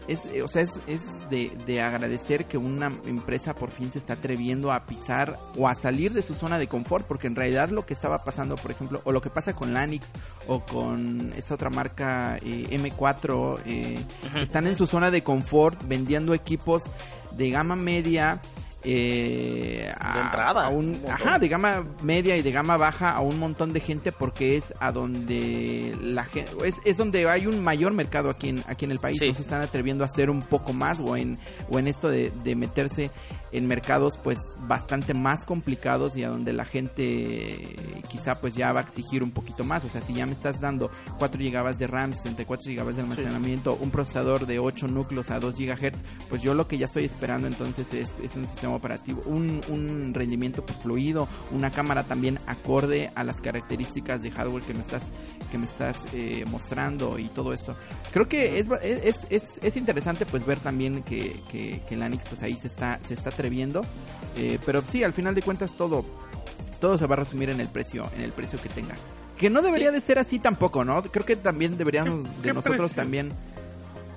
es 0.09 0.42
o 0.42 0.49
sea, 0.49 0.61
es, 0.61 0.81
es 0.87 1.02
de, 1.31 1.57
de 1.64 1.81
agradecer 1.81 2.45
que 2.45 2.59
una 2.59 2.92
empresa 3.07 3.54
por 3.54 3.71
fin 3.71 3.90
se 3.90 4.00
está 4.00 4.12
atreviendo 4.12 4.71
a 4.71 4.85
pisar 4.85 5.38
o 5.57 5.66
a 5.66 5.75
salir 5.75 6.12
de 6.12 6.21
su 6.21 6.35
zona 6.35 6.59
de 6.59 6.66
confort, 6.66 7.07
porque 7.07 7.26
en 7.26 7.35
realidad 7.35 7.71
lo 7.71 7.87
que 7.87 7.95
estaba 7.95 8.23
pasando, 8.23 8.57
por 8.57 8.71
ejemplo, 8.71 9.00
o 9.04 9.12
lo 9.12 9.23
que 9.23 9.31
pasa 9.31 9.54
con 9.54 9.73
Lanix 9.73 10.12
o 10.47 10.61
con 10.61 11.33
esta 11.38 11.54
otra 11.54 11.71
marca 11.71 12.37
eh, 12.37 12.66
M4, 12.71 13.61
eh, 13.64 13.99
están 14.35 14.66
en 14.66 14.76
su 14.76 14.87
zona 14.87 15.11
de 15.11 15.23
confort 15.23 15.83
vendiendo 15.87 16.35
equipos 16.35 16.83
de 17.35 17.49
gama 17.49 17.76
media 17.76 18.42
eh, 18.84 19.92
a, 19.98 20.14
De 20.14 20.20
entrada, 20.20 20.66
a 20.66 20.68
un- 20.68 21.02
ajá 21.08 21.38
de 21.38 21.48
gama 21.48 21.84
media 22.02 22.36
y 22.36 22.42
de 22.42 22.50
gama 22.52 22.76
baja 22.76 23.10
a 23.12 23.20
un 23.20 23.38
montón 23.38 23.72
de 23.72 23.80
gente 23.80 24.12
porque 24.12 24.56
es 24.56 24.74
a 24.80 24.92
donde 24.92 25.96
la 26.02 26.24
gente 26.24 26.50
es, 26.64 26.80
es 26.84 26.96
donde 26.96 27.28
hay 27.28 27.46
un 27.46 27.62
mayor 27.62 27.92
mercado 27.92 28.30
aquí 28.30 28.48
en 28.48 28.64
aquí 28.66 28.84
en 28.84 28.90
el 28.92 28.98
país 28.98 29.18
Sí. 29.20 29.28
no 29.28 29.34
se 29.34 29.42
están 29.42 29.62
atreviendo 29.62 30.04
a 30.04 30.06
hacer 30.06 30.30
un 30.30 30.42
poco 30.42 30.72
más 30.72 30.98
o 31.00 31.16
en 31.16 31.38
o 31.70 31.78
en 31.78 31.86
esto 31.88 32.08
de, 32.08 32.32
de 32.42 32.54
meterse 32.56 33.10
en 33.52 33.66
mercados 33.66 34.18
pues 34.23 34.38
bastante 34.66 35.14
más 35.14 35.44
complicados 35.44 36.16
y 36.16 36.24
a 36.24 36.29
donde 36.29 36.53
la 36.53 36.64
gente 36.64 37.76
quizá 38.09 38.40
pues 38.40 38.55
ya 38.55 38.72
va 38.72 38.81
a 38.81 38.83
exigir 38.83 39.22
un 39.22 39.31
poquito 39.31 39.64
más. 39.64 39.85
O 39.85 39.88
sea 39.88 40.03
si 40.03 40.14
ya 40.14 40.26
me 40.26 40.33
estás 40.33 40.61
dando 40.61 40.90
4 41.18 41.40
GB 41.40 41.76
de 41.76 41.87
RAM 41.87 42.14
64 42.14 42.72
GB 42.72 42.94
de 42.94 43.00
almacenamiento 43.00 43.79
un 43.81 43.90
procesador 43.90 44.46
de 44.46 44.59
8 44.59 44.88
núcleos 44.88 45.31
a 45.31 45.40
2 45.40 45.55
GHz 45.57 46.03
pues 46.29 46.42
yo 46.42 46.55
lo 46.55 46.66
que 46.66 46.79
ya 46.79 46.87
estoy 46.87 47.05
esperando 47.05 47.46
entonces 47.46 47.92
es, 47.94 48.18
es 48.18 48.37
un 48.37 48.46
sistema 48.46 48.74
operativo 48.74 49.22
un, 49.26 49.61
un 49.68 50.14
rendimiento 50.14 50.64
pues 50.64 50.79
fluido 50.79 51.29
una 51.50 51.70
cámara 51.70 52.05
también 52.05 52.38
acorde 52.46 53.11
a 53.14 53.24
las 53.24 53.40
características 53.40 54.22
de 54.22 54.31
hardware 54.31 54.62
que 54.62 54.74
me 54.74 54.81
estás 54.81 55.03
que 55.50 55.59
me 55.59 55.66
estás 55.66 56.05
eh, 56.14 56.44
mostrando 56.50 57.18
y 57.18 57.29
todo 57.29 57.53
eso. 57.53 57.74
Creo 58.12 58.29
que 58.29 58.59
es, 58.59 58.68
es, 58.83 59.16
es, 59.29 59.61
es 59.62 59.76
interesante 59.76 60.24
pues 60.26 60.46
ver 60.46 60.59
también 60.59 61.03
que, 61.03 61.40
que, 61.50 61.83
que 61.87 61.96
Lanix 61.96 62.26
pues 62.29 62.42
ahí 62.42 62.57
se 62.57 62.68
está 62.68 62.98
se 63.07 63.14
está 63.14 63.31
atreviendo 63.42 63.85
eh, 64.37 64.59
pero 64.64 64.83
sí 64.87 65.02
al 65.02 65.12
final 65.12 65.35
de 65.35 65.42
cuentas 65.42 65.76
todo 65.76 66.05
todo 66.81 66.96
se 66.96 67.07
va 67.07 67.14
a 67.14 67.18
resumir 67.18 67.50
en 67.50 67.61
el 67.61 67.68
precio 67.68 68.09
en 68.16 68.22
el 68.22 68.31
precio 68.33 68.61
que 68.62 68.68
tenga 68.68 68.94
que 69.37 69.50
no 69.50 69.61
debería 69.62 69.88
Sí. 69.88 69.94
de 69.94 70.00
ser 70.00 70.18
así 70.20 70.38
tampoco 70.38 70.85
no 70.85 71.02
creo 71.02 71.26
que 71.26 71.35
también 71.37 71.76
deberíamos 71.76 72.14
¿Qué- 72.26 72.37
de 72.37 72.42
qué 72.42 72.52
nosotros 72.52 72.78
precio? 72.78 72.96
también 73.02 73.33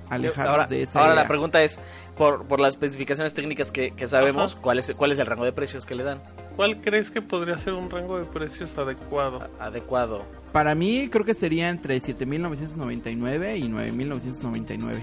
alejarnos 0.08 0.52
ahora, 0.52 0.66
de 0.68 0.82
esa 0.84 1.00
ahora 1.00 1.12
idea. 1.14 1.22
la 1.24 1.28
pregunta 1.28 1.60
es, 1.64 1.80
por, 2.16 2.46
por 2.46 2.60
las 2.60 2.74
especificaciones 2.74 3.34
técnicas 3.34 3.72
que, 3.72 3.90
que 3.90 4.06
sabemos, 4.06 4.52
Ajá. 4.52 4.62
¿cuál 4.62 4.78
es, 4.78 4.94
¿cuál 4.96 5.10
es 5.10 5.18
el 5.18 5.26
rango 5.26 5.44
de 5.44 5.50
precios 5.50 5.84
que 5.84 5.96
le 5.96 6.04
dan? 6.04 6.22
¿Cuál 6.54 6.80
crees 6.80 7.10
que 7.10 7.20
podría 7.22 7.58
ser 7.58 7.72
un 7.72 7.90
rango 7.90 8.16
de 8.16 8.24
precios 8.24 8.78
adecuado? 8.78 9.48
A- 9.58 9.64
Adecuado. 9.64 10.24
Para 10.52 10.76
mí 10.76 11.08
creo 11.10 11.24
que 11.24 11.34
sería 11.34 11.70
entre 11.70 12.00
7.999 12.00 13.58
y 13.58 13.62
9.999. 13.68 14.94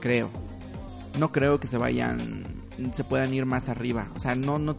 Creo. 0.00 0.28
No 1.20 1.30
creo 1.30 1.60
que 1.60 1.68
se 1.68 1.78
vayan, 1.78 2.44
se 2.94 3.04
puedan 3.04 3.32
ir 3.34 3.46
más 3.46 3.68
arriba. 3.68 4.10
O 4.14 4.18
sea, 4.18 4.34
no, 4.34 4.58
no, 4.58 4.76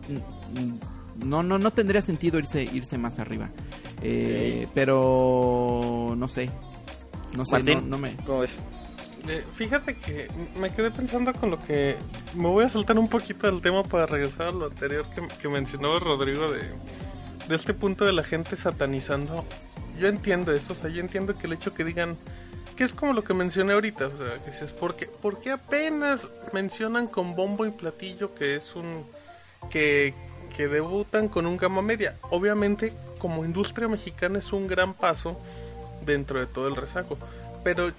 no, 1.24 1.44
no, 1.44 1.58
no 1.58 1.72
tendría 1.72 2.02
sentido 2.02 2.40
irse, 2.40 2.64
irse 2.64 2.98
más 2.98 3.20
arriba. 3.20 3.50
Eh, 4.02 4.68
Pero 4.74 6.14
no 6.18 6.28
sé. 6.28 6.50
No 7.36 7.46
sé, 7.46 7.54
Martín. 7.54 7.76
no, 7.76 7.82
no 7.82 7.98
me. 7.98 8.16
¿Cómo 8.26 8.40
ves? 8.40 8.60
Eh, 9.28 9.46
fíjate 9.56 9.96
que 9.96 10.28
me 10.60 10.74
quedé 10.74 10.92
pensando 10.92 11.34
con 11.34 11.50
lo 11.52 11.58
que... 11.60 11.96
Me 12.36 12.50
voy 12.50 12.66
a 12.66 12.70
saltar 12.70 13.00
un 13.00 13.08
poquito 13.08 13.50
del 13.50 13.62
tema 13.62 13.84
para 13.84 14.06
regresar 14.06 14.48
a 14.48 14.52
lo 14.52 14.66
anterior 14.66 15.06
que, 15.16 15.26
que 15.42 15.48
mencionaba 15.48 15.98
Rodrigo 16.00 16.52
de, 16.52 16.62
de 17.48 17.56
este 17.56 17.74
punto 17.74 18.04
de 18.06 18.12
la 18.12 18.24
gente 18.24 18.58
satanizando. 18.58 19.46
Yo 19.98 20.10
entiendo 20.10 20.52
eso, 20.52 20.74
o 20.74 20.76
sea, 20.76 20.90
yo 20.90 21.00
entiendo 21.00 21.36
que 21.36 21.48
el 21.48 21.54
hecho 21.54 21.74
que 21.74 21.86
digan... 21.86 22.18
Que 22.76 22.84
es 22.84 22.94
como 22.94 23.14
lo 23.14 23.24
que 23.24 23.34
mencioné 23.34 23.74
ahorita, 23.74 24.08
o 24.08 24.18
sea, 24.18 24.40
que 24.44 24.52
dices, 24.52 24.72
¿por 24.72 24.96
qué, 24.96 25.52
apenas 25.52 26.28
mencionan 26.54 27.08
con 27.08 27.36
bombo 27.36 27.66
y 27.66 27.72
platillo 27.72 28.34
que 28.34 28.56
es 28.56 28.76
un... 28.76 29.06
que, 29.70 30.14
que 30.56 30.68
debutan 30.68 31.28
con 31.28 31.46
un 31.46 31.58
gama 31.58 31.82
media? 31.82 32.18
Obviamente, 32.32 32.94
como 33.20 33.46
industria 33.46 33.88
mexicana 33.88 34.40
es 34.40 34.52
un 34.52 34.68
gran 34.68 34.94
paso 34.94 35.40
dentro 36.06 36.40
de 36.40 36.48
todo 36.48 36.68
el 36.68 36.76
rezago. 36.76 37.18
Pero 37.64 37.92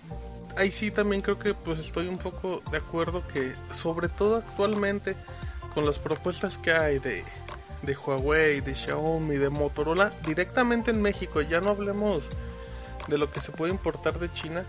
ahí 0.56 0.70
sí 0.70 0.90
también 0.90 1.22
creo 1.22 1.38
que 1.38 1.54
pues 1.54 1.80
estoy 1.80 2.08
un 2.08 2.18
poco 2.18 2.62
de 2.70 2.78
acuerdo 2.78 3.26
que 3.28 3.54
sobre 3.72 4.08
todo 4.08 4.36
actualmente 4.36 5.16
con 5.72 5.84
las 5.84 5.98
propuestas 5.98 6.58
que 6.58 6.72
hay 6.72 6.98
de, 6.98 7.24
de 7.82 7.96
Huawei, 7.96 8.60
de 8.60 8.74
Xiaomi, 8.74 9.36
de 9.36 9.50
Motorola 9.50 10.12
directamente 10.26 10.90
en 10.90 11.02
México, 11.02 11.40
ya 11.40 11.60
no 11.60 11.70
hablemos 11.70 12.22
de 13.08 13.18
lo 13.18 13.30
que 13.30 13.40
se 13.40 13.52
puede 13.52 13.72
importar 13.72 14.18
de 14.18 14.32
China, 14.32 14.64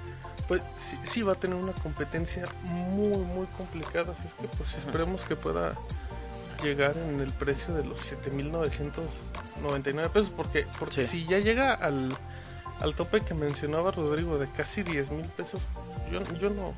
pues 0.48 0.62
sí, 0.78 0.98
sí 1.04 1.22
va 1.22 1.34
a 1.34 1.36
tener 1.36 1.56
una 1.56 1.74
competencia 1.74 2.44
muy 2.64 3.18
muy 3.18 3.46
complicada, 3.58 4.12
así 4.14 4.28
es 4.28 4.34
que 4.34 4.48
pues 4.58 4.74
esperemos 4.76 5.22
que 5.24 5.36
pueda 5.36 5.74
llegar 6.62 6.96
en 6.98 7.20
el 7.20 7.32
precio 7.34 7.74
de 7.74 7.84
los 7.84 8.00
7.999 9.62 10.10
pesos 10.10 10.30
porque 10.36 10.68
porque 10.80 11.04
Sí. 11.06 11.22
si 11.22 11.26
ya 11.26 11.40
llega 11.40 11.74
al 11.74 12.16
al 12.82 12.94
tope 12.94 13.22
que 13.22 13.34
mencionaba 13.34 13.92
Rodrigo 13.92 14.38
de 14.38 14.50
casi 14.50 14.84
10 14.84 15.10
mil 15.12 15.26
pesos, 15.28 15.62
yo, 16.12 16.22
yo 16.40 16.50
no. 16.50 16.74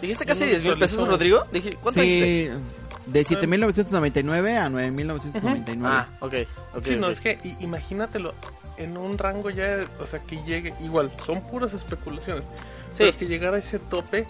¿Dijiste 0.00 0.24
casi 0.26 0.44
no 0.44 0.50
10 0.50 0.64
mil 0.64 0.78
pesos, 0.78 1.06
Rodrigo? 1.08 1.44
Dije, 1.52 1.70
¿Cuánto 1.80 2.00
dijiste? 2.00 2.52
Sí, 2.52 3.10
de 3.10 3.24
7.999 3.24 4.58
a 4.58 4.68
9.999. 4.68 5.82
Ah, 5.84 6.08
ok. 6.20 6.34
ok, 6.76 6.84
sí, 6.84 6.96
no, 6.96 7.08
es 7.08 7.20
que 7.20 7.38
imagínatelo 7.60 8.34
en 8.76 8.96
un 8.96 9.18
rango 9.18 9.50
ya, 9.50 9.80
o 9.98 10.06
sea, 10.06 10.20
que 10.20 10.36
llegue, 10.44 10.74
igual, 10.80 11.10
son 11.24 11.40
puras 11.42 11.72
especulaciones, 11.72 12.44
Sí. 12.92 12.98
pero 13.04 13.16
que 13.16 13.26
llegara 13.26 13.56
a 13.56 13.58
ese 13.58 13.78
tope, 13.78 14.26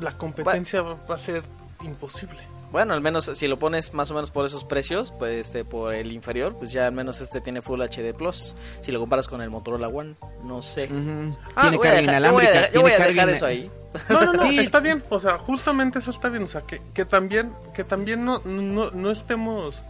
la 0.00 0.12
competencia 0.18 0.82
va, 0.82 0.94
va 1.08 1.14
a 1.14 1.18
ser 1.18 1.42
imposible. 1.82 2.38
Bueno, 2.72 2.94
al 2.94 3.00
menos 3.02 3.30
si 3.34 3.46
lo 3.46 3.58
pones 3.58 3.92
más 3.94 4.10
o 4.10 4.14
menos 4.14 4.30
por 4.30 4.46
esos 4.46 4.64
precios, 4.64 5.12
pues 5.18 5.36
este 5.46 5.64
por 5.64 5.92
el 5.94 6.10
inferior, 6.10 6.56
pues 6.58 6.72
ya 6.72 6.86
al 6.86 6.92
menos 6.92 7.20
este 7.20 7.40
tiene 7.42 7.60
Full 7.62 7.80
HD 7.82 8.14
Plus. 8.16 8.56
Si 8.80 8.90
lo 8.90 8.98
comparas 8.98 9.28
con 9.28 9.42
el 9.42 9.50
Motorola 9.50 9.88
One, 9.88 10.14
no 10.42 10.62
sé. 10.62 10.86
Ujú. 10.86 11.36
Ah, 11.54 11.62
tiene 11.62 11.76
voy 11.76 11.86
a 11.86 11.90
carga 11.90 12.00
dejar- 12.00 12.22
yo 12.24 12.32
voy 12.32 12.46
a 12.46 12.48
inalámbrica. 12.48 12.50
dejar- 12.52 12.66
yo 12.66 12.72
tiene 12.72 12.82
voy 12.82 12.92
a 12.92 13.06
dejar 13.06 13.28
eso 13.28 13.46
ahí. 13.46 13.70
No, 14.08 14.22
no, 14.24 14.32
no, 14.32 14.42
Sí. 14.48 14.58
está 14.58 14.80
bien, 14.80 15.04
o 15.10 15.20
sea, 15.20 15.36
justamente 15.36 15.98
eso 15.98 16.10
está 16.12 16.30
bien, 16.30 16.44
o 16.44 16.48
sea, 16.48 16.62
que, 16.62 16.80
que 16.94 17.04
también, 17.04 17.52
que 17.74 17.84
también 17.84 18.24
no, 18.24 18.40
no, 18.46 18.90
no 18.90 19.10
estemos 19.10 19.82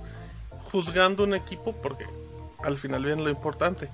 juzgando 0.73 1.23
un 1.25 1.35
equipo 1.35 1.73
porque 1.73 2.07
al 2.64 2.79
final 2.79 3.05
viene 3.05 3.23
lo 3.23 3.31
importante. 3.31 3.88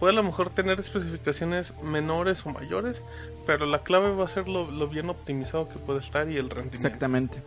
Puede 0.00 0.14
a 0.14 0.16
lo 0.16 0.24
mejor 0.24 0.50
tener 0.50 0.80
especificaciones 0.80 1.72
menores 1.80 2.44
o 2.44 2.50
mayores, 2.50 3.04
pero 3.46 3.66
la 3.66 3.84
clave 3.84 4.10
va 4.12 4.24
a 4.24 4.28
ser 4.28 4.48
lo, 4.48 4.68
lo 4.68 4.88
bien 4.88 5.10
optimizado 5.10 5.68
que 5.68 5.78
puede 5.78 6.00
estar 6.00 6.28
y 6.28 6.36
el 6.38 6.50
rendimiento. 6.50 6.84
Exactamente. 6.88 7.40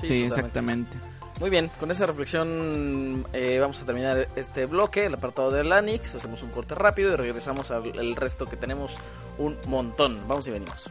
Sí, 0.00 0.24
exactamente. 0.24 0.96
Muy 1.40 1.50
bien, 1.50 1.70
con 1.80 1.90
esa 1.90 2.06
reflexión 2.06 3.26
eh, 3.32 3.58
vamos 3.58 3.82
a 3.82 3.84
terminar 3.84 4.28
este 4.36 4.66
bloque, 4.66 5.06
el 5.06 5.14
apartado 5.14 5.50
de 5.50 5.64
Lanix. 5.64 6.14
Hacemos 6.14 6.42
un 6.42 6.50
corte 6.50 6.74
rápido 6.74 7.12
y 7.12 7.16
regresamos 7.16 7.70
al 7.70 7.86
el 7.98 8.14
resto 8.14 8.46
que 8.46 8.56
tenemos 8.56 9.00
un 9.38 9.58
montón. 9.66 10.20
Vamos 10.28 10.46
y 10.46 10.52
venimos. 10.52 10.88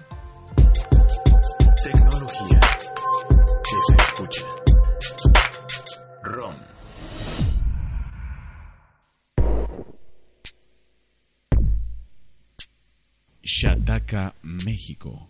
Tecnología 1.83 2.59
que 3.63 3.77
se 3.87 4.03
escucha. 4.03 4.45
ROM. 6.23 6.55
Shataka, 13.41 14.35
México. 14.41 15.27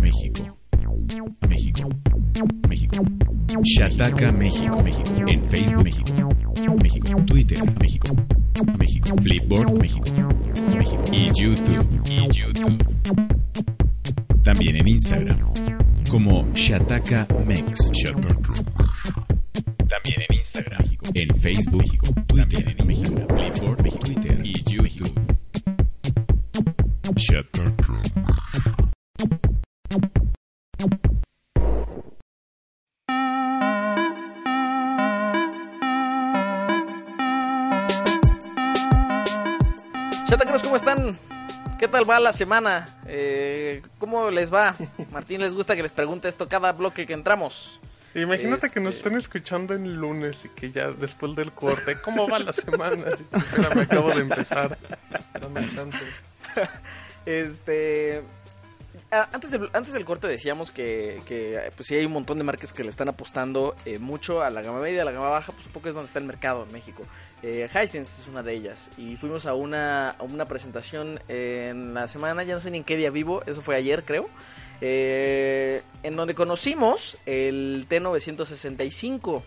México. 0.00 0.59
México. 1.48 1.88
México. 2.68 3.04
Shataka, 3.62 4.32
México. 4.32 4.82
México. 4.82 5.28
En 5.28 5.42
Facebook, 5.48 5.84
México. 5.84 6.28
México. 6.82 7.22
Twitter, 7.26 7.58
México. 7.80 8.16
México. 8.78 9.16
Flipboard, 9.22 9.72
México. 9.78 10.04
México. 10.76 11.02
Y 11.12 11.30
YouTube. 11.38 11.86
Y 12.06 12.16
YouTube. 12.38 12.78
También 14.42 14.76
en 14.76 14.88
Instagram. 14.88 15.38
Como 16.10 16.46
Shataka 16.54 17.26
Mex. 17.46 17.90
También 19.88 20.20
en 20.28 20.36
Instagram. 20.36 20.84
En 21.14 21.40
Facebook, 21.40 21.82
México. 21.82 22.06
Twitter, 22.26 22.74
en 22.78 22.86
México. 22.86 23.14
Flipboard, 23.28 23.82
México. 23.82 24.04
Twitter 24.04 24.40
y 24.44 24.62
YouTube. 24.64 25.20
Shataka. 27.16 28.29
¿Cómo 40.62 40.76
están? 40.76 41.18
¿Qué 41.78 41.88
tal 41.88 42.08
va 42.08 42.20
la 42.20 42.32
semana? 42.32 42.88
Eh, 43.06 43.82
¿Cómo 43.98 44.30
les 44.30 44.52
va? 44.52 44.74
Martín 45.12 45.40
les 45.40 45.54
gusta 45.54 45.76
que 45.76 45.82
les 45.82 45.92
pregunte 45.92 46.28
esto 46.28 46.48
cada 46.48 46.72
bloque 46.72 47.06
que 47.06 47.12
entramos. 47.12 47.80
Imagínate 48.14 48.70
que 48.70 48.80
nos 48.80 48.96
estén 48.96 49.16
escuchando 49.16 49.74
en 49.74 49.96
lunes 49.96 50.44
y 50.44 50.48
que 50.48 50.72
ya 50.72 50.90
después 50.90 51.36
del 51.36 51.52
corte, 51.52 51.96
¿cómo 52.02 52.28
va 52.28 52.40
la 52.40 52.52
semana? 52.52 53.04
Me 53.74 53.82
acabo 53.82 54.10
de 54.10 54.20
empezar. 54.22 54.76
Este. 57.26 58.24
Ah, 59.12 59.28
Antes 59.32 59.50
del, 59.50 59.68
antes 59.72 59.92
del 59.92 60.04
corte 60.04 60.26
decíamos 60.26 60.70
que, 60.70 61.20
que 61.26 61.72
pues 61.76 61.88
sí 61.88 61.94
hay 61.94 62.04
un 62.06 62.12
montón 62.12 62.38
de 62.38 62.44
marcas 62.44 62.72
que 62.72 62.82
le 62.84 62.90
están 62.90 63.08
apostando 63.08 63.74
eh, 63.84 63.98
mucho 63.98 64.42
a 64.42 64.50
la 64.50 64.62
gama 64.62 64.80
media, 64.80 65.02
a 65.02 65.04
la 65.04 65.12
gama 65.12 65.28
baja, 65.28 65.52
pues 65.52 65.66
un 65.66 65.72
poco 65.72 65.88
es 65.88 65.94
donde 65.94 66.06
está 66.06 66.18
el 66.18 66.24
mercado 66.26 66.64
en 66.64 66.72
México. 66.72 67.04
Eh, 67.42 67.68
Hisense 67.70 68.22
es 68.22 68.28
una 68.28 68.42
de 68.42 68.54
ellas 68.54 68.90
y 68.96 69.16
fuimos 69.16 69.46
a 69.46 69.54
una, 69.54 70.10
a 70.10 70.22
una 70.22 70.46
presentación 70.46 71.20
en 71.28 71.94
la 71.94 72.08
semana, 72.08 72.42
ya 72.44 72.54
no 72.54 72.60
sé 72.60 72.70
ni 72.70 72.78
en 72.78 72.84
qué 72.84 72.96
día 72.96 73.10
vivo, 73.10 73.42
eso 73.46 73.62
fue 73.62 73.76
ayer 73.76 74.04
creo, 74.04 74.28
eh, 74.80 75.82
en 76.02 76.16
donde 76.16 76.34
conocimos 76.34 77.18
el 77.26 77.86
T965. 77.88 79.42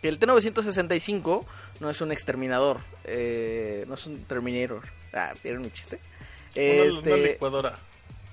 El 0.00 0.20
T965 0.20 1.44
no 1.80 1.90
es 1.90 2.00
un 2.00 2.12
exterminador, 2.12 2.78
eh, 3.04 3.84
no 3.88 3.94
es 3.94 4.06
un 4.06 4.22
Terminator. 4.24 4.82
Ah, 5.12 5.34
¿vieron 5.42 5.62
mi 5.62 5.70
chiste? 5.72 5.98
Una, 6.54 6.64
una 6.64 6.82
Este, 6.84 7.16
licuadora. 7.32 7.78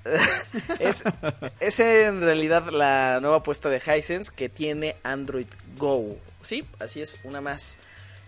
es, 0.80 1.04
es 1.60 1.80
en 1.80 2.22
realidad 2.22 2.70
la 2.70 3.20
nueva 3.22 3.38
apuesta 3.38 3.70
de 3.70 3.78
Hisense 3.78 4.32
que 4.36 4.50
tiene 4.50 4.96
Android 5.04 5.48
Go. 5.78 6.18
Sí, 6.42 6.64
así 6.80 7.02
es, 7.02 7.20
una 7.24 7.42
más. 7.42 7.80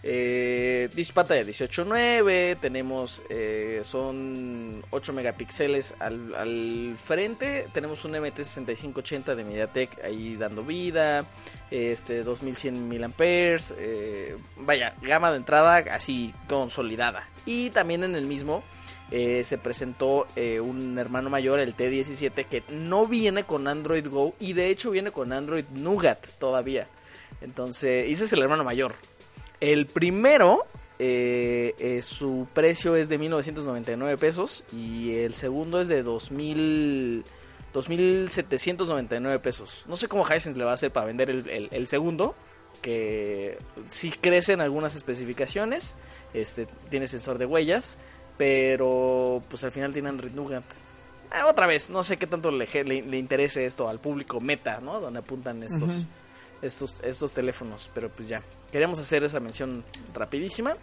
Eh, 0.03 0.89
dis- 0.95 1.11
pantalla 1.11 1.41
18.9, 1.43 2.59
tenemos, 2.61 3.23
eh, 3.29 3.81
son 3.83 4.83
8 4.91 5.11
megapíxeles 5.11 5.95
al, 5.99 6.33
al 6.35 6.95
frente, 7.03 7.67
tenemos 7.73 8.05
un 8.05 8.13
MT6580 8.13 9.35
de 9.35 9.43
MediaTek 9.43 10.03
ahí 10.05 10.35
dando 10.35 10.63
vida, 10.63 11.25
este 11.71 12.23
2100 12.23 12.87
mil 12.87 13.03
amperes, 13.03 13.73
eh, 13.77 14.37
vaya, 14.57 14.93
gama 15.01 15.31
de 15.31 15.37
entrada 15.37 15.77
así 15.91 16.33
consolidada. 16.47 17.27
Y 17.45 17.71
también 17.71 18.03
en 18.03 18.15
el 18.15 18.25
mismo 18.27 18.63
eh, 19.11 19.43
se 19.43 19.57
presentó 19.57 20.27
eh, 20.35 20.59
un 20.59 20.97
hermano 20.99 21.29
mayor, 21.29 21.59
el 21.59 21.75
T17, 21.75 22.45
que 22.45 22.63
no 22.69 23.07
viene 23.07 23.45
con 23.45 23.67
Android 23.67 24.07
Go 24.07 24.35
y 24.39 24.53
de 24.53 24.69
hecho 24.69 24.91
viene 24.91 25.11
con 25.11 25.31
Android 25.31 25.65
Nougat 25.73 26.27
todavía. 26.39 26.87
Entonces, 27.41 28.05
ese 28.09 28.25
es 28.25 28.33
el 28.33 28.41
hermano 28.41 28.63
mayor. 28.63 28.95
El 29.59 29.85
primero, 29.85 30.65
eh, 30.99 31.99
su 32.03 32.47
precio 32.53 32.95
es 32.95 33.09
de 33.09 33.17
1999 33.17 34.17
pesos 34.17 34.63
y 34.73 35.15
el 35.15 35.35
segundo 35.35 35.79
es 35.79 35.87
de 35.87 36.03
2000, 36.03 37.23
2799 37.73 39.39
pesos. 39.39 39.85
No 39.87 39.95
sé 39.95 40.07
cómo 40.07 40.25
Hisense 40.25 40.57
le 40.57 40.65
va 40.65 40.71
a 40.71 40.75
hacer 40.75 40.91
para 40.91 41.05
vender 41.05 41.29
el, 41.29 41.87
segundo, 41.87 42.35
que 42.81 43.57
sí 43.87 44.11
crecen 44.11 44.61
algunas 44.61 44.95
especificaciones, 44.95 45.95
este 46.33 46.67
tiene 46.89 47.07
sensor 47.07 47.37
de 47.37 47.45
huellas, 47.45 47.97
pero 48.37 49.41
pues 49.49 49.63
al 49.63 49.71
final 49.71 49.93
tiene 49.93 50.09
Android 50.09 50.31
Nougat. 50.31 50.63
Ah, 51.31 51.47
otra 51.47 51.67
vez, 51.67 51.89
no 51.89 52.03
sé 52.03 52.17
qué 52.17 52.27
tanto 52.27 52.51
le, 52.51 52.67
le, 52.83 53.01
le 53.01 53.17
interese 53.17 53.65
esto 53.65 53.89
al 53.89 53.99
público 53.99 54.39
meta, 54.39 54.79
¿no? 54.79 55.01
Donde 55.01 55.19
apuntan 55.19 55.61
estos, 55.63 56.05
estos, 56.61 57.01
estos 57.03 57.33
teléfonos, 57.33 57.89
pero 57.93 58.09
pues 58.09 58.29
ya. 58.29 58.41
Queríamos 58.71 58.99
hacer 58.99 59.23
esa 59.23 59.39
mención 59.39 59.83
rapidísima 60.13 60.75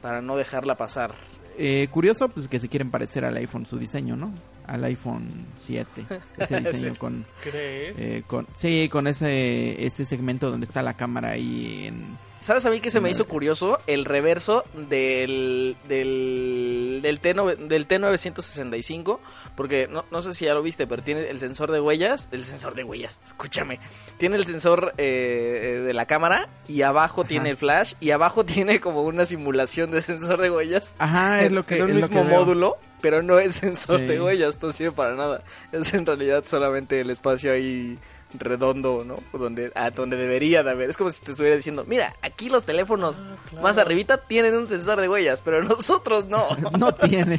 para 0.00 0.22
no 0.22 0.36
dejarla 0.36 0.76
pasar. 0.76 1.12
Eh, 1.58 1.88
curioso, 1.90 2.28
pues 2.28 2.48
que 2.48 2.58
se 2.58 2.68
quieren 2.68 2.90
parecer 2.90 3.24
al 3.24 3.36
iPhone, 3.36 3.66
su 3.66 3.78
diseño, 3.78 4.16
¿no? 4.16 4.32
Al 4.66 4.84
iPhone 4.84 5.46
7. 5.58 6.04
Ese 6.38 6.60
diseño 6.60 6.92
Sí. 6.92 6.98
con, 6.98 7.26
¿Crees? 7.42 7.94
eh, 7.98 8.22
con... 8.26 8.46
Sí, 8.54 8.88
con 8.90 9.06
ese, 9.06 9.84
ese 9.84 10.04
segmento 10.06 10.50
donde 10.50 10.64
está 10.66 10.82
la 10.82 10.94
cámara 10.96 11.30
ahí 11.30 11.86
en... 11.86 12.18
¿Sabes 12.40 12.66
a 12.66 12.70
mí 12.70 12.80
que 12.80 12.90
se 12.90 13.00
me 13.00 13.08
hizo 13.08 13.28
curioso? 13.28 13.78
El 13.86 14.04
reverso 14.04 14.64
del, 14.74 15.76
del, 15.86 16.98
del, 17.00 17.20
T9, 17.22 17.68
del 17.68 17.86
T965, 17.86 19.20
porque 19.54 19.86
no, 19.86 20.04
no 20.10 20.22
sé 20.22 20.34
si 20.34 20.46
ya 20.46 20.54
lo 20.54 20.60
viste, 20.60 20.88
pero 20.88 21.04
tiene 21.04 21.30
el 21.30 21.38
sensor 21.38 21.70
de 21.70 21.78
huellas, 21.80 22.28
el 22.32 22.44
sensor 22.44 22.74
de 22.74 22.82
huellas, 22.82 23.20
escúchame, 23.24 23.78
tiene 24.18 24.34
el 24.38 24.46
sensor 24.46 24.92
eh, 24.98 25.84
de 25.86 25.94
la 25.94 26.06
cámara 26.06 26.48
y 26.66 26.82
abajo 26.82 27.22
tiene 27.22 27.50
el 27.50 27.56
flash 27.56 27.94
y 28.00 28.10
abajo 28.10 28.44
tiene 28.44 28.80
como 28.80 29.02
una 29.02 29.24
simulación 29.24 29.92
de 29.92 30.00
sensor 30.00 30.40
de 30.42 30.50
huellas. 30.50 30.96
Ajá, 30.98 31.42
es 31.42 31.52
lo 31.52 31.64
que... 31.64 31.76
en 31.76 31.82
un 31.84 31.90
es 31.90 31.94
lo 31.94 32.16
mismo 32.16 32.24
veo. 32.24 32.76
Pero 33.02 33.22
no 33.22 33.38
es 33.38 33.56
sensor 33.56 33.98
Sí. 34.00 34.06
de 34.06 34.22
huellas, 34.22 34.58
no 34.62 34.72
sirve 34.72 34.92
para 34.92 35.14
nada. 35.14 35.42
Es 35.72 35.92
en 35.92 36.06
realidad 36.06 36.44
solamente 36.46 37.00
el 37.00 37.10
espacio 37.10 37.52
ahí 37.52 37.98
redondo, 38.38 39.04
¿no? 39.04 39.16
Donde, 39.38 39.70
a 39.74 39.90
donde 39.90 40.16
debería 40.16 40.62
de 40.62 40.70
haber. 40.70 40.88
Es 40.88 40.96
como 40.96 41.10
si 41.10 41.20
te 41.22 41.32
estuviera 41.32 41.54
diciendo, 41.54 41.84
mira, 41.86 42.14
aquí 42.22 42.48
los 42.48 42.64
teléfonos 42.64 43.16
Ah, 43.18 43.36
claro. 43.50 43.62
más 43.62 43.76
arribita 43.76 44.16
tienen 44.16 44.54
un 44.56 44.66
sensor 44.66 44.98
de 45.02 45.08
huellas, 45.10 45.42
pero 45.42 45.62
nosotros 45.62 46.24
no. 46.26 46.46
No 46.78 46.94
tiene. 46.94 47.38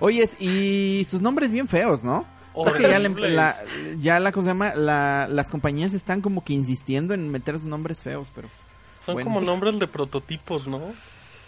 Oye, 0.00 0.28
y 0.40 1.04
sus 1.08 1.20
nombres 1.20 1.50
bien 1.52 1.68
feos, 1.68 2.02
¿no? 2.04 2.26
Creo 2.54 2.72
que 2.76 2.82
ya, 2.88 2.98
la, 3.00 3.56
ya 3.98 4.20
la 4.20 4.30
cosa 4.30 4.44
se 4.44 4.50
llama, 4.50 4.74
la, 4.76 5.26
las 5.28 5.50
compañías 5.50 5.92
están 5.92 6.20
como 6.20 6.44
que 6.44 6.52
insistiendo 6.52 7.12
en 7.12 7.28
meter 7.30 7.56
sus 7.58 7.64
nombres 7.68 8.00
feos, 8.00 8.30
pero 8.32 8.48
Son 9.04 9.14
bueno. 9.14 9.28
como 9.28 9.40
nombres 9.40 9.78
de 9.80 9.88
prototipos, 9.88 10.68
¿no? 10.68 10.80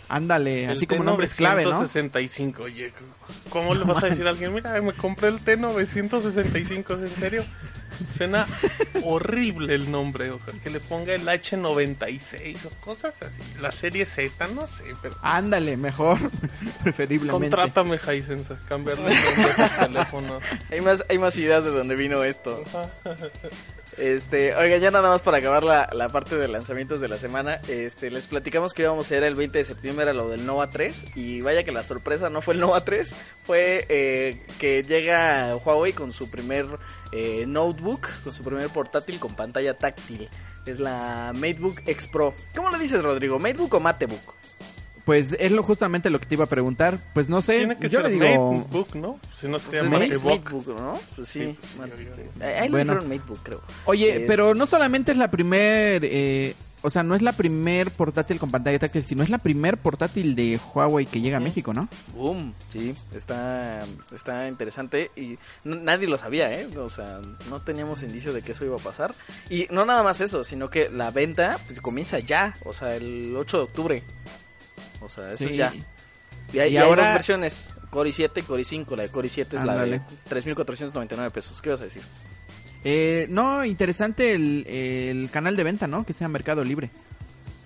Ándale, 0.09 0.67
así 0.69 0.87
como 0.87 1.05
nombres 1.05 1.35
clave, 1.35 1.65
¿no? 1.65 1.83
T965, 1.83 2.59
oye, 2.61 2.93
¿cómo 3.51 3.75
le 3.75 3.85
vas 3.85 4.03
a 4.03 4.09
decir 4.09 4.27
a 4.27 4.31
alguien? 4.31 4.55
Mira, 4.55 4.81
me 4.83 4.93
compré 4.93 5.29
el 5.29 5.39
T965, 5.39 6.97
¿es 6.97 7.13
en 7.13 7.17
serio? 7.19 7.45
Suena 8.17 8.47
horrible 9.03 9.75
el 9.75 9.91
nombre, 9.91 10.31
o 10.31 10.41
sea, 10.45 10.55
que 10.63 10.71
le 10.71 10.81
ponga 10.81 11.15
el 11.15 11.27
H96 11.27 12.65
o 12.67 12.71
cosas 12.81 13.15
así. 13.21 13.43
La 13.61 13.73
serie 13.73 14.07
Z, 14.07 14.47
no 14.49 14.67
sé, 14.67 14.85
pero... 15.03 15.17
Ándale, 15.23 15.77
mejor, 15.77 16.19
preferiblemente. 16.83 17.57
Contrátame, 17.57 17.97
Hisense, 17.97 18.55
cambiarle 18.69 19.13
el 19.13 19.25
nombre 19.25 19.65
a 19.65 19.87
teléfonos. 19.87 20.43
Hay 20.71 20.81
más, 20.81 21.05
hay 21.09 21.19
más 21.19 21.37
ideas 21.39 21.65
de 21.65 21.71
dónde 21.71 21.95
vino 21.95 22.23
esto. 22.25 22.65
Este, 23.97 24.55
oiga, 24.57 24.77
ya 24.79 24.91
nada 24.91 25.09
más 25.09 25.23
para 25.23 25.39
acabar 25.39 25.63
la, 25.63 25.89
la 25.93 26.09
parte 26.09 26.37
de 26.37 26.49
lanzamientos 26.49 27.01
de 27.01 27.09
la 27.09 27.19
semana, 27.19 27.61
este, 27.69 28.11
les 28.11 28.27
platicamos 28.27 28.75
que 28.75 28.83
íbamos 28.83 29.07
a 29.07 29.09
hacer 29.09 29.23
el 29.23 29.35
20 29.35 29.59
de 29.59 29.65
septiembre 29.65 30.03
era 30.03 30.13
lo 30.13 30.29
del 30.29 30.45
Nova 30.45 30.71
3 30.71 31.07
y 31.15 31.41
vaya 31.41 31.65
que 31.65 31.73
la 31.73 31.83
sorpresa 31.83 32.29
no 32.29 32.43
fue 32.43 32.55
el 32.55 32.61
Nova 32.61 32.83
3, 32.83 33.17
fue 33.45 33.87
eh, 33.89 34.45
que 34.59 34.83
llega 34.83 35.57
Huawei 35.57 35.93
con 35.93 36.13
su 36.13 36.31
primer 36.31 36.67
eh, 37.13 37.45
notebook, 37.47 37.86
con 37.95 38.35
su 38.35 38.43
primer 38.43 38.69
portátil 38.69 39.21
con 39.21 39.35
pantalla 39.35 39.79
táctil. 39.79 40.29
Es 40.67 40.81
la 40.81 41.33
MateBook 41.35 41.83
X 41.87 42.09
Pro. 42.09 42.35
¿Cómo 42.55 42.71
le 42.71 42.79
dices, 42.79 43.03
Rodrigo? 43.03 43.39
¿MateBook 43.39 43.75
o 43.75 43.81
MateBook? 43.81 44.35
Pues 45.07 45.35
es 45.39 45.53
lo, 45.53 45.63
justamente 45.63 46.11
lo 46.11 46.19
que 46.19 46.27
te 46.27 46.35
iba 46.35 46.45
a 46.45 46.49
preguntar. 46.49 46.99
Pues 47.15 47.29
no 47.31 47.41
sé, 47.41 47.59
Tiene 47.59 47.79
que 47.79 47.89
yo 47.89 48.01
ser 48.03 48.11
le 48.11 48.19
digo... 48.19 48.53
MateBook, 48.53 48.95
¿no? 48.97 49.19
Si 49.41 49.47
no 49.49 49.59
se 49.59 49.69
Pues 49.69 49.83
llama 49.91 50.05
es 50.05 50.25
MateBook. 50.25 50.67
¿no? 50.77 50.99
Pues 51.15 51.29
sí. 51.29 51.57
Sí, 51.63 51.79
obvio. 51.81 52.13
sí. 52.15 52.23
Ahí 52.43 52.69
Bueno. 52.69 52.95
MateBook, 52.97 53.39
creo. 53.43 53.63
Oye, 53.85 54.23
Es- 54.23 54.25
pero 54.27 54.55
no 54.57 54.67
solamente 54.67 55.13
es 55.13 55.17
la 55.19 55.31
primer... 55.31 56.03
eh, 56.05 56.55
o 56.83 56.91
sea, 56.91 57.03
no 57.03 57.15
es 57.15 57.23
la 57.23 57.33
primer 57.33 57.91
portátil 57.93 58.39
con 58.39 58.51
pantalla 58.51 58.79
táctil, 58.79 59.03
sino 59.05 59.23
es 59.23 59.31
la 59.31 59.39
primer 59.39 59.77
portátil 59.79 60.35
de 60.37 60.61
Huawei 60.75 61.07
que 61.07 61.21
llega 61.21 61.39
a 61.39 61.41
México, 61.41 61.73
¿no? 61.73 61.89
Boom, 62.15 62.53
sí, 62.69 62.95
está, 63.15 63.85
está 64.15 64.47
interesante 64.47 65.11
y 65.17 65.39
nadie 65.65 66.07
lo 66.07 66.19
sabía, 66.19 66.53
¿eh? 66.53 66.67
O 66.77 66.91
sea, 66.91 67.21
no 67.49 67.63
teníamos 67.63 68.03
indicio 68.03 68.33
de 68.33 68.43
que 68.43 68.53
eso 68.53 68.65
iba 68.65 68.77
a 68.77 68.81
pasar. 68.81 69.15
Y 69.49 69.67
no 69.71 69.85
nada 69.87 70.03
más 70.03 70.21
eso, 70.21 70.45
sino 70.45 70.69
que 70.69 70.91
la 70.91 71.11
venta 71.11 71.59
pues, 71.67 71.81
comienza 71.81 72.19
ya, 72.19 72.55
o 72.65 72.75
sea, 72.75 72.95
el 72.97 73.35
8 73.37 73.57
de 73.57 73.63
octubre. 73.65 74.03
O 75.01 75.09
sea, 75.09 75.29
eso 75.29 75.45
Sí. 75.45 75.51
es 75.51 75.57
ya. 75.57 75.73
Y 76.53 76.59
hay, 76.59 76.71
Y 76.71 76.75
y 76.75 76.77
hay 76.77 76.83
ahora- 76.89 77.05
dos 77.07 77.13
versiones, 77.15 77.71
Core 77.91 78.11
i7 78.11 78.41
y 78.41 78.43
Core 78.43 78.63
i5. 78.63 78.97
La 78.97 79.03
de 79.05 79.09
Core 79.11 79.29
i7 79.29 79.57
es 79.57 79.65
la 79.65 79.85
de 79.85 80.01
3.499 80.29 81.31
pesos. 81.31 81.61
¿Qué 81.61 81.71
vas 81.71 81.81
a 81.81 81.85
decir? 81.85 82.03
Eh, 82.85 83.27
no, 83.31 83.65
interesante 83.65 84.33
el, 84.35 84.65
el 84.67 85.31
canal 85.31 85.57
de 85.57 85.65
venta, 85.65 85.87
¿no? 85.89 86.07
Que 86.07 86.13
sea 86.13 86.29
Mercado 86.29 86.63
Libre. 86.63 86.91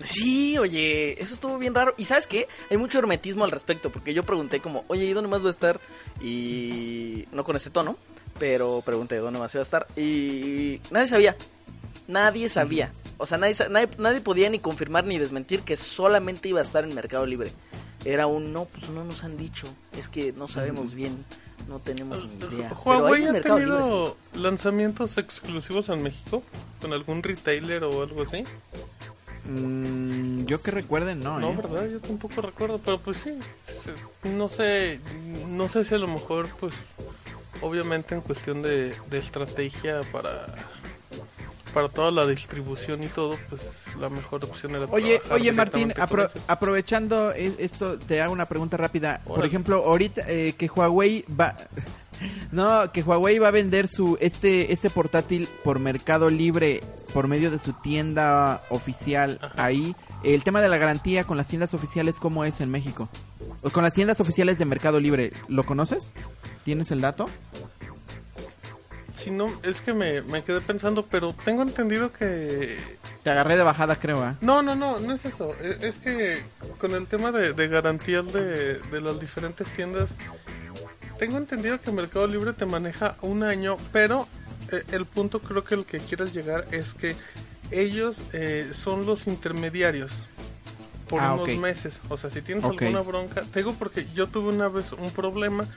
Sí, 0.03 0.57
oye, 0.57 1.21
eso 1.21 1.35
estuvo 1.35 1.59
bien 1.59 1.75
raro. 1.75 1.93
Y 1.95 2.05
sabes 2.05 2.25
qué? 2.25 2.47
Hay 2.71 2.77
mucho 2.77 2.97
hermetismo 2.97 3.43
al 3.43 3.51
respecto, 3.51 3.91
porque 3.91 4.15
yo 4.15 4.23
pregunté 4.23 4.59
como, 4.59 4.83
oye, 4.87 5.05
¿y 5.05 5.13
dónde 5.13 5.29
más 5.29 5.43
va 5.43 5.49
a 5.49 5.51
estar? 5.51 5.79
Y 6.19 7.25
no 7.31 7.43
con 7.43 7.55
ese 7.55 7.69
tono, 7.69 7.97
pero 8.39 8.81
pregunté 8.83 9.17
dónde 9.17 9.39
más 9.39 9.53
iba 9.53 9.61
a 9.61 9.63
estar. 9.63 9.85
Y 9.95 10.81
nadie 10.89 11.07
sabía. 11.07 11.35
Nadie 12.07 12.49
sabía. 12.49 12.91
O 13.21 13.25
sea, 13.25 13.37
nadie, 13.37 13.55
nadie, 13.69 13.87
nadie 13.97 14.21
podía 14.21 14.49
ni 14.49 14.59
confirmar 14.59 15.05
ni 15.05 15.17
desmentir 15.19 15.61
que 15.61 15.77
solamente 15.77 16.49
iba 16.49 16.59
a 16.59 16.63
estar 16.63 16.83
en 16.83 16.95
Mercado 16.95 17.25
Libre. 17.25 17.51
Era 18.03 18.25
un, 18.27 18.51
no, 18.51 18.65
pues 18.65 18.89
no 18.89 19.03
nos 19.03 19.23
han 19.23 19.37
dicho. 19.37 19.67
Es 19.95 20.09
que 20.09 20.33
no 20.33 20.47
sabemos 20.47 20.95
bien. 20.95 21.23
No 21.69 21.77
tenemos 21.79 22.27
ni 22.27 22.33
idea. 22.47 22.73
Huawei 22.83 23.27
ha 23.27 23.31
Mercado 23.31 23.59
Libre. 23.59 24.13
lanzamientos 24.33 25.17
exclusivos 25.19 25.89
en 25.89 26.01
México 26.01 26.41
con 26.81 26.91
algún 26.93 27.21
retailer 27.21 27.83
o 27.83 28.01
algo 28.01 28.23
así. 28.23 28.43
Mm, 29.45 30.45
yo 30.45 30.61
que 30.61 30.71
recuerden, 30.71 31.19
no, 31.23 31.39
No, 31.39 31.51
¿eh? 31.51 31.55
verdad, 31.57 31.87
yo 31.89 31.99
tampoco 31.99 32.41
recuerdo, 32.41 32.79
pero 32.79 32.99
pues 32.99 33.17
sí, 33.21 33.37
no 34.23 34.49
sé, 34.49 34.99
no 35.49 35.67
sé 35.67 35.83
si 35.83 35.95
a 35.95 35.97
lo 35.97 36.07
mejor, 36.07 36.47
pues, 36.59 36.73
obviamente 37.61 38.13
en 38.15 38.21
cuestión 38.21 38.61
de, 38.61 38.95
de 39.09 39.17
estrategia 39.17 40.01
para 40.11 40.47
para 41.73 41.89
toda 41.89 42.11
la 42.11 42.25
distribución 42.27 43.03
y 43.03 43.07
todo, 43.07 43.35
pues 43.49 43.61
la 43.99 44.09
mejor 44.09 44.43
opción 44.45 44.75
era 44.75 44.85
Oye, 44.91 45.21
oye 45.31 45.51
Martín, 45.53 45.91
apro- 45.97 46.29
aprovechando 46.47 47.31
e- 47.33 47.55
esto, 47.59 47.97
te 47.99 48.21
hago 48.21 48.33
una 48.33 48.45
pregunta 48.47 48.77
rápida. 48.77 49.21
Por 49.25 49.45
ejemplo, 49.45 49.77
ahorita 49.85 50.23
eh, 50.27 50.53
que 50.57 50.67
Huawei 50.67 51.25
va... 51.39 51.55
No, 52.51 52.91
que 52.91 53.01
Huawei 53.01 53.39
va 53.39 53.47
a 53.47 53.51
vender 53.51 53.87
su 53.87 54.15
este 54.21 54.71
este 54.71 54.91
portátil 54.91 55.49
por 55.63 55.79
Mercado 55.79 56.29
Libre 56.29 56.81
por 57.15 57.27
medio 57.27 57.49
de 57.49 57.57
su 57.57 57.73
tienda 57.73 58.61
oficial 58.69 59.39
Ajá. 59.41 59.65
ahí. 59.65 59.95
El 60.23 60.43
tema 60.43 60.61
de 60.61 60.69
la 60.69 60.77
garantía 60.77 61.23
con 61.23 61.35
las 61.37 61.47
tiendas 61.47 61.73
oficiales, 61.73 62.19
¿cómo 62.19 62.45
es 62.45 62.61
en 62.61 62.69
México? 62.69 63.09
O 63.63 63.71
con 63.71 63.83
las 63.83 63.93
tiendas 63.93 64.19
oficiales 64.19 64.59
de 64.59 64.65
Mercado 64.65 64.99
Libre, 64.99 65.33
¿lo 65.47 65.63
conoces? 65.63 66.13
¿Tienes 66.63 66.91
el 66.91 67.01
dato? 67.01 67.27
Si 69.23 69.29
no, 69.29 69.51
es 69.61 69.81
que 69.81 69.93
me, 69.93 70.21
me 70.21 70.43
quedé 70.43 70.61
pensando, 70.61 71.05
pero 71.05 71.35
tengo 71.45 71.61
entendido 71.61 72.11
que 72.11 72.77
Te 73.23 73.29
agarré 73.29 73.55
de 73.55 73.63
bajada, 73.63 73.95
creo, 73.95 74.23
¿ah? 74.23 74.35
No, 74.41 74.63
no, 74.63 74.75
no, 74.75 74.99
no 74.99 75.13
es 75.13 75.23
eso. 75.25 75.51
E- 75.61 75.77
Es, 75.81 75.95
que 75.97 76.41
con 76.79 76.95
el 76.95 77.05
tema 77.05 77.31
de, 77.31 77.53
de 77.53 77.67
garantías 77.67 78.25
de, 78.33 78.79
de 78.79 79.01
las 79.01 79.19
diferentes 79.19 79.67
tiendas, 79.73 80.09
tengo 81.19 81.37
entendido 81.37 81.79
que 81.79 81.91
Mercado 81.91 82.25
Libre 82.25 82.53
te 82.53 82.65
maneja 82.65 83.15
un 83.21 83.43
año, 83.43 83.77
pero 83.91 84.27
eh, 84.71 84.81
el 84.91 85.05
punto 85.05 85.39
creo 85.39 85.63
que 85.63 85.75
el 85.75 85.85
que 85.85 85.99
quieres 85.99 86.33
llegar 86.33 86.65
es 86.71 86.93
que 86.93 87.15
ellos 87.69 88.21
eh, 88.33 88.69
son 88.73 89.05
los 89.05 89.27
intermediarios 89.27 90.11
por 91.11 91.21
Ah, 91.21 91.33
unos 91.33 91.49
meses. 91.57 91.99
O 92.09 92.17
sea, 92.17 92.29
si 92.29 92.41
tienes 92.41 92.63
alguna 92.63 93.01
bronca, 93.01 93.41
te 93.41 93.59
digo 93.59 93.73
porque 93.77 94.07
yo 94.13 94.27
tuve 94.27 94.47
una 94.47 94.69
vez 94.69 94.93
un 94.93 95.11
problema, 95.11 95.67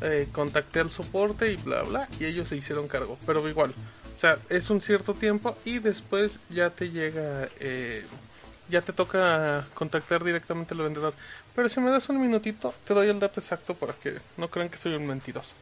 eh, 0.00 0.28
contacté 0.32 0.78
al 0.78 0.90
soporte 0.90 1.52
y 1.52 1.56
bla, 1.56 1.82
bla, 1.82 2.08
y 2.20 2.24
ellos 2.24 2.48
se 2.48 2.56
hicieron 2.56 2.86
cargo, 2.86 3.18
pero 3.26 3.46
igual. 3.48 3.74
O 4.14 4.18
sea, 4.18 4.38
es 4.48 4.70
un 4.70 4.80
cierto 4.80 5.12
tiempo 5.12 5.56
y 5.64 5.80
después 5.80 6.38
ya 6.48 6.70
te 6.70 6.90
llega, 6.90 7.48
eh, 7.58 8.06
ya 8.70 8.80
te 8.80 8.92
toca 8.92 9.66
contactar 9.74 10.22
directamente 10.22 10.72
al 10.72 10.80
vendedor. 10.82 11.14
Pero 11.54 11.68
si 11.68 11.80
me 11.80 11.90
das 11.90 12.08
un 12.08 12.20
minutito, 12.20 12.72
te 12.86 12.94
doy 12.94 13.08
el 13.08 13.18
dato 13.18 13.40
exacto 13.40 13.74
para 13.74 13.92
que 13.92 14.20
no 14.36 14.48
crean 14.48 14.68
que 14.68 14.78
soy 14.78 14.94
un 14.94 15.06
mentiroso. 15.06 15.52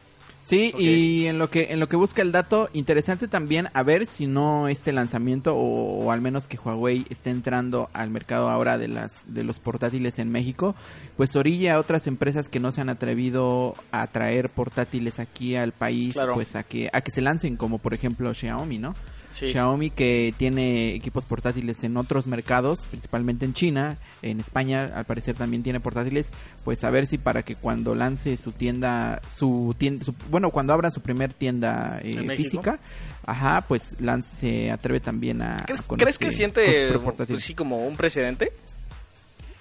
Sí, 0.47 0.71
y 0.77 1.25
en 1.25 1.39
lo 1.39 1.49
que 1.49 1.69
en 1.71 1.79
lo 1.79 1.87
que 1.87 1.95
busca 1.95 2.21
el 2.21 2.31
dato, 2.31 2.69
interesante 2.73 3.27
también 3.27 3.67
a 3.73 3.81
ver 3.81 4.05
si 4.05 4.27
no 4.27 4.67
este 4.67 4.93
lanzamiento 4.93 5.55
o, 5.55 6.05
o 6.05 6.11
al 6.11 6.21
menos 6.21 6.47
que 6.47 6.59
Huawei 6.63 7.03
esté 7.09 7.31
entrando 7.31 7.89
al 7.93 8.11
mercado 8.11 8.49
ahora 8.51 8.77
de 8.77 8.87
las 8.87 9.23
de 9.27 9.43
los 9.43 9.57
portátiles 9.57 10.19
en 10.19 10.29
México, 10.31 10.75
pues 11.17 11.35
orilla 11.35 11.73
a 11.73 11.79
otras 11.79 12.05
empresas 12.05 12.47
que 12.47 12.59
no 12.59 12.71
se 12.71 12.81
han 12.81 12.89
atrevido 12.89 13.73
a 13.91 14.05
traer 14.05 14.49
portátiles 14.51 15.17
aquí 15.19 15.55
al 15.55 15.71
país, 15.71 16.13
Claro. 16.13 16.35
pues 16.35 16.55
a 16.55 16.61
que 16.61 16.91
a 16.93 17.01
que 17.01 17.09
se 17.09 17.21
lancen 17.21 17.55
como 17.57 17.79
por 17.79 17.95
ejemplo 17.95 18.31
Xiaomi, 18.31 18.77
¿no? 18.77 18.93
Sí. 19.35 19.49
Xiaomi 19.49 19.89
que 19.89 20.33
tiene 20.37 20.95
equipos 20.95 21.25
portátiles 21.25 21.83
en 21.83 21.97
otros 21.97 22.25
mercados, 22.25 22.85
principalmente 22.89 23.43
en 23.43 23.51
China, 23.53 23.97
en 24.21 24.39
España 24.39 24.89
al 24.95 25.03
parecer 25.03 25.35
también 25.35 25.61
tiene 25.61 25.81
portátiles, 25.81 26.29
pues 26.63 26.85
a 26.85 26.89
ver 26.89 27.05
si 27.05 27.17
para 27.17 27.43
que 27.43 27.55
cuando 27.55 27.95
lance 27.95 28.37
su 28.37 28.53
tienda, 28.53 29.21
su 29.29 29.75
tienda, 29.77 30.05
su- 30.05 30.15
bueno, 30.29 30.51
cuando 30.51 30.71
abra 30.71 30.89
su 30.89 31.01
primer 31.01 31.33
tienda 31.33 31.99
eh, 32.01 32.33
física, 32.37 32.79
ajá, 33.25 33.65
pues 33.67 33.99
lance, 33.99 34.37
se 34.39 34.71
atreve 34.71 35.01
también 35.01 35.41
a... 35.41 35.63
¿Crees, 35.65 35.81
a 35.81 35.83
con 35.83 35.97
crees 35.99 36.15
este- 36.15 36.25
que 36.25 36.29
con 36.31 36.35
siente 36.37 36.97
pues, 37.27 37.43
sí, 37.43 37.53
como 37.53 37.85
un 37.85 37.97
precedente? 37.97 38.53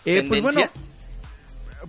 Eh, 0.04 0.24
pues 0.28 0.40
bueno, 0.40 0.60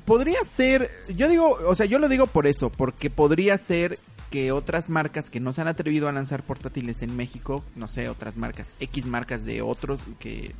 podría 0.05 0.43
ser, 0.43 0.89
yo 1.15 1.29
digo, 1.29 1.57
o 1.67 1.75
sea, 1.75 1.85
yo 1.85 1.99
lo 1.99 2.09
digo 2.09 2.27
por 2.27 2.47
eso, 2.47 2.71
porque 2.71 3.09
podría 3.09 3.57
ser 3.57 3.99
que 4.29 4.51
otras 4.51 4.89
marcas 4.89 5.29
que 5.29 5.39
no 5.39 5.53
se 5.53 5.61
han 5.61 5.67
atrevido 5.67 6.07
a 6.07 6.11
lanzar 6.11 6.43
portátiles 6.43 7.01
en 7.01 7.15
México, 7.15 7.63
no 7.75 7.87
sé, 7.87 8.09
otras 8.09 8.37
marcas, 8.37 8.73
X 8.79 9.05
marcas 9.05 9.45
de 9.45 9.61
otros 9.61 9.99
que 10.19 10.53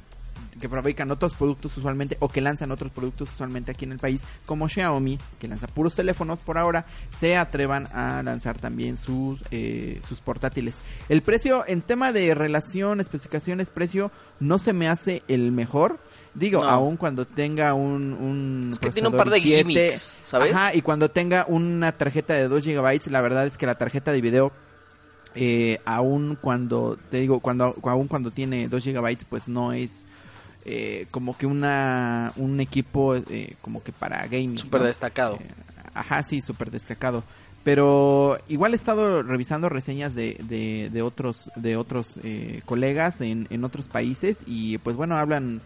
que 0.59 0.69
fabrican 0.69 1.11
otros 1.11 1.33
productos 1.33 1.77
usualmente 1.77 2.17
o 2.19 2.29
que 2.29 2.41
lanzan 2.41 2.71
otros 2.71 2.91
productos 2.91 3.33
usualmente 3.33 3.71
aquí 3.71 3.85
en 3.85 3.93
el 3.93 3.99
país, 3.99 4.23
como 4.45 4.67
Xiaomi, 4.67 5.17
que 5.39 5.47
lanza 5.47 5.67
puros 5.67 5.95
teléfonos 5.95 6.39
por 6.39 6.57
ahora, 6.57 6.85
se 7.17 7.35
atrevan 7.35 7.87
a 7.93 8.21
lanzar 8.23 8.57
también 8.57 8.97
sus, 8.97 9.41
eh, 9.51 9.99
sus 10.07 10.21
portátiles. 10.21 10.75
El 11.09 11.21
precio, 11.21 11.63
en 11.67 11.81
tema 11.81 12.11
de 12.11 12.33
relación, 12.35 13.01
especificaciones, 13.01 13.69
precio, 13.69 14.11
no 14.39 14.59
se 14.59 14.73
me 14.73 14.87
hace 14.87 15.23
el 15.27 15.51
mejor. 15.51 15.99
Digo, 16.35 16.61
No. 16.61 16.67
aún 16.69 16.97
cuando 16.97 17.25
tenga 17.25 17.73
un, 17.73 18.11
un 18.13 18.69
Es 18.73 18.79
que 18.79 18.89
tiene 18.91 19.07
un 19.07 19.15
par 19.15 19.29
de 19.29 19.39
procesador 19.39 19.55
i7, 19.65 19.67
gimmicks, 19.69 20.19
¿sabes? 20.23 20.53
Ajá, 20.53 20.75
y 20.75 20.81
cuando 20.81 21.09
tenga 21.09 21.45
una 21.47 21.93
tarjeta 21.93 22.33
de 22.33 22.47
2 22.49 22.63
GB, 22.65 23.09
la 23.09 23.21
verdad 23.21 23.45
es 23.47 23.57
que 23.57 23.65
la 23.65 23.75
tarjeta 23.75 24.11
de 24.11 24.19
video 24.21 24.51
eh, 25.33 25.79
aún 25.85 26.37
cuando 26.39 26.97
te 27.09 27.19
digo 27.19 27.39
cuando 27.39 27.75
aún 27.83 28.07
cuando 28.07 28.31
tiene 28.31 28.67
2 28.69 28.83
GB 28.85 29.17
pues 29.29 29.47
no 29.49 29.73
es 29.73 30.07
eh, 30.65 31.07
como 31.11 31.37
que 31.37 31.45
una 31.45 32.31
un 32.37 32.59
equipo 32.61 33.15
eh, 33.15 33.55
como 33.61 33.83
que 33.83 33.91
para 33.91 34.23
gaming 34.27 34.57
Súper 34.57 34.81
¿no? 34.81 34.87
destacado. 34.87 35.35
Eh, 35.35 35.47
ajá 35.93 36.23
sí 36.23 36.41
súper 36.41 36.71
destacado 36.71 37.23
pero 37.65 38.37
igual 38.47 38.73
he 38.73 38.75
estado 38.77 39.23
revisando 39.23 39.67
reseñas 39.69 40.15
de, 40.15 40.37
de, 40.43 40.89
de 40.91 41.01
otros 41.01 41.51
de 41.57 41.75
otros 41.75 42.19
eh, 42.23 42.61
colegas 42.65 43.19
en, 43.21 43.47
en 43.49 43.63
otros 43.65 43.89
países 43.89 44.37
y 44.45 44.77
pues 44.77 44.95
bueno 44.95 45.17
hablan 45.17 45.59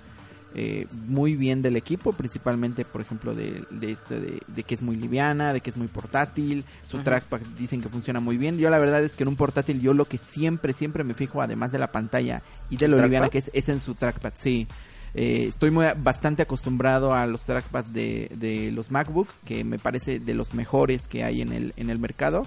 eh, 0.56 0.88
muy 1.08 1.36
bien 1.36 1.62
del 1.62 1.76
equipo, 1.76 2.14
principalmente, 2.14 2.86
por 2.86 3.02
ejemplo, 3.02 3.36
de, 3.36 3.64
de, 3.70 3.92
este, 3.92 4.20
de, 4.20 4.40
de 4.48 4.64
que 4.64 4.76
es 4.76 4.82
muy 4.82 4.96
liviana, 4.96 5.54
de 5.54 5.62
que 5.62 5.70
es 5.70 5.78
muy 5.78 5.88
portátil, 5.88 6.66
su 6.84 7.00
trackpad 7.00 7.42
dicen 7.58 7.82
que 7.82 7.90
funciona 7.90 8.20
muy 8.20 8.38
bien. 8.38 8.58
Yo 8.58 8.70
la 8.70 8.80
verdad 8.80 9.04
es 9.04 9.16
que 9.16 9.24
en 9.24 9.30
un 9.30 9.36
portátil 9.36 9.82
yo 9.82 9.94
lo 9.94 10.06
que 10.06 10.18
siempre, 10.18 10.74
siempre 10.74 11.04
me 11.04 11.14
fijo, 11.14 11.42
además 11.42 11.72
de 11.72 11.80
la 11.80 11.92
pantalla 11.92 12.42
y 12.70 12.78
de 12.78 12.88
lo 12.88 12.98
¿El 12.98 13.04
liviana 13.04 13.30
que 13.30 13.40
es, 13.40 13.52
es 13.54 13.70
en 13.70 13.80
su 13.80 13.96
trackpad, 13.96 14.34
sí. 14.36 14.68
Eh, 15.16 15.46
estoy 15.50 15.72
muy 15.72 15.86
bastante 15.98 16.44
acostumbrado 16.44 17.14
a 17.14 17.26
los 17.26 17.46
trackpads 17.46 17.92
de, 17.94 18.30
de 18.36 18.72
los 18.72 18.92
MacBook, 18.92 19.28
que 19.46 19.64
me 19.64 19.80
parece 19.80 20.20
de 20.20 20.34
los 20.34 20.54
mejores 20.54 21.08
que 21.08 21.24
hay 21.24 21.42
en 21.42 21.52
el, 21.52 21.74
en 21.78 21.90
el 21.90 22.00
mercado. 22.00 22.46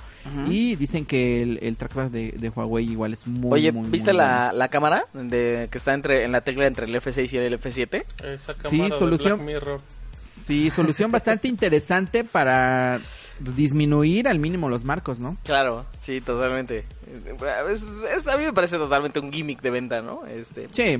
Y 0.48 0.76
dicen 0.76 1.04
que 1.04 1.42
el, 1.42 1.58
el 1.62 1.76
trackpad 1.76 2.10
de, 2.10 2.32
de 2.32 2.48
Huawei 2.48 2.90
igual 2.90 3.12
es 3.12 3.26
muy, 3.26 3.52
Oye, 3.52 3.72
muy, 3.72 3.88
¿viste 3.90 4.12
muy 4.12 4.18
la, 4.18 4.52
la 4.52 4.68
cámara 4.68 5.04
de, 5.12 5.68
que 5.70 5.78
está 5.78 5.92
entre 5.94 6.24
en 6.24 6.32
la 6.32 6.40
tecla 6.42 6.66
entre 6.66 6.86
el 6.86 6.94
F6 6.94 7.32
y 7.32 7.36
el 7.38 7.60
F7? 7.60 8.04
Esa 8.24 8.52
Sí, 8.54 8.58
cámara 8.62 8.94
de 8.94 8.98
solución- 8.98 9.36
Black 9.38 9.46
Mirror. 9.46 9.64
bueno. 9.80 10.02
Sí, 10.20 10.70
solución 10.70 11.10
bastante 11.12 11.46
interesante 11.48 12.24
para 12.24 13.00
disminuir 13.56 14.28
al 14.28 14.38
mínimo 14.38 14.68
los 14.68 14.84
marcos, 14.84 15.18
¿no? 15.18 15.36
Claro, 15.44 15.84
sí, 15.98 16.20
totalmente. 16.20 16.84
Es- 17.70 17.82
es- 18.16 18.26
a 18.28 18.36
mí 18.36 18.44
me 18.44 18.52
parece 18.52 18.78
totalmente 18.78 19.20
un 19.20 19.32
gimmick 19.32 19.60
de 19.60 19.70
venta, 19.70 20.00
¿no? 20.00 20.24
Este, 20.26 20.68
Sí. 20.70 20.98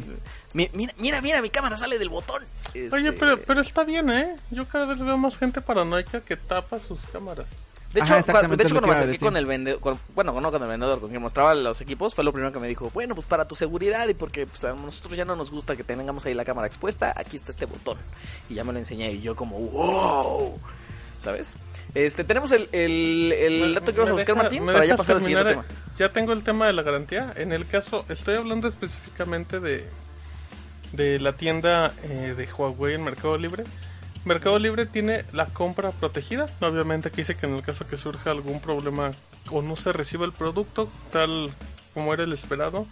mi- 0.53 0.71
mira, 0.75 0.93
mira, 0.99 1.21
mira, 1.23 1.41
mi 1.43 1.51
cámara 1.51 1.77
sale 1.77 1.99
del 1.99 2.09
botón. 2.09 2.43
Este, 2.75 2.95
Oye, 2.95 3.13
pero, 3.13 3.39
pero 3.41 3.61
está 3.61 3.85
bien, 3.85 4.11
¿eh? 4.11 4.37
Yo 4.51 4.67
cada 4.69 4.87
vez 4.87 4.99
veo 4.99 5.17
más 5.17 5.37
gente 5.37 5.61
paranoica 5.61 6.21
que 6.21 6.37
tapa 6.37 6.79
sus 6.79 7.01
cámaras. 7.13 7.47
De 7.93 8.01
hecho, 8.01 8.15
Ajá, 8.15 8.23
de 8.23 8.55
hecho 8.55 8.73
cuando 8.73 8.89
me 8.89 8.95
acerqué 8.95 9.19
con 9.19 9.37
el 9.37 9.45
vendedor, 9.45 9.99
bueno, 10.15 10.41
no 10.41 10.51
con 10.51 10.63
el 10.63 10.69
vendedor, 10.69 10.99
con 10.99 11.11
quien 11.11 11.21
mostraba 11.21 11.55
los 11.55 11.79
equipos, 11.83 12.15
fue 12.15 12.25
lo 12.25 12.33
primero 12.33 12.51
que 12.51 12.59
me 12.59 12.67
dijo, 12.67 12.91
bueno, 12.95 13.15
pues 13.15 13.27
para 13.27 13.47
tu 13.47 13.55
seguridad 13.55 14.09
y 14.09 14.15
porque 14.15 14.47
pues, 14.47 14.65
a 14.65 14.73
nosotros 14.73 15.15
ya 15.15 15.27
no 15.27 15.37
nos 15.37 15.51
gusta 15.51 15.77
que 15.77 15.85
tengamos 15.85 16.25
ahí 16.25 16.33
la 16.33 16.47
cámara 16.47 16.67
expuesta, 16.67 17.13
aquí 17.15 17.37
está 17.37 17.51
este 17.53 17.67
botón. 17.67 17.99
Y 18.49 18.55
ya 18.55 18.65
me 18.65 18.73
lo 18.73 18.79
enseñé 18.79 19.13
y 19.13 19.21
yo 19.21 19.37
como, 19.37 19.59
wow, 19.59 20.59
¿sabes? 21.23 21.57
Este, 21.95 22.25
tenemos 22.25 22.53
el, 22.53 22.69
el, 22.73 23.75
dato 23.75 23.95
que 23.95 24.01
vas 24.01 24.11
a 24.11 24.13
buscar, 24.13 24.35
deja- 24.35 24.43
Martín, 24.43 24.67
para 24.67 24.85
ya 24.85 24.97
pasar 24.97 25.17
al 25.17 25.25
siguiente 25.25 25.51
tema. 25.51 25.65
Ya 25.99 26.09
tengo 26.13 26.33
el 26.33 26.43
tema 26.43 26.67
de 26.67 26.73
la 26.73 26.83
garantía. 26.83 27.33
En 27.37 27.53
el 27.53 27.67
caso, 27.67 28.05
estoy 28.09 28.35
hablando 28.37 28.69
específicamente 28.69 29.61
de, 29.61 29.89
de 30.93 31.19
la 31.19 31.35
tienda 31.35 31.93
eh, 32.03 32.35
de 32.37 32.49
Huawei 32.53 32.95
en 32.95 33.05
Mercado 33.05 33.37
Libre. 33.37 33.65
Mercado 34.25 34.59
Libre 34.59 34.87
tiene 34.87 35.25
la 35.33 35.47
compra 35.47 35.91
protegida. 35.91 36.47
Obviamente 36.61 37.09
aquí 37.09 37.19
dice 37.23 37.35
que 37.35 37.47
en 37.47 37.55
el 37.57 37.63
caso 37.63 37.87
que 37.87 37.97
surja 37.97 38.31
algún 38.31 38.61
problema 38.61 39.11
o 39.51 39.63
no 39.63 39.77
se 39.77 39.93
reciba 39.93 40.25
el 40.25 40.33
producto 40.33 40.89
tal 41.11 41.51
como 41.93 42.15
era 42.15 42.23
el 42.25 42.33
esperado, 42.33 42.87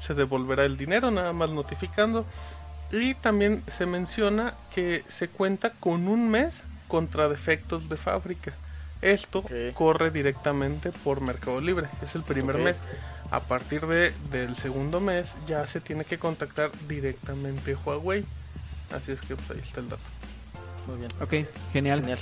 se 0.00 0.14
devolverá 0.14 0.64
el 0.64 0.76
dinero, 0.76 1.10
nada 1.10 1.32
más 1.32 1.50
notificando. 1.50 2.24
Y 2.90 3.14
también 3.14 3.62
se 3.76 3.84
menciona 3.84 4.54
que 4.74 5.04
se 5.08 5.28
cuenta 5.28 5.72
con 5.80 6.08
un 6.08 6.30
mes 6.30 6.62
contra 6.88 7.28
defectos 7.28 7.88
de 7.88 7.96
fábrica. 7.96 8.54
Esto 9.00 9.44
corre 9.74 10.10
directamente 10.10 10.90
por 10.90 11.20
Mercado 11.20 11.60
Libre. 11.60 11.86
Es 12.02 12.16
el 12.16 12.22
primer 12.24 12.58
mes. 12.58 12.76
A 13.30 13.40
partir 13.40 13.86
de, 13.86 14.12
del 14.30 14.56
segundo 14.56 15.00
mes 15.00 15.26
ya 15.46 15.66
se 15.68 15.80
tiene 15.80 16.04
que 16.04 16.18
contactar 16.18 16.70
directamente 16.88 17.76
Huawei. 17.76 18.24
Así 18.90 19.12
es 19.12 19.20
que 19.20 19.36
pues 19.36 19.50
ahí 19.50 19.60
está 19.62 19.80
el 19.80 19.90
dato. 19.90 20.02
Muy 20.86 20.96
bien. 20.98 21.10
Ok, 21.20 21.48
genial. 21.72 22.00
Genial. 22.00 22.18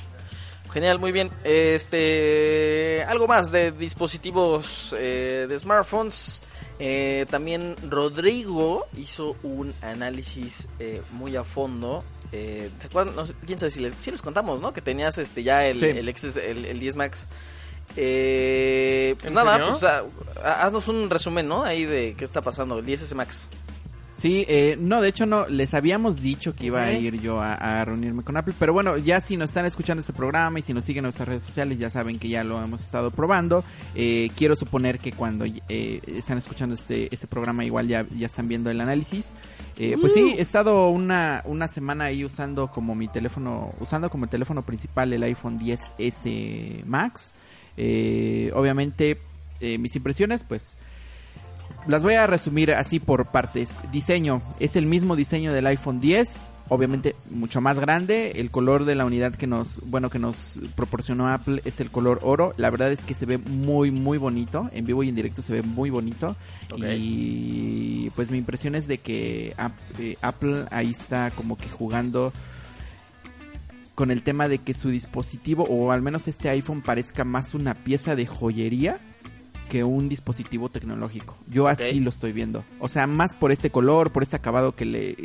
Genial, 0.73 0.99
muy 0.99 1.13
bien. 1.13 1.31
Este, 1.45 3.05
algo 3.05 3.27
más 3.27 3.51
de 3.51 3.71
dispositivos 3.71 4.95
eh, 4.99 5.47
de 5.49 5.59
smartphones. 5.59 6.43
Eh, 6.79 7.25
también 7.31 7.77
Rodrigo 7.89 8.85
hizo 8.97 9.37
un 9.43 9.73
análisis 9.81 10.69
eh, 10.79 11.01
muy 11.13 11.37
a 11.37 11.45
fondo. 11.45 12.05
Eh, 12.39 12.71
¿se 12.81 12.87
acuerdan? 12.89 13.17
No 13.17 13.25
quién 13.47 13.59
sabe 13.59 13.71
si 13.71 13.81
les, 13.81 13.95
sí 13.99 14.11
les 14.11 14.21
contamos, 14.21 14.61
¿no? 14.61 14.73
Que 14.75 14.83
tenías 14.83 15.17
este 15.17 15.43
ya 15.43 15.67
el, 15.67 15.79
Sí. 15.79 15.87
el, 15.87 16.15
XS 16.15 16.37
el, 16.37 16.65
el 16.67 16.79
10 16.79 16.97
Max. 16.97 17.27
Eh, 17.97 19.15
pues 19.19 19.29
¿En 19.29 19.35
nada, 19.35 19.53
serio? 19.53 19.69
pues 19.71 19.85
a- 19.85 20.05
a- 20.45 20.67
haznos 20.67 20.89
un 20.89 21.09
resumen, 21.09 21.49
¿no? 21.49 21.63
Ahí 21.65 21.85
de 21.85 22.15
qué 22.17 22.25
está 22.25 22.43
pasando, 22.43 22.79
el 22.79 22.85
10S 22.85 23.15
Max. 23.15 23.49
Sí, 24.27 24.45
eh, 24.49 24.77
no, 24.81 25.01
de 25.01 25.09
hecho 25.09 25.25
no, 25.25 25.47
les 25.47 25.73
habíamos 25.73 26.21
dicho 26.21 26.53
que 26.53 26.67
iba 26.67 26.83
a 26.83 26.93
ir 26.93 27.21
yo 27.21 27.41
a, 27.41 27.55
a 27.55 27.85
reunirme 27.85 28.25
con 28.25 28.37
Apple, 28.37 28.55
pero 28.59 28.73
bueno, 28.73 28.99
ya 28.99 29.21
si 29.21 29.37
nos 29.37 29.51
están 29.51 29.67
escuchando 29.67 30.01
este 30.01 30.13
programa 30.13 30.59
y 30.59 30.63
si 30.63 30.75
nos 30.75 30.85
siguen 30.85 31.03
en 31.03 31.05
nuestras 31.05 31.29
redes 31.29 31.45
sociales, 31.45 31.79
ya 31.79 31.91
saben 31.91 32.19
que 32.19 32.29
ya 32.29 32.43
lo 32.43 32.61
hemos 32.61 32.83
estado 32.83 33.13
probando. 33.13 33.63
Eh, 33.95 34.31
quiero 34.35 34.57
suponer 34.57 34.99
que 34.99 35.13
cuando 35.13 35.45
eh, 35.45 36.01
están 36.09 36.39
escuchando 36.39 36.75
este, 36.75 37.09
este 37.15 37.29
programa 37.29 37.65
igual 37.65 37.87
ya, 37.87 38.05
ya 38.17 38.27
están 38.27 38.49
viendo 38.49 38.69
el 38.69 38.81
análisis. 38.81 39.33
Eh, 39.79 39.97
pues 40.01 40.13
sí, 40.13 40.35
he 40.37 40.41
estado 40.41 40.91
una, 40.91 41.43
una 41.45 41.69
semana 41.69 42.07
ahí 42.07 42.25
usando 42.25 42.69
como 42.69 42.97
mi 42.97 43.07
teléfono, 43.07 43.75
usando 43.79 44.11
como 44.11 44.27
teléfono 44.27 44.67
principal 44.67 45.13
el 45.13 45.23
iPhone 45.23 45.61
10S 45.61 46.85
Max. 46.85 47.33
Eh, 47.77 48.51
obviamente, 48.57 49.21
eh, 49.61 49.79
mis 49.79 49.95
impresiones, 49.95 50.45
pues 50.45 50.77
las 51.87 52.03
voy 52.03 52.15
a 52.15 52.27
resumir 52.27 52.73
así 52.73 52.99
por 52.99 53.27
partes. 53.27 53.71
Diseño, 53.93 54.43
es 54.59 54.77
el 54.77 54.87
mismo 54.87 55.15
diseño 55.17 55.53
del 55.53 55.67
iPhone 55.69 56.01
10, 56.01 56.29
obviamente 56.69 57.15
mucho 57.31 57.61
más 57.61 57.79
grande. 57.79 58.33
El 58.37 58.51
color 58.51 58.85
de 58.85 58.95
la 58.95 59.05
unidad 59.05 59.35
que 59.35 59.47
nos, 59.47 59.81
bueno, 59.89 60.11
que 60.11 60.19
nos 60.19 60.59
proporcionó 60.75 61.29
Apple 61.29 61.63
es 61.65 61.81
el 61.81 61.91
color 61.91 62.21
oro. 62.23 62.53
La 62.57 62.71
verdad 62.71 62.91
es 62.91 63.01
que 63.01 63.15
se 63.15 63.27
ve 63.27 63.39
muy, 63.39 63.91
muy 63.91 64.19
bonito. 64.19 64.69
En 64.73 64.85
vivo 64.85 65.03
y 65.03 65.09
en 65.09 65.15
directo 65.15 65.43
se 65.43 65.53
ve 65.53 65.63
muy 65.63 65.91
bonito. 65.91 66.35
Y 66.77 68.11
pues 68.17 68.31
mi 68.31 68.39
impresión 68.39 68.75
es 68.75 68.89
de 68.89 68.99
que 68.99 69.55
eh, 69.99 70.17
Apple 70.23 70.65
ahí 70.71 70.91
está 70.91 71.31
como 71.31 71.57
que 71.57 71.69
jugando 71.69 72.33
con 73.95 74.11
el 74.11 74.23
tema 74.23 74.47
de 74.47 74.59
que 74.59 74.75
su 74.75 74.91
dispositivo, 74.91 75.65
o 75.65 75.91
al 75.91 76.03
menos 76.03 76.29
este 76.29 76.51
iPhone, 76.51 76.83
parezca 76.83 77.25
más 77.25 77.55
una 77.55 77.75
pieza 77.75 78.15
de 78.15 78.27
joyería 78.27 79.01
que 79.69 79.85
un 79.85 80.09
dispositivo 80.09 80.69
tecnológico. 80.69 81.37
Yo 81.49 81.69
así 81.69 82.01
lo 82.01 82.11
estoy 82.11 82.33
viendo. 82.33 82.65
O 82.79 82.89
sea, 82.89 83.07
más 83.07 83.35
por 83.35 83.53
este 83.53 83.71
color, 83.71 84.13
por 84.13 84.23
este 84.23 84.37
acabado 84.37 84.75
que 84.75 84.85
le... 84.85 85.17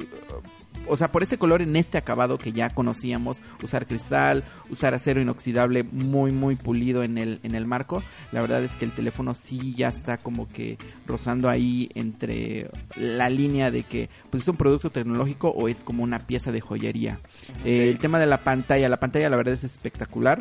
O 0.88 0.98
sea, 0.98 1.12
por 1.12 1.22
este 1.22 1.38
color 1.38 1.62
en 1.62 1.76
este 1.76 1.98
acabado 2.00 2.40
que 2.40 2.54
ya 2.54 2.72
conocíamos, 2.72 3.42
usar 3.64 3.86
cristal, 3.86 4.44
usar 4.70 4.96
acero 4.96 5.22
inoxidable 5.22 5.84
muy 5.84 6.32
muy 6.32 6.56
pulido 6.56 7.04
en 7.04 7.20
el 7.20 7.40
en 7.44 7.54
el 7.54 7.68
marco. 7.68 8.04
La 8.32 8.42
verdad 8.42 8.64
es 8.64 8.76
que 8.76 8.86
el 8.86 8.92
teléfono 8.92 9.36
sí 9.36 9.76
ya 9.76 9.90
está 9.90 10.18
como 10.18 10.50
que 10.50 10.78
rozando 11.06 11.50
ahí 11.50 11.92
entre 11.94 12.72
la 12.96 13.30
línea 13.30 13.70
de 13.70 13.84
que 13.84 14.10
pues 14.32 14.42
es 14.42 14.50
un 14.50 14.58
producto 14.58 14.90
tecnológico 14.90 15.50
o 15.50 15.68
es 15.68 15.84
como 15.84 16.04
una 16.04 16.20
pieza 16.20 16.52
de 16.52 16.62
joyería. 16.62 17.20
Eh, 17.64 17.90
el 17.90 18.00
tema 18.00 18.20
de 18.20 18.26
la 18.26 18.44
pantalla, 18.44 18.90
la 18.90 19.00
pantalla 19.00 19.30
la 19.30 19.38
verdad 19.38 19.54
es 19.54 19.64
espectacular. 19.64 20.40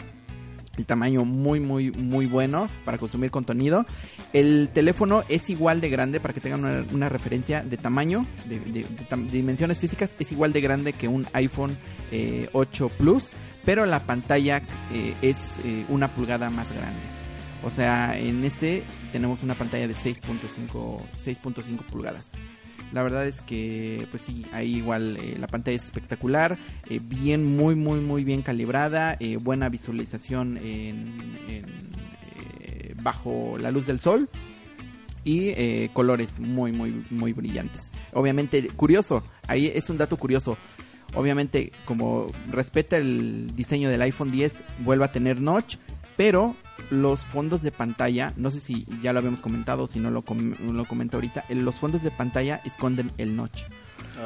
El 0.80 0.86
tamaño 0.86 1.26
muy, 1.26 1.60
muy, 1.60 1.90
muy 1.90 2.24
bueno 2.24 2.70
para 2.86 2.96
consumir 2.96 3.30
contenido. 3.30 3.84
El 4.32 4.70
teléfono 4.72 5.24
es 5.28 5.50
igual 5.50 5.82
de 5.82 5.90
grande, 5.90 6.20
para 6.20 6.32
que 6.32 6.40
tengan 6.40 6.86
una, 6.90 7.08
referencia 7.10 7.62
de 7.62 7.76
tamaño, 7.76 8.26
de, 8.46 8.86
dimensiones 9.30 9.78
físicas, 9.78 10.14
es 10.18 10.32
igual 10.32 10.54
de 10.54 10.62
grande 10.62 10.94
que 10.94 11.06
un 11.06 11.26
iPhone 11.34 11.76
eh, 12.10 12.48
8 12.54 12.88
Plus, 12.96 13.32
pero 13.66 13.84
la 13.84 14.00
pantalla 14.06 14.62
eh, 14.90 15.14
es 15.20 15.36
eh, 15.64 15.84
una 15.90 16.14
pulgada 16.14 16.48
más 16.48 16.72
grande. 16.72 17.00
O 17.62 17.70
sea, 17.70 18.18
en 18.18 18.42
este 18.42 18.82
tenemos 19.12 19.42
una 19.42 19.54
pantalla 19.54 19.86
de 19.86 19.94
6.5 19.94 21.02
6.5 21.22 21.84
pulgadas. 21.90 22.24
La 22.92 23.02
verdad 23.02 23.26
es 23.26 23.40
que, 23.42 24.06
pues 24.10 24.22
sí, 24.22 24.44
ahí 24.52 24.76
igual 24.76 25.16
eh, 25.16 25.36
la 25.38 25.46
pantalla 25.46 25.76
es 25.76 25.84
espectacular, 25.84 26.58
eh, 26.88 27.00
bien, 27.02 27.56
muy, 27.56 27.76
muy, 27.76 28.00
muy 28.00 28.24
bien 28.24 28.42
calibrada, 28.42 29.16
eh, 29.20 29.36
buena 29.36 29.68
visualización 29.68 30.56
en, 30.58 31.14
en, 31.48 31.90
bajo 33.02 33.56
la 33.58 33.70
luz 33.70 33.86
del 33.86 33.98
sol 33.98 34.28
y 35.24 35.88
colores 35.88 36.38
muy, 36.38 36.70
muy, 36.72 37.06
muy 37.08 37.32
brillantes. 37.32 37.90
Obviamente, 38.12 38.68
curioso, 38.68 39.22
ahí 39.46 39.72
es 39.74 39.88
un 39.88 39.96
dato 39.96 40.18
curioso. 40.18 40.58
Obviamente, 41.14 41.72
como 41.86 42.30
respeta 42.50 42.98
el 42.98 43.54
diseño 43.56 43.88
del 43.88 44.02
iPhone 44.02 44.30
10, 44.30 44.62
vuelve 44.80 45.06
a 45.06 45.12
tener 45.12 45.40
notch, 45.40 45.76
pero 46.16 46.56
los 46.90 47.24
fondos 47.24 47.62
de 47.62 47.72
pantalla, 47.72 48.32
no 48.36 48.50
sé 48.50 48.60
si 48.60 48.86
ya 49.02 49.12
lo 49.12 49.18
habíamos 49.18 49.42
comentado, 49.42 49.86
si 49.86 49.98
no 50.00 50.10
lo, 50.10 50.22
com- 50.22 50.54
lo 50.72 50.84
comento 50.86 51.16
ahorita, 51.16 51.44
eh, 51.48 51.54
los 51.54 51.76
fondos 51.76 52.02
de 52.02 52.10
pantalla 52.10 52.60
esconden 52.64 53.12
el 53.18 53.36
notch. 53.36 53.62
No 54.16 54.22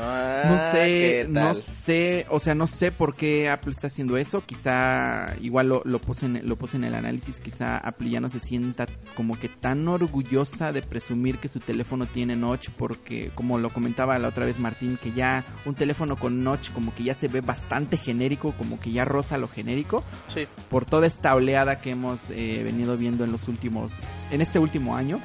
Ah, 0.56 0.70
sé, 0.72 0.78
¿qué 0.84 1.26
no 1.28 1.54
sé, 1.54 2.26
o 2.30 2.40
sea, 2.40 2.54
no 2.54 2.66
sé 2.66 2.90
por 2.92 3.14
qué 3.14 3.48
Apple 3.48 3.70
está 3.72 3.86
haciendo 3.86 4.16
eso. 4.16 4.42
Quizá, 4.44 5.34
igual 5.40 5.68
lo, 5.68 5.82
lo, 5.84 6.00
puse 6.00 6.26
en, 6.26 6.48
lo 6.48 6.56
puse 6.56 6.76
en 6.76 6.84
el 6.84 6.94
análisis, 6.94 7.40
quizá 7.40 7.78
Apple 7.78 8.10
ya 8.10 8.20
no 8.20 8.28
se 8.28 8.40
sienta 8.40 8.86
como 9.16 9.38
que 9.38 9.48
tan 9.48 9.86
orgullosa 9.88 10.72
de 10.72 10.82
presumir 10.82 11.38
que 11.38 11.48
su 11.48 11.60
teléfono 11.60 12.06
tiene 12.06 12.34
notch, 12.36 12.70
porque 12.70 13.30
como 13.34 13.58
lo 13.58 13.70
comentaba 13.72 14.18
la 14.18 14.28
otra 14.28 14.44
vez 14.46 14.58
Martín, 14.58 14.98
que 15.02 15.12
ya 15.12 15.44
un 15.64 15.74
teléfono 15.74 16.16
con 16.16 16.42
notch 16.44 16.70
como 16.72 16.94
que 16.94 17.04
ya 17.04 17.14
se 17.14 17.28
ve 17.28 17.40
bastante 17.40 17.96
genérico, 17.96 18.52
como 18.58 18.80
que 18.80 18.90
ya 18.92 19.04
roza 19.04 19.38
lo 19.38 19.48
genérico 19.48 20.02
Sí. 20.28 20.46
por 20.70 20.86
toda 20.86 21.06
esta 21.06 21.34
oleada 21.34 21.80
que 21.80 21.90
hemos 21.90 22.30
eh, 22.30 22.62
venido 22.64 22.96
viendo 22.96 23.24
en 23.24 23.32
los 23.32 23.48
últimos, 23.48 23.92
en 24.30 24.40
este 24.40 24.58
último 24.58 24.96
año. 24.96 25.20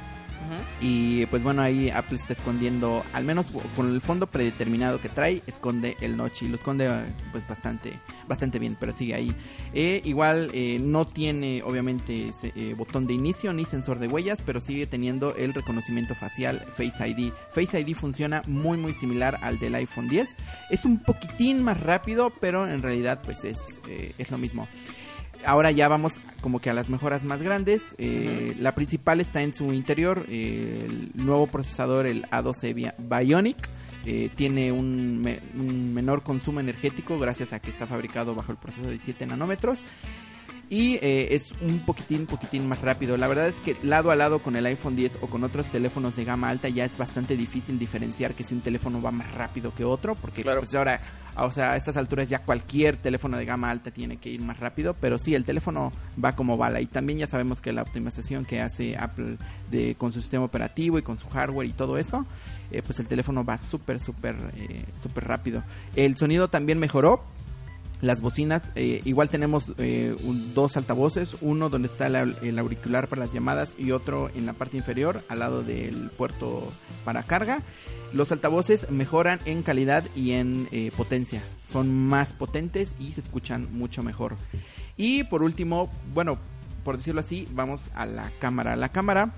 Y 0.80 1.26
pues 1.26 1.42
bueno, 1.42 1.62
ahí 1.62 1.90
Apple 1.90 2.16
está 2.16 2.32
escondiendo, 2.32 3.04
al 3.12 3.24
menos 3.24 3.50
con 3.76 3.92
el 3.92 4.00
fondo 4.00 4.26
predeterminado 4.26 5.00
que 5.00 5.08
trae, 5.08 5.42
esconde 5.46 5.96
el 6.00 6.16
notch 6.16 6.42
y 6.42 6.48
lo 6.48 6.56
esconde 6.56 6.88
pues 7.32 7.46
bastante 7.46 7.92
bastante 8.30 8.58
bien, 8.58 8.76
pero 8.78 8.92
sigue 8.92 9.14
ahí. 9.14 9.34
Eh, 9.74 10.00
igual 10.04 10.50
eh, 10.54 10.78
no 10.80 11.06
tiene 11.06 11.62
obviamente 11.62 12.32
eh, 12.42 12.74
botón 12.78 13.06
de 13.06 13.12
inicio 13.12 13.52
ni 13.52 13.64
sensor 13.66 13.98
de 13.98 14.06
huellas, 14.06 14.38
pero 14.46 14.60
sigue 14.60 14.86
teniendo 14.86 15.34
el 15.36 15.52
reconocimiento 15.52 16.14
facial 16.14 16.64
Face 16.76 17.06
ID. 17.06 17.32
Face 17.52 17.78
ID 17.78 17.94
funciona 17.94 18.42
muy 18.46 18.78
muy 18.78 18.94
similar 18.94 19.38
al 19.42 19.58
del 19.58 19.74
iPhone 19.74 20.08
10. 20.08 20.36
Es 20.70 20.84
un 20.84 21.00
poquitín 21.00 21.62
más 21.62 21.80
rápido, 21.80 22.32
pero 22.40 22.66
en 22.66 22.82
realidad 22.82 23.20
pues 23.22 23.44
es, 23.44 23.58
es 24.16 24.30
lo 24.30 24.38
mismo 24.38 24.68
ahora 25.44 25.70
ya 25.70 25.88
vamos 25.88 26.20
como 26.40 26.60
que 26.60 26.70
a 26.70 26.74
las 26.74 26.88
mejoras 26.88 27.24
más 27.24 27.42
grandes. 27.42 27.82
La 27.98 28.74
principal 28.74 29.20
está 29.20 29.42
en 29.42 29.54
su 29.54 29.72
interior, 29.72 30.26
el 30.28 31.10
nuevo 31.14 31.46
procesador, 31.46 32.06
el 32.06 32.24
A12 32.30 32.94
Bionic. 32.98 33.68
Eh, 34.06 34.30
tiene 34.34 34.72
un, 34.72 35.22
menor 35.92 36.22
consumo 36.22 36.60
energético 36.60 37.18
gracias 37.18 37.52
a 37.52 37.60
que 37.60 37.68
está 37.68 37.86
fabricado 37.86 38.34
bajo 38.34 38.50
el 38.50 38.56
proceso 38.56 38.88
de 38.88 38.98
7 38.98 39.26
nanómetros 39.26 39.84
y 40.70 40.94
eh, 41.02 41.34
es 41.34 41.52
un 41.60 41.80
poquitín, 41.80 42.26
poquitín 42.26 42.68
más 42.68 42.80
rápido. 42.80 43.16
La 43.16 43.26
verdad 43.26 43.48
es 43.48 43.56
que 43.56 43.76
lado 43.82 44.12
a 44.12 44.16
lado 44.16 44.38
con 44.38 44.54
el 44.54 44.64
iPhone 44.66 44.94
10 44.94 45.18
o 45.20 45.26
con 45.26 45.42
otros 45.42 45.66
teléfonos 45.66 46.14
de 46.14 46.24
gama 46.24 46.48
alta 46.48 46.68
ya 46.68 46.84
es 46.84 46.96
bastante 46.96 47.36
difícil 47.36 47.76
diferenciar 47.76 48.34
que 48.34 48.44
si 48.44 48.54
un 48.54 48.60
teléfono 48.60 49.02
va 49.02 49.10
más 49.10 49.34
rápido 49.34 49.74
que 49.74 49.84
otro, 49.84 50.14
porque 50.14 50.44
pues 50.44 50.74
ahora, 50.76 51.00
o 51.36 51.50
sea, 51.50 51.72
a 51.72 51.76
estas 51.76 51.96
alturas 51.96 52.28
ya 52.28 52.44
cualquier 52.44 52.96
teléfono 52.96 53.36
de 53.36 53.46
gama 53.46 53.68
alta 53.68 53.90
tiene 53.90 54.18
que 54.18 54.30
ir 54.30 54.40
más 54.42 54.60
rápido, 54.60 54.94
pero 54.94 55.18
sí, 55.18 55.34
el 55.34 55.44
teléfono 55.44 55.92
va 56.24 56.36
como 56.36 56.56
bala 56.56 56.80
y 56.80 56.86
también 56.86 57.18
ya 57.18 57.26
sabemos 57.26 57.60
que 57.60 57.72
la 57.72 57.82
optimización 57.82 58.44
que 58.44 58.60
hace 58.60 58.96
Apple 58.96 59.38
de, 59.72 59.96
con 59.96 60.12
su 60.12 60.20
sistema 60.20 60.44
operativo 60.44 61.00
y 61.00 61.02
con 61.02 61.18
su 61.18 61.28
hardware 61.30 61.66
y 61.66 61.72
todo 61.72 61.98
eso, 61.98 62.24
eh, 62.70 62.80
pues 62.82 63.00
el 63.00 63.08
teléfono 63.08 63.44
va 63.44 63.58
súper, 63.58 63.98
súper, 63.98 64.36
eh, 64.56 64.84
súper 64.94 65.24
rápido. 65.24 65.64
El 65.96 66.16
sonido 66.16 66.46
también 66.46 66.78
mejoró 66.78 67.24
las 68.00 68.22
bocinas, 68.22 68.72
eh, 68.76 69.02
igual 69.04 69.28
tenemos 69.28 69.74
eh, 69.76 70.16
dos 70.54 70.76
altavoces, 70.76 71.36
uno 71.42 71.68
donde 71.68 71.88
está 71.88 72.06
el 72.06 72.58
auricular 72.58 73.08
para 73.08 73.26
las 73.26 73.32
llamadas 73.32 73.74
y 73.78 73.90
otro 73.90 74.30
en 74.34 74.46
la 74.46 74.54
parte 74.54 74.78
inferior 74.78 75.22
al 75.28 75.40
lado 75.40 75.62
del 75.62 76.10
puerto 76.10 76.72
para 77.04 77.22
carga. 77.24 77.62
Los 78.12 78.32
altavoces 78.32 78.90
mejoran 78.90 79.38
en 79.44 79.62
calidad 79.62 80.04
y 80.16 80.32
en 80.32 80.66
eh, 80.72 80.90
potencia, 80.96 81.42
son 81.60 81.94
más 81.94 82.32
potentes 82.32 82.94
y 82.98 83.12
se 83.12 83.20
escuchan 83.20 83.68
mucho 83.70 84.02
mejor. 84.02 84.36
Y 84.96 85.24
por 85.24 85.42
último, 85.42 85.90
bueno, 86.14 86.38
por 86.84 86.96
decirlo 86.96 87.20
así, 87.20 87.46
vamos 87.52 87.88
a 87.94 88.06
la 88.06 88.32
cámara. 88.38 88.76
La 88.76 88.88
cámara 88.88 89.32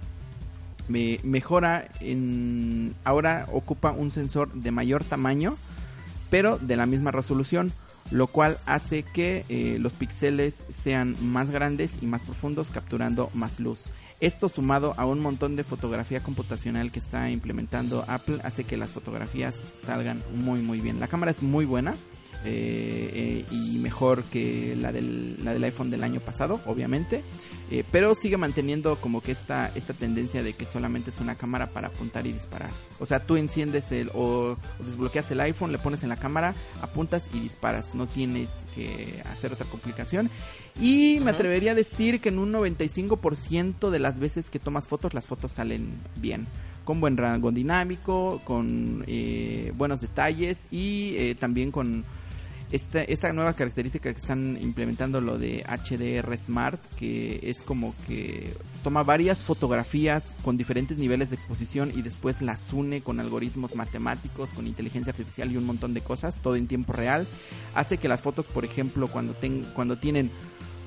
me 0.89 1.19
mejora 1.25 1.89
en 2.01 2.95
ahora 3.05 3.49
ocupa 3.53 3.91
un 3.91 4.11
sensor 4.11 4.53
de 4.53 4.71
mayor 4.71 5.05
tamaño, 5.05 5.57
pero 6.31 6.59
de 6.59 6.77
la 6.77 6.87
misma 6.87 7.11
resolución 7.11 7.73
lo 8.13 8.27
cual 8.27 8.59
hace 8.67 9.03
que 9.03 9.45
eh, 9.49 9.79
los 9.81 9.95
píxeles 9.95 10.67
sean 10.71 11.17
más 11.21 11.51
grandes 11.51 11.95
y 12.03 12.07
más 12.07 12.25
profundos, 12.25 12.71
capturando 12.71 13.31
más 13.35 13.59
luz. 13.59 13.87
Esto 14.21 14.49
sumado 14.49 14.95
a 14.99 15.07
un 15.07 15.19
montón 15.19 15.57
de 15.57 15.65
fotografía 15.65 16.23
computacional 16.23 16.93
que 16.93 17.01
está 17.01 17.31
implementando 17.31 18.05
Apple 18.07 18.39
hace 18.45 18.65
que 18.65 18.77
las 18.77 18.91
fotografías 18.91 19.61
salgan 19.85 20.23
muy 20.35 20.61
muy 20.61 20.81
bien. 20.81 21.01
La 21.01 21.09
cámara 21.09 21.33
es 21.33 21.43
muy 21.43 21.65
buena, 21.65 21.97
eh, 22.45 23.45
eh, 23.49 23.55
y 23.55 23.79
mejor 23.79 24.25
que 24.25 24.75
la 24.77 24.91
del, 24.91 25.37
la 25.45 25.53
del 25.53 25.63
iPhone 25.63 25.91
del 25.91 26.03
año 26.03 26.21
pasado, 26.21 26.61
obviamente. 26.67 27.23
Eh, 27.71 27.85
pero 27.93 28.15
sigue 28.15 28.37
manteniendo 28.37 29.01
como 29.01 29.21
que 29.21 29.31
esta, 29.31 29.71
esta 29.77 29.95
tendencia 29.95 30.43
de 30.43 30.53
que 30.55 30.65
solamente 30.65 31.11
es 31.11 31.21
una 31.21 31.37
cámara 31.37 31.71
para 31.71 31.89
apuntar 31.89 32.27
y 32.27 32.33
disparar. 32.33 32.71
O 32.99 33.07
sea, 33.07 33.21
tú 33.25 33.37
enciendes 33.37 33.93
el 33.93 34.11
o, 34.13 34.57
desbloqueas 34.85 35.31
el 35.31 35.41
iPhone, 35.41 35.71
le 35.71 35.79
pones 35.79 36.03
en 36.03 36.09
la 36.09 36.17
cámara, 36.17 36.55
apuntas 36.81 37.29
y 37.33 37.39
disparas. 37.39 37.95
No 37.95 38.09
tienes 38.09 38.51
que 38.75 39.23
hacer 39.31 39.53
otra 39.53 39.67
complicación. 39.67 40.29
Y 40.81 41.21
me 41.23 41.31
atrevería 41.31 41.73
a 41.73 41.77
decir 41.77 42.21
que 42.21 42.31
en 42.31 42.41
un 42.41 42.53
95% 42.53 43.91
de 43.91 43.99
las 44.01 44.19
veces 44.19 44.51
que 44.51 44.59
tomas 44.59 44.89
fotos, 44.89 45.15
las 45.15 45.29
fotos 45.29 45.53
salen 45.53 45.93
bien 46.17 46.47
con 46.85 47.01
buen 47.01 47.17
rango 47.17 47.53
dinámico, 47.53 48.41
con 48.45 49.07
buenos 49.77 50.01
detalles 50.01 50.67
y 50.73 51.33
también 51.37 51.71
con 51.71 52.05
esta, 52.73 53.03
esta 53.03 53.33
nueva 53.35 53.53
característica 53.53 54.13
que 54.13 54.19
están 54.19 54.59
implementando 54.61 55.21
lo 55.21 55.39
de 55.39 55.65
HDR 55.69 56.37
Smart, 56.39 56.81
que 56.99 57.39
es 57.43 57.63
como 57.63 57.95
que 58.07 58.55
toma 58.83 59.03
varias 59.03 59.45
fotografías 59.45 60.33
con 60.43 60.57
diferentes 60.57 60.97
niveles 60.97 61.29
de 61.29 61.37
exposición 61.37 61.93
y 61.95 62.01
después 62.01 62.41
las 62.41 62.73
une 62.73 63.03
con 63.03 63.21
algoritmos 63.21 63.77
matemáticos, 63.77 64.51
con 64.51 64.67
inteligencia 64.67 65.11
artificial 65.11 65.53
y 65.53 65.59
un 65.59 65.67
montón 65.67 65.93
de 65.93 66.01
cosas, 66.01 66.35
todo 66.43 66.57
en 66.57 66.67
tiempo 66.67 66.95
real, 66.95 67.27
hace 67.75 67.99
que 67.99 68.09
las 68.09 68.23
fotos, 68.23 68.47
por 68.47 68.65
ejemplo, 68.65 69.07
cuando, 69.07 69.35
ten, 69.35 69.65
cuando 69.75 69.99
tienen 69.99 70.31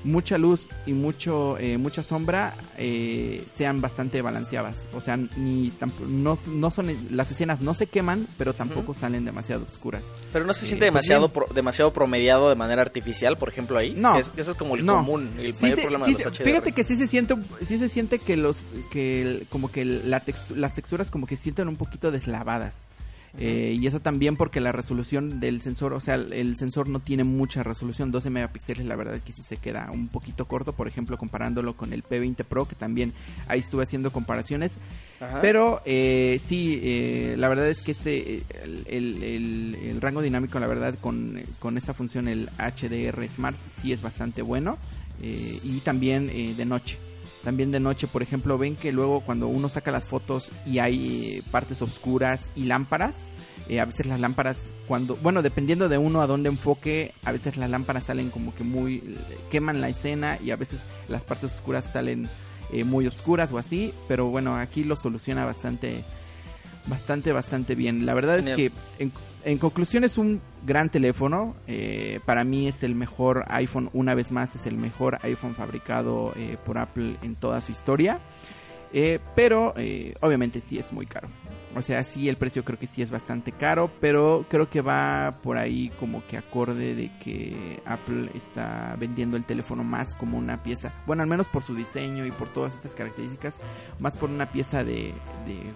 mucha 0.04 0.38
luz 0.38 0.68
y 0.86 0.92
mucho 0.92 1.58
eh, 1.58 1.78
mucha 1.78 2.02
sombra 2.02 2.54
eh, 2.78 3.44
sean 3.52 3.80
bastante 3.80 4.22
balanceadas. 4.22 4.88
O 4.92 5.00
sea 5.00 5.16
ni 5.16 5.72
no, 6.06 6.38
no 6.48 6.70
son 6.70 6.96
las 7.10 7.30
escenas 7.30 7.60
no 7.60 7.74
se 7.74 7.86
queman 7.86 8.26
pero 8.38 8.54
tampoco 8.54 8.94
salen 8.94 9.24
demasiado 9.24 9.64
oscuras. 9.64 10.14
Pero 10.32 10.44
no 10.44 10.54
se 10.54 10.64
eh, 10.64 10.68
siente 10.68 10.90
pues 10.92 11.06
demasiado 11.06 11.32
demasiado 11.54 11.92
promediado 11.92 12.48
de 12.48 12.54
manera 12.54 12.82
artificial 12.82 13.36
por 13.36 13.48
ejemplo 13.48 13.78
ahí. 13.78 13.94
No. 13.96 14.18
Eso 14.18 14.32
es 14.36 14.54
como 14.54 14.76
el 14.76 14.86
común 14.86 15.30
el 15.38 15.54
mayor 15.54 15.80
problema 15.80 16.06
de 16.06 16.12
los 16.12 16.22
HDR. 16.22 16.44
fíjate 16.44 16.72
que 16.72 16.84
sí 16.84 16.96
se 16.96 17.08
siente 17.08 17.34
sí 17.64 17.78
se 17.78 17.88
siente 17.88 18.18
que 18.18 18.36
los 18.36 18.64
que 18.90 19.46
como 19.50 19.70
que 19.70 19.84
la 19.84 20.22
las 20.54 20.74
texturas 20.74 21.10
como 21.10 21.26
que 21.26 21.36
sienten 21.36 21.68
un 21.68 21.76
poquito 21.76 22.10
deslavadas 22.10 22.86
eh, 23.38 23.76
y 23.78 23.86
eso 23.86 24.00
también 24.00 24.36
porque 24.36 24.60
la 24.60 24.72
resolución 24.72 25.40
del 25.40 25.60
sensor, 25.60 25.92
o 25.92 26.00
sea, 26.00 26.14
el 26.14 26.56
sensor 26.56 26.88
no 26.88 27.00
tiene 27.00 27.24
mucha 27.24 27.62
resolución, 27.62 28.10
12 28.10 28.30
megapíxeles, 28.30 28.86
la 28.86 28.96
verdad 28.96 29.16
es 29.16 29.22
que 29.22 29.32
sí 29.32 29.42
se 29.42 29.58
queda 29.58 29.90
un 29.92 30.08
poquito 30.08 30.46
corto, 30.46 30.72
por 30.72 30.88
ejemplo, 30.88 31.18
comparándolo 31.18 31.76
con 31.76 31.92
el 31.92 32.02
P20 32.02 32.44
Pro, 32.44 32.66
que 32.66 32.74
también 32.74 33.12
ahí 33.48 33.60
estuve 33.60 33.82
haciendo 33.82 34.10
comparaciones. 34.10 34.72
Pero 35.40 35.80
eh, 35.86 36.38
sí, 36.42 36.78
eh, 36.82 37.36
la 37.38 37.48
verdad 37.48 37.68
es 37.70 37.80
que 37.80 37.92
este, 37.92 38.42
el, 38.86 39.98
rango 40.00 40.20
dinámico, 40.20 40.60
la 40.60 40.66
verdad, 40.66 40.94
con, 41.00 41.40
con, 41.58 41.78
esta 41.78 41.94
función, 41.94 42.28
el 42.28 42.50
HDR 42.58 43.26
Smart, 43.28 43.56
sí 43.68 43.92
es 43.92 44.02
bastante 44.02 44.42
bueno. 44.42 44.78
y 45.22 45.80
también 45.80 46.26
de 46.28 46.64
noche 46.64 46.98
también 47.46 47.70
de 47.70 47.78
noche, 47.78 48.08
por 48.08 48.24
ejemplo, 48.24 48.58
ven 48.58 48.74
que 48.74 48.90
luego 48.90 49.20
cuando 49.20 49.46
uno 49.46 49.68
saca 49.68 49.92
las 49.92 50.04
fotos 50.04 50.50
y 50.66 50.80
hay 50.80 51.36
eh, 51.36 51.42
partes 51.52 51.80
oscuras 51.80 52.50
y 52.56 52.64
lámparas, 52.64 53.28
eh, 53.68 53.78
a 53.78 53.84
veces 53.84 54.06
las 54.06 54.18
lámparas 54.18 54.72
cuando, 54.88 55.14
bueno, 55.22 55.42
dependiendo 55.42 55.88
de 55.88 55.96
uno 55.96 56.22
a 56.22 56.26
dónde 56.26 56.48
enfoque, 56.48 57.14
a 57.22 57.30
veces 57.30 57.56
las 57.56 57.70
lámparas 57.70 58.06
salen 58.06 58.30
como 58.30 58.52
que 58.52 58.64
muy, 58.64 59.16
queman 59.48 59.80
la 59.80 59.88
escena 59.88 60.40
y 60.44 60.50
a 60.50 60.56
veces 60.56 60.80
las 61.08 61.22
partes 61.22 61.54
oscuras 61.54 61.84
salen 61.92 62.28
eh, 62.72 62.82
muy 62.82 63.06
oscuras 63.06 63.52
o 63.52 63.58
así, 63.58 63.94
pero 64.08 64.26
bueno, 64.26 64.56
aquí 64.56 64.82
lo 64.82 64.96
soluciona 64.96 65.44
bastante, 65.44 66.02
bastante, 66.86 67.32
bastante 67.32 67.74
bien. 67.74 68.06
La 68.06 68.14
verdad 68.14 68.38
es 68.38 68.54
que 68.54 68.72
en, 68.98 69.12
en 69.44 69.58
conclusión 69.58 70.04
es 70.04 70.18
un 70.18 70.40
gran 70.66 70.90
teléfono. 70.90 71.54
Eh, 71.66 72.20
para 72.26 72.44
mí 72.44 72.66
es 72.66 72.82
el 72.82 72.94
mejor 72.94 73.44
iPhone, 73.48 73.90
una 73.92 74.14
vez 74.14 74.32
más, 74.32 74.56
es 74.56 74.66
el 74.66 74.76
mejor 74.76 75.18
iPhone 75.22 75.54
fabricado 75.54 76.32
eh, 76.36 76.56
por 76.64 76.78
Apple 76.78 77.16
en 77.22 77.36
toda 77.36 77.60
su 77.60 77.72
historia. 77.72 78.20
Eh, 78.92 79.20
pero 79.34 79.74
obviamente 80.20 80.60
sí 80.60 80.78
es 80.78 80.92
muy 80.92 81.06
caro. 81.06 81.28
O 81.76 81.82
sea, 81.82 82.02
sí, 82.04 82.30
el 82.30 82.38
precio 82.38 82.64
creo 82.64 82.78
que 82.78 82.86
sí 82.86 83.02
es 83.02 83.10
bastante 83.10 83.52
caro, 83.52 83.90
pero 84.00 84.46
creo 84.48 84.70
que 84.70 84.80
va 84.80 85.40
por 85.42 85.58
ahí 85.58 85.92
como 86.00 86.26
que 86.26 86.38
acorde 86.38 86.94
de 86.94 87.12
que 87.18 87.82
Apple 87.84 88.30
está 88.34 88.96
vendiendo 88.98 89.36
el 89.36 89.44
teléfono 89.44 89.84
más 89.84 90.14
como 90.14 90.38
una 90.38 90.62
pieza, 90.62 90.94
bueno, 91.06 91.22
al 91.22 91.28
menos 91.28 91.50
por 91.50 91.62
su 91.62 91.74
diseño 91.74 92.24
y 92.24 92.30
por 92.30 92.48
todas 92.48 92.74
estas 92.74 92.94
características, 92.94 93.52
más 93.98 94.16
por 94.16 94.30
una 94.30 94.50
pieza 94.50 94.84
de, 94.84 95.12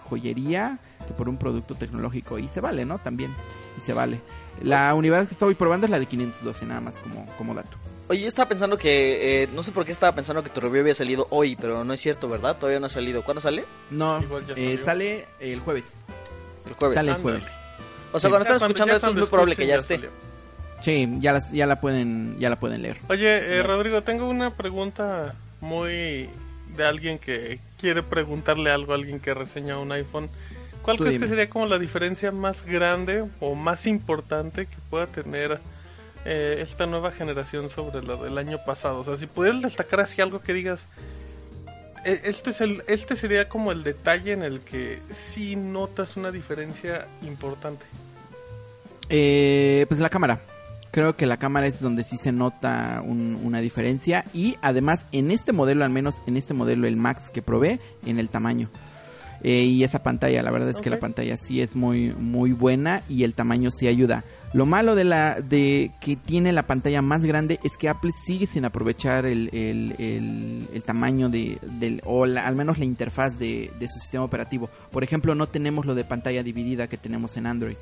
joyería 0.09 0.79
que 1.07 1.13
por 1.13 1.29
un 1.29 1.37
producto 1.37 1.75
tecnológico. 1.75 2.39
Y 2.39 2.49
se 2.49 2.63
vale, 2.63 2.87
¿no? 2.87 2.99
También, 2.99 3.35
y 3.77 3.81
se 3.83 3.93
vale. 3.93 4.23
La 4.63 4.95
unidad 4.95 5.27
que 5.27 5.35
estoy 5.35 5.55
probando 5.55 5.87
es 5.87 5.91
la 5.91 5.99
de 5.99 6.07
512, 6.07 6.65
nada 6.65 6.81
más 6.81 6.99
como, 7.01 7.27
como 7.37 7.53
dato. 7.53 7.77
Oye, 8.11 8.23
yo 8.23 8.27
estaba 8.27 8.49
pensando 8.49 8.77
que, 8.77 9.45
eh, 9.45 9.49
no 9.53 9.63
sé 9.63 9.71
por 9.71 9.85
qué 9.85 9.93
estaba 9.93 10.13
pensando 10.13 10.43
que 10.43 10.51
tu 10.51 10.61
review 10.61 10.81
había 10.81 10.95
salido 10.95 11.29
hoy, 11.31 11.55
pero 11.55 11.85
no 11.85 11.93
es 11.93 12.01
cierto, 12.01 12.29
¿verdad? 12.29 12.57
Todavía 12.57 12.81
no 12.81 12.87
ha 12.87 12.91
salido. 12.91 13.23
¿Cuándo 13.23 13.41
sale? 13.41 13.65
No, 13.89 14.21
eh, 14.57 14.81
sale 14.85 15.29
el 15.39 15.61
jueves. 15.61 15.85
El 16.67 16.73
jueves. 16.75 16.97
Sale 16.97 17.13
el 17.13 17.19
jueves. 17.19 17.61
O 18.11 18.19
sea, 18.19 18.29
cuando 18.29 18.49
están 18.49 18.57
escuchando 18.57 18.97
esto 18.97 19.11
es 19.11 19.15
muy 19.15 19.27
probable 19.29 19.55
que 19.55 19.65
ya, 19.65 19.77
esté. 19.77 20.11
Sí, 20.81 21.09
ya, 21.21 21.39
ya 21.53 21.69
la 21.69 21.81
pueden 21.81 22.37
ya 22.41 22.51
la 22.51 22.59
pueden 22.59 22.83
leer. 22.83 22.97
Oye, 23.09 23.59
eh, 23.59 23.63
Rodrigo, 23.63 24.03
tengo 24.03 24.27
una 24.27 24.57
pregunta 24.57 25.37
muy 25.61 26.29
de 26.77 26.85
alguien 26.85 27.21
que 27.21 27.61
quiere 27.79 28.03
preguntarle 28.03 28.73
algo 28.73 28.91
a 28.91 28.97
alguien 28.97 29.21
que 29.21 29.35
reseña 29.35 29.79
un 29.79 29.93
iPhone. 29.93 30.31
¿Cuál 30.83 30.97
crees 30.99 31.21
que 31.21 31.29
sería 31.29 31.49
como 31.49 31.67
la 31.67 31.79
diferencia 31.79 32.33
más 32.33 32.67
grande 32.67 33.25
o 33.39 33.55
más 33.55 33.87
importante 33.87 34.67
que 34.67 34.77
pueda 34.91 35.07
tener 35.07 35.61
eh, 36.25 36.59
esta 36.61 36.87
nueva 36.87 37.11
generación 37.11 37.69
sobre 37.71 38.03
la 38.03 38.17
del 38.17 38.37
año 38.39 38.59
pasado? 38.65 39.01
O 39.01 39.05
sea, 39.05 39.17
si 39.17 39.27
pudieras 39.27 39.63
destacar 39.63 40.01
así 40.01 40.21
algo 40.21 40.41
que 40.41 40.53
digas, 40.53 40.87
e- 42.05 42.21
este, 42.25 42.51
es 42.51 42.61
el, 42.61 42.83
este 42.89 43.17
sería 43.17 43.49
como 43.49 43.73
el 43.73 43.83
detalle 43.85 44.33
en 44.33 44.43
el 44.43 44.61
que 44.61 45.01
sí 45.19 45.57
notas 45.57 46.17
una 46.17 46.31
diferencia 46.31 47.07
importante. 47.23 47.85
Eh, 49.09 49.87
pues 49.89 50.01
la 50.01 50.09
cámara. 50.09 50.41
Creo 50.93 51.17
que 51.17 51.25
la 51.27 51.37
cámara 51.37 51.67
es 51.69 51.81
donde 51.81 52.03
sí 52.03 52.17
se 52.17 52.33
nota 52.33 53.01
un- 53.05 53.41
una 53.45 53.61
diferencia. 53.61 54.25
Y 54.33 54.57
además, 54.61 55.07
en 55.13 55.31
este 55.31 55.53
modelo, 55.53 55.85
al 55.85 55.91
menos 55.91 56.21
en 56.27 56.37
este 56.37 56.53
modelo, 56.53 56.87
el 56.89 56.97
Max 56.97 57.31
que 57.31 57.43
probé, 57.43 57.79
en 58.05 58.19
el 58.19 58.29
tamaño. 58.29 58.69
Eh, 59.43 59.63
y 59.63 59.85
esa 59.85 60.03
pantalla, 60.03 60.43
la 60.43 60.51
verdad 60.51 60.69
es 60.71 60.77
que 60.83 60.91
la 60.91 60.99
pantalla 60.99 61.37
sí 61.39 61.61
es 61.63 61.75
muy, 61.75 62.13
muy 62.13 62.53
buena 62.53 63.03
y 63.09 63.25
el 63.25 63.33
tamaño 63.35 63.71
sí 63.71 63.89
ayuda. 63.89 64.23
Lo 64.53 64.67
malo 64.67 64.95
de 64.95 65.05
la 65.05 65.41
de 65.41 65.93
que 66.01 66.17
tiene 66.17 66.53
la 66.53 66.67
pantalla 66.67 67.01
más 67.03 67.23
grande 67.25 67.59
es 67.65 67.77
que 67.79 67.89
Apple 67.89 68.11
sigue 68.27 68.47
sin 68.47 68.65
aprovechar 68.65 69.25
el, 69.25 69.49
el- 69.55 69.95
el- 69.99 70.69
el 70.75 70.83
tamaño 70.83 71.29
de, 71.31 71.59
del, 71.63 72.03
o 72.05 72.27
la- 72.27 72.47
al 72.47 72.55
menos 72.57 72.79
la 72.79 72.85
interfaz 72.85 73.39
de, 73.39 73.71
de 73.79 73.89
su 73.89 73.99
sistema 73.99 74.25
operativo. 74.25 74.69
Por 74.91 75.05
ejemplo, 75.05 75.35
no 75.35 75.47
tenemos 75.47 75.87
lo 75.87 75.95
de 75.95 76.05
pantalla 76.05 76.43
dividida 76.43 76.89
que 76.89 76.97
tenemos 76.99 77.37
en 77.39 77.47
Android 77.47 77.77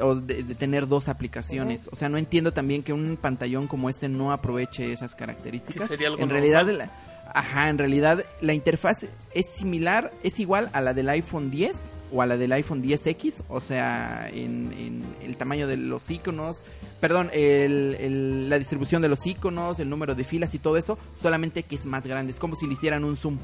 o, 0.00 0.04
o 0.06 0.14
de, 0.14 0.44
de 0.44 0.54
tener 0.54 0.86
dos 0.88 1.08
aplicaciones. 1.08 1.88
O 1.92 1.96
sea, 1.96 2.08
no 2.08 2.16
entiendo 2.16 2.52
también 2.52 2.82
que 2.82 2.92
un 2.92 3.18
pantallón 3.20 3.66
como 3.66 3.90
este 3.90 4.08
no 4.08 4.32
aproveche 4.32 4.92
esas 4.92 5.14
características. 5.14 5.88
Sería 5.88 6.06
algo 6.08 6.22
en 6.22 6.28
normal. 6.28 6.42
realidad, 6.48 6.72
la, 6.78 6.90
ajá, 7.34 7.68
en 7.68 7.76
realidad 7.78 8.24
la 8.40 8.54
interfaz 8.54 9.04
es 9.34 9.46
similar, 9.56 10.12
es 10.22 10.40
igual 10.40 10.70
a 10.72 10.80
la 10.80 10.94
del 10.94 11.08
iPhone 11.10 11.50
10 11.50 11.76
o 12.12 12.22
a 12.22 12.26
la 12.26 12.36
del 12.36 12.52
iPhone 12.52 12.82
10X, 12.82 13.42
o 13.48 13.60
sea, 13.60 14.28
en, 14.32 14.72
en 14.72 15.04
el 15.22 15.36
tamaño 15.36 15.66
de 15.66 15.76
los 15.76 16.08
iconos, 16.10 16.62
perdón, 17.00 17.28
el- 17.32 17.96
el- 17.98 18.48
la 18.48 18.58
distribución 18.58 19.02
de 19.02 19.08
los 19.08 19.26
iconos, 19.26 19.80
el 19.80 19.90
número 19.90 20.14
de 20.14 20.22
filas 20.24 20.54
y 20.54 20.58
todo 20.60 20.76
eso, 20.76 20.96
solamente 21.20 21.64
que 21.64 21.74
es 21.74 21.84
más 21.86 22.06
grande, 22.06 22.32
es 22.32 22.38
como 22.38 22.54
si 22.54 22.66
le 22.68 22.74
hicieran 22.74 23.02
un 23.04 23.16
zoom. 23.16 23.36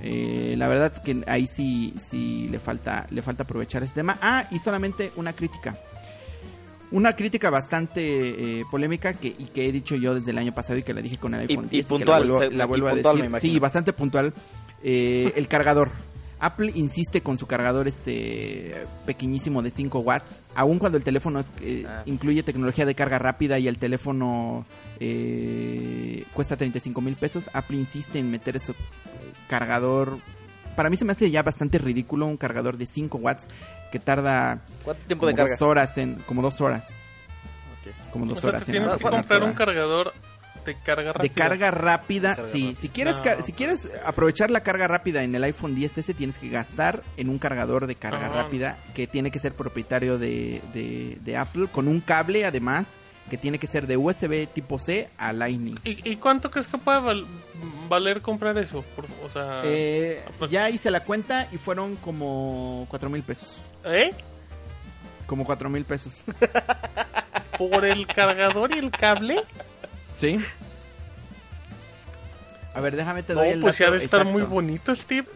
Eh, 0.00 0.54
la 0.58 0.68
verdad 0.68 0.92
que 1.02 1.22
ahí 1.26 1.46
sí, 1.46 1.94
sí 2.10 2.48
le 2.50 2.58
falta, 2.58 3.06
le 3.10 3.22
falta 3.22 3.44
aprovechar 3.44 3.82
ese 3.82 3.94
tema. 3.94 4.18
Ah, 4.20 4.46
y 4.50 4.58
solamente 4.58 5.12
una 5.16 5.32
crítica. 5.32 5.78
Una 6.94 7.16
crítica 7.16 7.50
bastante 7.50 8.60
eh, 8.60 8.64
polémica 8.70 9.14
que, 9.14 9.26
y 9.28 9.46
que 9.52 9.68
he 9.68 9.72
dicho 9.72 9.96
yo 9.96 10.14
desde 10.14 10.30
el 10.30 10.38
año 10.38 10.54
pasado 10.54 10.78
y 10.78 10.84
que 10.84 10.94
la 10.94 11.02
dije 11.02 11.16
con 11.16 11.34
el 11.34 11.40
iPhone 11.48 11.66
y 11.66 11.82
10 11.82 11.86
que 11.86 11.88
puntual, 11.88 12.28
la 12.56 12.66
vuelvo, 12.66 12.86
y 12.86 12.90
a 12.90 12.92
puntual, 12.94 13.32
decir. 13.32 13.50
Sí, 13.52 13.58
bastante 13.58 13.92
puntual. 13.92 14.32
Eh, 14.82 15.32
el 15.34 15.48
cargador. 15.48 15.90
Apple 16.38 16.70
insiste 16.74 17.20
con 17.22 17.36
su 17.38 17.46
cargador 17.46 17.88
este 17.88 18.86
pequeñísimo 19.06 19.62
de 19.62 19.70
5 19.70 19.98
watts, 20.00 20.42
aun 20.54 20.78
cuando 20.78 20.98
el 20.98 21.04
teléfono 21.04 21.40
es, 21.40 21.50
eh, 21.62 21.84
Ah. 21.88 22.02
incluye 22.06 22.42
tecnología 22.42 22.84
de 22.86 22.94
carga 22.94 23.18
rápida 23.18 23.58
y 23.58 23.66
el 23.66 23.78
teléfono 23.78 24.64
eh, 25.00 26.24
cuesta 26.32 26.56
35 26.56 27.00
mil 27.00 27.16
pesos. 27.16 27.50
Apple 27.54 27.76
insiste 27.78 28.18
en 28.20 28.30
meter 28.30 28.56
ese 28.56 28.72
cargador. 29.48 30.18
Para 30.76 30.90
mí 30.90 30.96
se 30.96 31.04
me 31.04 31.12
hace 31.12 31.30
ya 31.30 31.42
bastante 31.42 31.78
ridículo 31.78 32.26
un 32.26 32.36
cargador 32.36 32.76
de 32.76 32.86
5 32.86 33.18
watts 33.18 33.48
que 33.94 34.00
tarda 34.00 34.58
¿Cuánto 34.82 35.04
tiempo 35.06 35.20
como 35.20 35.28
de 35.28 35.36
carga? 35.36 35.52
dos 35.52 35.62
horas 35.62 35.96
en 35.98 36.16
como 36.26 36.42
dos 36.42 36.60
horas, 36.60 36.98
como 38.10 38.24
O 38.24 38.28
dos 38.28 38.40
sea, 38.40 38.50
horas 38.50 38.64
te 38.64 38.72
en 38.72 38.82
tienes 38.82 38.92
que 38.98 39.08
comprar 39.08 39.42
un 39.44 39.52
cargador 39.52 40.12
de 40.66 40.74
carga 40.80 41.12
rápida. 41.12 41.22
de 41.22 41.30
carga 41.30 41.70
rápida, 41.70 42.30
De 42.30 42.34
carga 42.36 42.50
sí, 42.50 42.62
rápida. 42.64 42.80
si 42.80 42.88
quieres 42.88 43.14
No. 43.18 43.22
ca- 43.22 43.42
si 43.44 43.52
quieres 43.52 43.88
aprovechar 44.04 44.50
la 44.50 44.64
carga 44.64 44.88
rápida 44.88 45.22
en 45.22 45.32
el 45.36 45.44
iPhone 45.44 45.76
10S 45.76 46.12
tienes 46.16 46.38
que 46.38 46.48
gastar 46.48 47.04
en 47.16 47.28
un 47.28 47.38
cargador 47.38 47.86
de 47.86 47.94
carga 47.94 48.28
rápida 48.30 48.78
que 48.94 49.06
tiene 49.06 49.30
que 49.30 49.38
ser 49.38 49.52
propietario 49.54 50.18
de, 50.18 50.60
de, 50.72 51.18
de 51.20 51.36
Apple 51.36 51.68
con 51.70 51.86
un 51.86 52.00
cable 52.00 52.44
además 52.44 52.86
que 53.30 53.38
tiene 53.38 53.58
que 53.58 53.66
ser 53.66 53.86
de 53.86 53.96
USB 53.96 54.46
tipo 54.52 54.78
C 54.78 55.08
a 55.16 55.32
Lightning. 55.32 55.78
¿Y, 55.84 56.10
y 56.10 56.16
cuánto 56.16 56.50
crees 56.50 56.66
que 56.68 56.76
puede 56.78 57.00
val- 57.00 57.26
valer 57.88 58.20
comprar 58.20 58.56
eso? 58.58 58.82
Por- 58.94 59.06
o 59.24 59.30
sea, 59.32 59.62
Eh, 59.64 60.22
ya 60.50 60.68
hice 60.70 60.90
la 60.90 61.00
cuenta 61.00 61.48
y 61.52 61.56
fueron 61.56 61.96
como 61.96 62.86
cuatro 62.90 63.08
mil 63.10 63.22
pesos. 63.22 63.62
¿eh? 63.84 64.12
Como 65.26 65.44
cuatro 65.44 65.70
mil 65.70 65.84
pesos. 65.84 66.22
¿Por 67.58 67.84
el 67.84 68.06
cargador 68.06 68.74
y 68.74 68.78
el 68.78 68.90
cable? 68.90 69.42
¿Sí? 70.12 70.38
A 72.74 72.80
ver, 72.80 72.96
déjame 72.96 73.22
te 73.22 73.34
No, 73.34 73.40
doy 73.40 73.50
el 73.50 73.60
pues 73.60 73.78
ya 73.78 73.86
dato 73.86 73.98
de 73.98 74.04
estar 74.04 74.20
exacto. 74.22 74.38
muy 74.38 74.42
bonito, 74.46 74.94
Steve. 74.96 75.26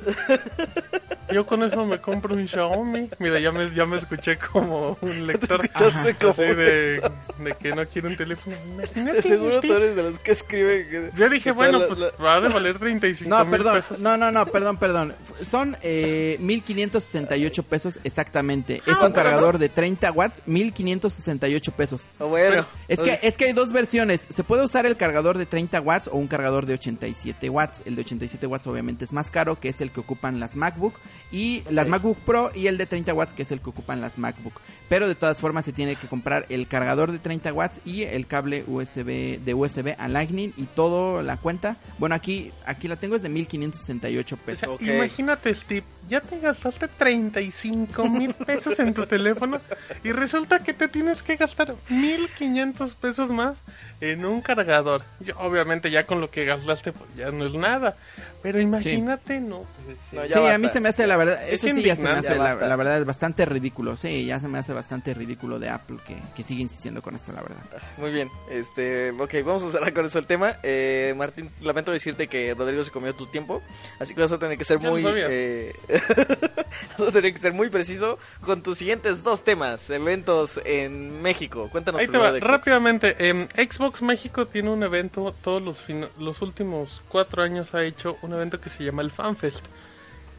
Yo 1.30 1.44
con 1.46 1.62
eso 1.62 1.84
me 1.84 2.00
compro 2.00 2.34
un 2.34 2.48
Xiaomi. 2.48 3.10
Mira, 3.18 3.38
ya 3.38 3.52
me, 3.52 3.70
ya 3.74 3.84
me 3.84 3.98
escuché 3.98 4.38
como 4.38 4.96
un 5.02 5.26
lector. 5.26 5.62
escuchaste 5.62 6.14
como 6.14 6.32
Así 6.32 6.42
de, 6.42 7.00
de 7.38 7.52
que 7.60 7.74
no 7.74 7.86
quiero 7.86 8.08
un 8.08 8.16
teléfono. 8.16 8.56
Imagínate, 8.66 9.12
De 9.18 9.22
seguro 9.22 9.60
tú 9.60 9.72
eres 9.74 9.94
de 9.94 10.02
los 10.04 10.18
que 10.18 10.30
escriben. 10.32 10.88
que- 10.88 11.10
Yo 11.14 11.28
dije, 11.28 11.44
que 11.44 11.50
bueno, 11.52 11.80
la- 11.80 11.86
pues 11.86 11.98
la- 12.00 12.10
va 12.24 12.36
a 12.36 12.40
de 12.40 12.48
valer 12.48 12.78
35 12.78 13.28
No, 13.28 13.44
mil 13.44 13.50
perdón, 13.52 13.74
pesos. 13.76 13.98
no, 14.00 14.16
no, 14.16 14.30
no, 14.32 14.46
perdón, 14.46 14.78
perdón. 14.78 15.14
Son 15.46 15.76
eh, 15.82 16.36
1568 16.40 17.62
pesos 17.62 17.98
exactamente. 18.04 18.82
Es 18.86 18.96
Ah, 18.98 19.06
un 19.06 19.12
cargador 19.12 19.58
de 19.58 19.68
30 19.68 20.10
watts, 20.12 20.42
1568 20.46 21.72
pesos. 21.72 22.10
Bueno. 22.18 22.66
Es 22.88 23.00
que, 23.00 23.18
es 23.22 23.36
que 23.36 23.44
hay 23.44 23.52
dos 23.52 23.72
versiones. 23.74 24.26
Se 24.30 24.44
puede 24.44 24.64
usar 24.64 24.86
el 24.86 24.96
cargador 24.96 25.36
de 25.36 25.44
30 25.44 25.80
watts 25.82 26.08
o 26.08 26.16
un 26.16 26.26
cargador 26.26 26.64
de 26.64 26.72
87 26.74 27.27
watts. 27.48 27.82
El 27.84 27.94
de 27.96 28.02
87 28.02 28.46
watts 28.46 28.66
obviamente 28.66 29.04
es 29.04 29.12
más 29.12 29.30
caro, 29.30 29.58
que 29.58 29.68
es 29.68 29.80
el 29.80 29.90
que 29.90 30.00
ocupan 30.00 30.40
las 30.40 30.56
MacBook 30.56 30.94
y 31.30 31.62
las 31.70 31.86
Ok. 31.86 31.90
MacBook 31.90 32.18
Pro 32.18 32.50
y 32.54 32.66
el 32.66 32.78
de 32.78 32.86
30 32.86 33.14
watts, 33.14 33.32
que 33.32 33.42
es 33.42 33.52
el 33.52 33.60
que 33.60 33.70
ocupan 33.70 34.00
las 34.00 34.18
MacBook. 34.18 34.60
Pero 34.88 35.06
de 35.06 35.14
todas 35.14 35.40
formas 35.40 35.64
se 35.64 35.72
tiene 35.72 35.96
que 35.96 36.06
comprar 36.06 36.46
el 36.48 36.66
cargador 36.68 37.12
de 37.12 37.18
30 37.18 37.52
watts 37.52 37.80
y 37.84 38.02
el 38.02 38.26
cable 38.26 38.64
USB 38.66 39.38
de 39.44 39.54
USB 39.54 39.94
a 39.98 40.08
Lightning 40.08 40.52
y 40.56 40.64
todo 40.64 41.22
la 41.22 41.36
cuenta. 41.36 41.76
Bueno, 41.98 42.14
aquí 42.14 42.52
aquí 42.64 42.88
la 42.88 42.96
tengo 42.96 43.16
es 43.16 43.22
de 43.22 43.28
1568 43.28 44.34
O 44.34 44.38
sea, 44.38 44.46
pesos. 44.46 44.68
Ok. 44.74 44.82
Imagínate, 44.82 45.54
Steve, 45.54 45.84
ya 46.08 46.20
te 46.20 46.38
gastaste 46.40 46.88
35 46.88 48.08
mil 48.08 48.32
pesos 48.46 48.78
en 48.80 48.94
tu 48.94 49.06
teléfono 49.06 49.60
y 50.02 50.12
resulta 50.12 50.62
que 50.62 50.72
te 50.72 50.88
tienes 50.88 51.22
que 51.22 51.36
gastar 51.36 51.74
1500 51.90 52.94
pesos 52.94 53.30
más 53.30 53.58
en 54.00 54.24
un 54.24 54.40
cargador. 54.40 55.02
Y 55.20 55.30
obviamente 55.32 55.90
ya 55.90 56.06
con 56.06 56.20
lo 56.20 56.30
que 56.30 56.44
gastaste 56.44 56.92
pues 56.92 57.10
ya 57.18 57.30
no 57.32 57.44
es 57.44 57.54
nada. 57.54 57.96
Pero 58.42 58.60
imagínate, 58.60 59.40
no. 59.40 59.62
puede 59.62 59.96
ser. 60.10 60.18
No, 60.18 60.24
ya 60.26 60.36
sí, 60.36 60.46
a 60.54 60.58
mí 60.58 60.68
se 60.68 60.80
me 60.80 60.88
hace 60.90 61.06
la 61.06 61.16
verdad, 61.16 61.48
Es 61.48 61.64
eso 61.64 61.74
sí 61.74 61.82
ya 61.82 61.96
se 61.96 62.02
me 62.02 62.10
hace 62.10 62.36
la, 62.36 62.54
la 62.54 62.76
verdad 62.76 62.98
es 62.98 63.04
bastante 63.04 63.44
ridículo. 63.44 63.96
Sí, 63.96 64.26
ya 64.26 64.38
se 64.38 64.46
me 64.48 64.58
hace 64.58 64.72
bastante 64.72 65.12
ridículo 65.14 65.58
de 65.58 65.68
Apple 65.68 65.98
que, 66.06 66.16
que 66.36 66.42
sigue 66.44 66.62
insistiendo 66.62 67.02
con 67.02 67.14
esto, 67.16 67.32
la 67.32 67.42
verdad. 67.42 67.62
Muy 67.96 68.12
bien, 68.12 68.30
este, 68.50 69.10
ok, 69.10 69.34
vamos 69.44 69.62
a 69.64 69.70
cerrar 69.72 69.92
con 69.92 70.06
eso 70.06 70.18
el 70.18 70.26
tema. 70.26 70.56
Eh, 70.62 71.14
Martín, 71.16 71.50
lamento 71.60 71.90
decirte 71.92 72.28
que 72.28 72.54
Rodrigo 72.54 72.84
se 72.84 72.90
comió 72.90 73.12
tu 73.14 73.26
tiempo, 73.26 73.62
así 73.98 74.14
que 74.14 74.20
vas 74.20 74.32
a 74.32 74.38
tener 74.38 74.56
que 74.56 74.64
ser 74.64 74.78
Ya 74.78 74.86
lo 74.88 74.92
muy, 74.92 75.02
eh, 75.06 75.72
vas 76.98 77.08
a 77.08 77.12
tener 77.12 77.32
que 77.34 77.40
ser 77.40 77.52
muy 77.52 77.68
preciso 77.70 78.18
con 78.40 78.62
tus 78.62 78.78
siguientes 78.78 79.22
dos 79.22 79.42
temas, 79.42 79.90
eventos 79.90 80.60
en 80.64 81.20
México. 81.22 81.68
Cuéntanos 81.70 82.00
Ahí 82.00 82.08
te 82.08 82.18
va, 82.18 82.32
de 82.32 82.38
Xbox. 82.40 82.50
rápidamente. 82.50 83.16
em, 83.28 83.48
Xbox 83.48 84.02
México 84.02 84.46
tiene 84.46 84.70
un 84.70 84.82
evento, 84.82 85.34
todos 85.42 85.62
los, 85.62 85.82
los 86.18 86.42
últimos 86.42 87.02
cuatro 87.08 87.42
años 87.42 87.74
ha 87.74 87.82
hecho 87.82 88.16
un 88.22 88.27
evento 88.32 88.60
que 88.60 88.70
se 88.70 88.84
llama 88.84 89.02
el 89.02 89.10
FanFest. 89.10 89.64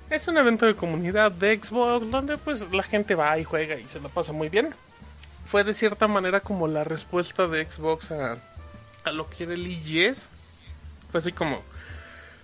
Es 0.09 0.27
un 0.27 0.37
evento 0.37 0.65
de 0.65 0.75
comunidad 0.75 1.31
de 1.31 1.59
Xbox 1.61 2.09
donde 2.09 2.37
pues 2.37 2.61
la 2.71 2.83
gente 2.83 3.15
va 3.15 3.37
y 3.37 3.43
juega 3.43 3.75
y 3.75 3.87
se 3.87 3.99
la 3.99 4.09
pasa 4.09 4.31
muy 4.31 4.49
bien. 4.49 4.73
Fue 5.45 5.63
de 5.63 5.73
cierta 5.73 6.07
manera 6.07 6.39
como 6.39 6.67
la 6.67 6.83
respuesta 6.83 7.47
de 7.47 7.65
Xbox 7.69 8.11
a, 8.11 8.37
a 9.03 9.11
lo 9.11 9.29
que 9.29 9.43
era 9.43 9.53
el 9.53 9.67
IGS. 9.67 10.27
Fue 11.11 11.19
así 11.19 11.31
como, 11.31 11.61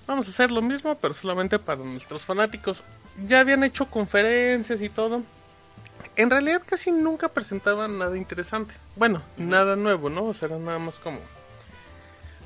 vamos 0.07 0.27
a 0.27 0.31
hacer 0.31 0.51
lo 0.51 0.61
mismo 0.61 0.95
pero 0.95 1.13
solamente 1.13 1.59
para 1.59 1.83
nuestros 1.83 2.23
fanáticos. 2.23 2.83
Ya 3.27 3.39
habían 3.39 3.63
hecho 3.63 3.85
conferencias 3.85 4.81
y 4.81 4.89
todo 4.89 5.23
en 6.15 6.29
realidad 6.29 6.61
casi 6.65 6.91
nunca 6.91 7.29
presentaban 7.29 7.97
nada 7.97 8.17
interesante. 8.17 8.73
Bueno, 8.95 9.21
nada 9.37 9.75
nuevo, 9.75 10.09
¿no? 10.09 10.25
O 10.25 10.33
sea, 10.33 10.47
era 10.47 10.57
nada 10.57 10.79
más 10.79 10.97
como 10.97 11.19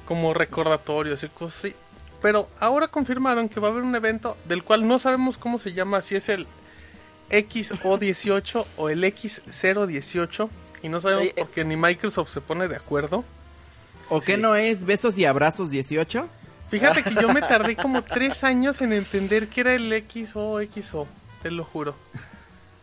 como 0.05 0.33
recordatorios 0.33 1.23
y 1.23 1.29
cosas 1.29 1.59
así. 1.59 1.75
Pero 2.21 2.49
ahora 2.59 2.87
confirmaron 2.87 3.47
que 3.49 3.59
va 3.59 3.69
a 3.69 3.71
haber 3.71 3.83
un 3.83 3.95
evento 3.95 4.35
del 4.45 4.63
cual 4.63 4.87
no 4.87 4.99
sabemos 4.99 5.37
cómo 5.37 5.57
se 5.59 5.73
llama, 5.73 6.01
si 6.01 6.15
es 6.15 6.27
el 6.29 6.47
XO18 7.29 8.65
o 8.77 8.89
el 8.89 9.03
X018 9.03 10.49
y 10.83 10.89
no 10.89 10.99
sabemos 11.01 11.23
Oye, 11.23 11.33
eh. 11.35 11.39
por 11.39 11.49
qué 11.51 11.63
ni 11.63 11.75
Microsoft 11.77 12.31
se 12.33 12.41
pone 12.41 12.67
de 12.67 12.75
acuerdo. 12.75 13.23
¿O 14.09 14.19
qué 14.21 14.35
Sí. 14.35 14.41
no 14.41 14.55
es 14.55 14.85
besos 14.85 15.17
y 15.17 15.25
abrazos 15.25 15.69
18? 15.69 16.27
Fíjate 16.71 17.03
que 17.03 17.15
yo 17.15 17.29
me 17.29 17.41
tardé 17.41 17.75
como 17.75 18.03
tres 18.03 18.43
años 18.43 18.81
en 18.81 18.93
entender 18.93 19.47
que 19.47 19.61
era 19.61 19.73
el 19.75 20.03
XO 20.09 20.59
XO, 20.61 21.07
te 21.41 21.51
lo 21.51 21.63
juro. 21.63 21.95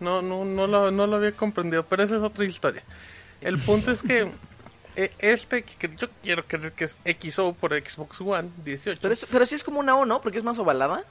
No, 0.01 0.23
no, 0.23 0.45
no 0.45 0.67
lo, 0.67 0.91
no 0.91 1.07
lo 1.07 1.17
había 1.17 1.33
comprendido, 1.33 1.85
pero 1.85 2.03
esa 2.03 2.17
es 2.17 2.23
otra 2.23 2.45
historia. 2.45 2.83
El 3.41 3.59
punto 3.59 3.91
es 3.91 4.03
que 4.03 4.29
este, 5.19 5.63
que 5.63 5.91
yo 5.97 6.09
quiero 6.23 6.45
creer 6.47 6.73
que 6.73 6.85
es 6.85 6.97
XO 7.05 7.53
por 7.55 7.75
Xbox 7.75 8.21
One 8.21 8.51
18. 8.65 8.99
Pero, 9.01 9.13
es- 9.13 9.27
pero 9.31 9.47
sí 9.47 9.55
es 9.55 9.63
como 9.65 9.81
una 9.81 9.95
O, 9.97 10.07
¿no? 10.07 10.21
Porque 10.21 10.39
es 10.39 10.45
más 10.45 10.59
ovalada. 10.59 11.05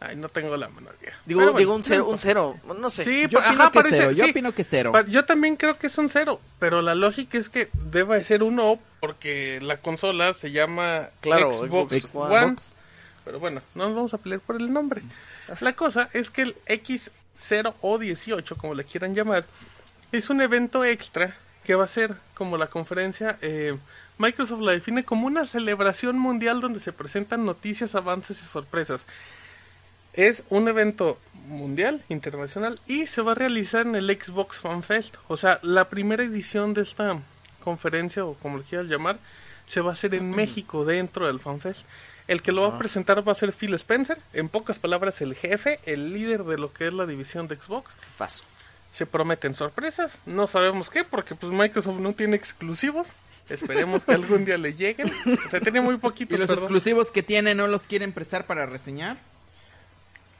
Ay, 0.00 0.14
no 0.14 0.28
tengo 0.28 0.56
la 0.56 0.68
menor 0.68 0.94
idea. 1.02 1.14
Digo, 1.26 1.40
bueno, 1.40 1.58
digo 1.58 1.74
un 1.74 1.82
cero, 1.82 2.06
un 2.08 2.18
cero, 2.18 2.56
no 2.78 2.88
sé. 2.88 3.02
Sí, 3.02 3.22
Yo 3.28 3.40
opino 3.40 3.62
ajá, 3.62 3.70
que 3.72 3.78
parece- 3.80 3.96
cero, 3.96 4.10
yo 4.12 4.24
sí. 4.26 4.30
opino 4.30 4.52
que 4.54 4.62
cero. 4.62 4.92
Yo 5.08 5.24
también 5.24 5.56
creo 5.56 5.76
que 5.76 5.88
es 5.88 5.98
un 5.98 6.08
cero, 6.08 6.40
pero 6.60 6.82
la 6.82 6.94
lógica 6.94 7.36
es 7.36 7.48
que 7.48 7.68
debe 7.72 8.22
ser 8.22 8.44
un 8.44 8.60
O 8.60 8.78
porque 9.00 9.58
la 9.60 9.78
consola 9.78 10.34
se 10.34 10.52
llama 10.52 11.08
Claro, 11.20 11.52
Xbox, 11.52 11.92
Xbox 12.00 12.14
One. 12.14 12.46
Xbox. 12.50 12.76
pero 13.24 13.40
bueno, 13.40 13.60
no 13.74 13.86
nos 13.86 13.94
vamos 13.96 14.14
a 14.14 14.18
pelear 14.18 14.40
por 14.40 14.54
el 14.56 14.72
nombre. 14.72 15.02
La 15.60 15.72
cosa 15.72 16.08
es 16.12 16.30
que 16.30 16.42
el 16.42 16.54
X0 16.66 17.74
o 17.80 17.98
18, 17.98 18.56
como 18.56 18.74
le 18.74 18.84
quieran 18.84 19.14
llamar, 19.16 19.46
es 20.12 20.30
un 20.30 20.40
evento 20.42 20.84
extra 20.84 21.36
que 21.68 21.74
va 21.74 21.84
a 21.84 21.88
ser 21.88 22.16
como 22.32 22.56
la 22.56 22.68
conferencia. 22.68 23.38
Eh, 23.42 23.76
Microsoft 24.16 24.62
la 24.62 24.72
define 24.72 25.04
como 25.04 25.26
una 25.26 25.44
celebración 25.44 26.18
mundial 26.18 26.62
donde 26.62 26.80
se 26.80 26.94
presentan 26.94 27.44
noticias, 27.44 27.94
avances 27.94 28.40
y 28.40 28.46
sorpresas. 28.46 29.04
Es 30.14 30.44
un 30.48 30.66
evento 30.68 31.18
mundial, 31.46 32.02
internacional, 32.08 32.80
y 32.86 33.06
se 33.06 33.20
va 33.20 33.32
a 33.32 33.34
realizar 33.34 33.86
en 33.86 33.96
el 33.96 34.08
Xbox 34.08 34.56
Fan 34.60 34.82
Fest. 34.82 35.16
O 35.28 35.36
sea, 35.36 35.60
la 35.60 35.90
primera 35.90 36.22
edición 36.22 36.72
de 36.72 36.80
esta 36.80 37.18
conferencia, 37.62 38.24
o 38.24 38.32
como 38.32 38.56
lo 38.56 38.62
quieras 38.62 38.86
llamar, 38.86 39.18
se 39.66 39.82
va 39.82 39.90
a 39.90 39.92
hacer 39.92 40.14
en 40.14 40.30
México, 40.30 40.86
dentro 40.86 41.26
del 41.26 41.38
Fan 41.38 41.60
Fest. 41.60 41.82
El 42.28 42.40
que 42.40 42.50
lo 42.52 42.62
va 42.62 42.76
a 42.76 42.78
presentar 42.78 43.28
va 43.28 43.32
a 43.32 43.34
ser 43.34 43.52
Phil 43.52 43.74
Spencer, 43.74 44.18
en 44.32 44.48
pocas 44.48 44.78
palabras 44.78 45.20
el 45.20 45.34
jefe, 45.34 45.80
el 45.84 46.14
líder 46.14 46.44
de 46.44 46.56
lo 46.56 46.72
que 46.72 46.86
es 46.86 46.94
la 46.94 47.04
división 47.04 47.46
de 47.46 47.56
Xbox. 47.56 47.92
Faso. 48.16 48.44
Se 48.92 49.06
prometen 49.06 49.54
sorpresas, 49.54 50.18
no 50.26 50.46
sabemos 50.46 50.90
qué, 50.90 51.04
porque 51.04 51.34
pues 51.34 51.52
Microsoft 51.52 52.00
no 52.00 52.12
tiene 52.14 52.36
exclusivos. 52.36 53.08
Esperemos 53.48 54.04
que 54.04 54.12
algún 54.12 54.44
día 54.44 54.58
le 54.58 54.74
lleguen. 54.74 55.10
O 55.46 55.50
sea, 55.50 55.60
tiene 55.60 55.80
muy 55.80 55.94
¿Y 55.96 55.98
poquitos, 55.98 56.38
los 56.38 56.48
perdón. 56.48 56.64
exclusivos 56.64 57.10
que 57.10 57.22
tiene 57.22 57.54
no 57.54 57.66
los 57.66 57.82
quieren 57.84 58.12
prestar 58.12 58.46
para 58.46 58.66
reseñar? 58.66 59.16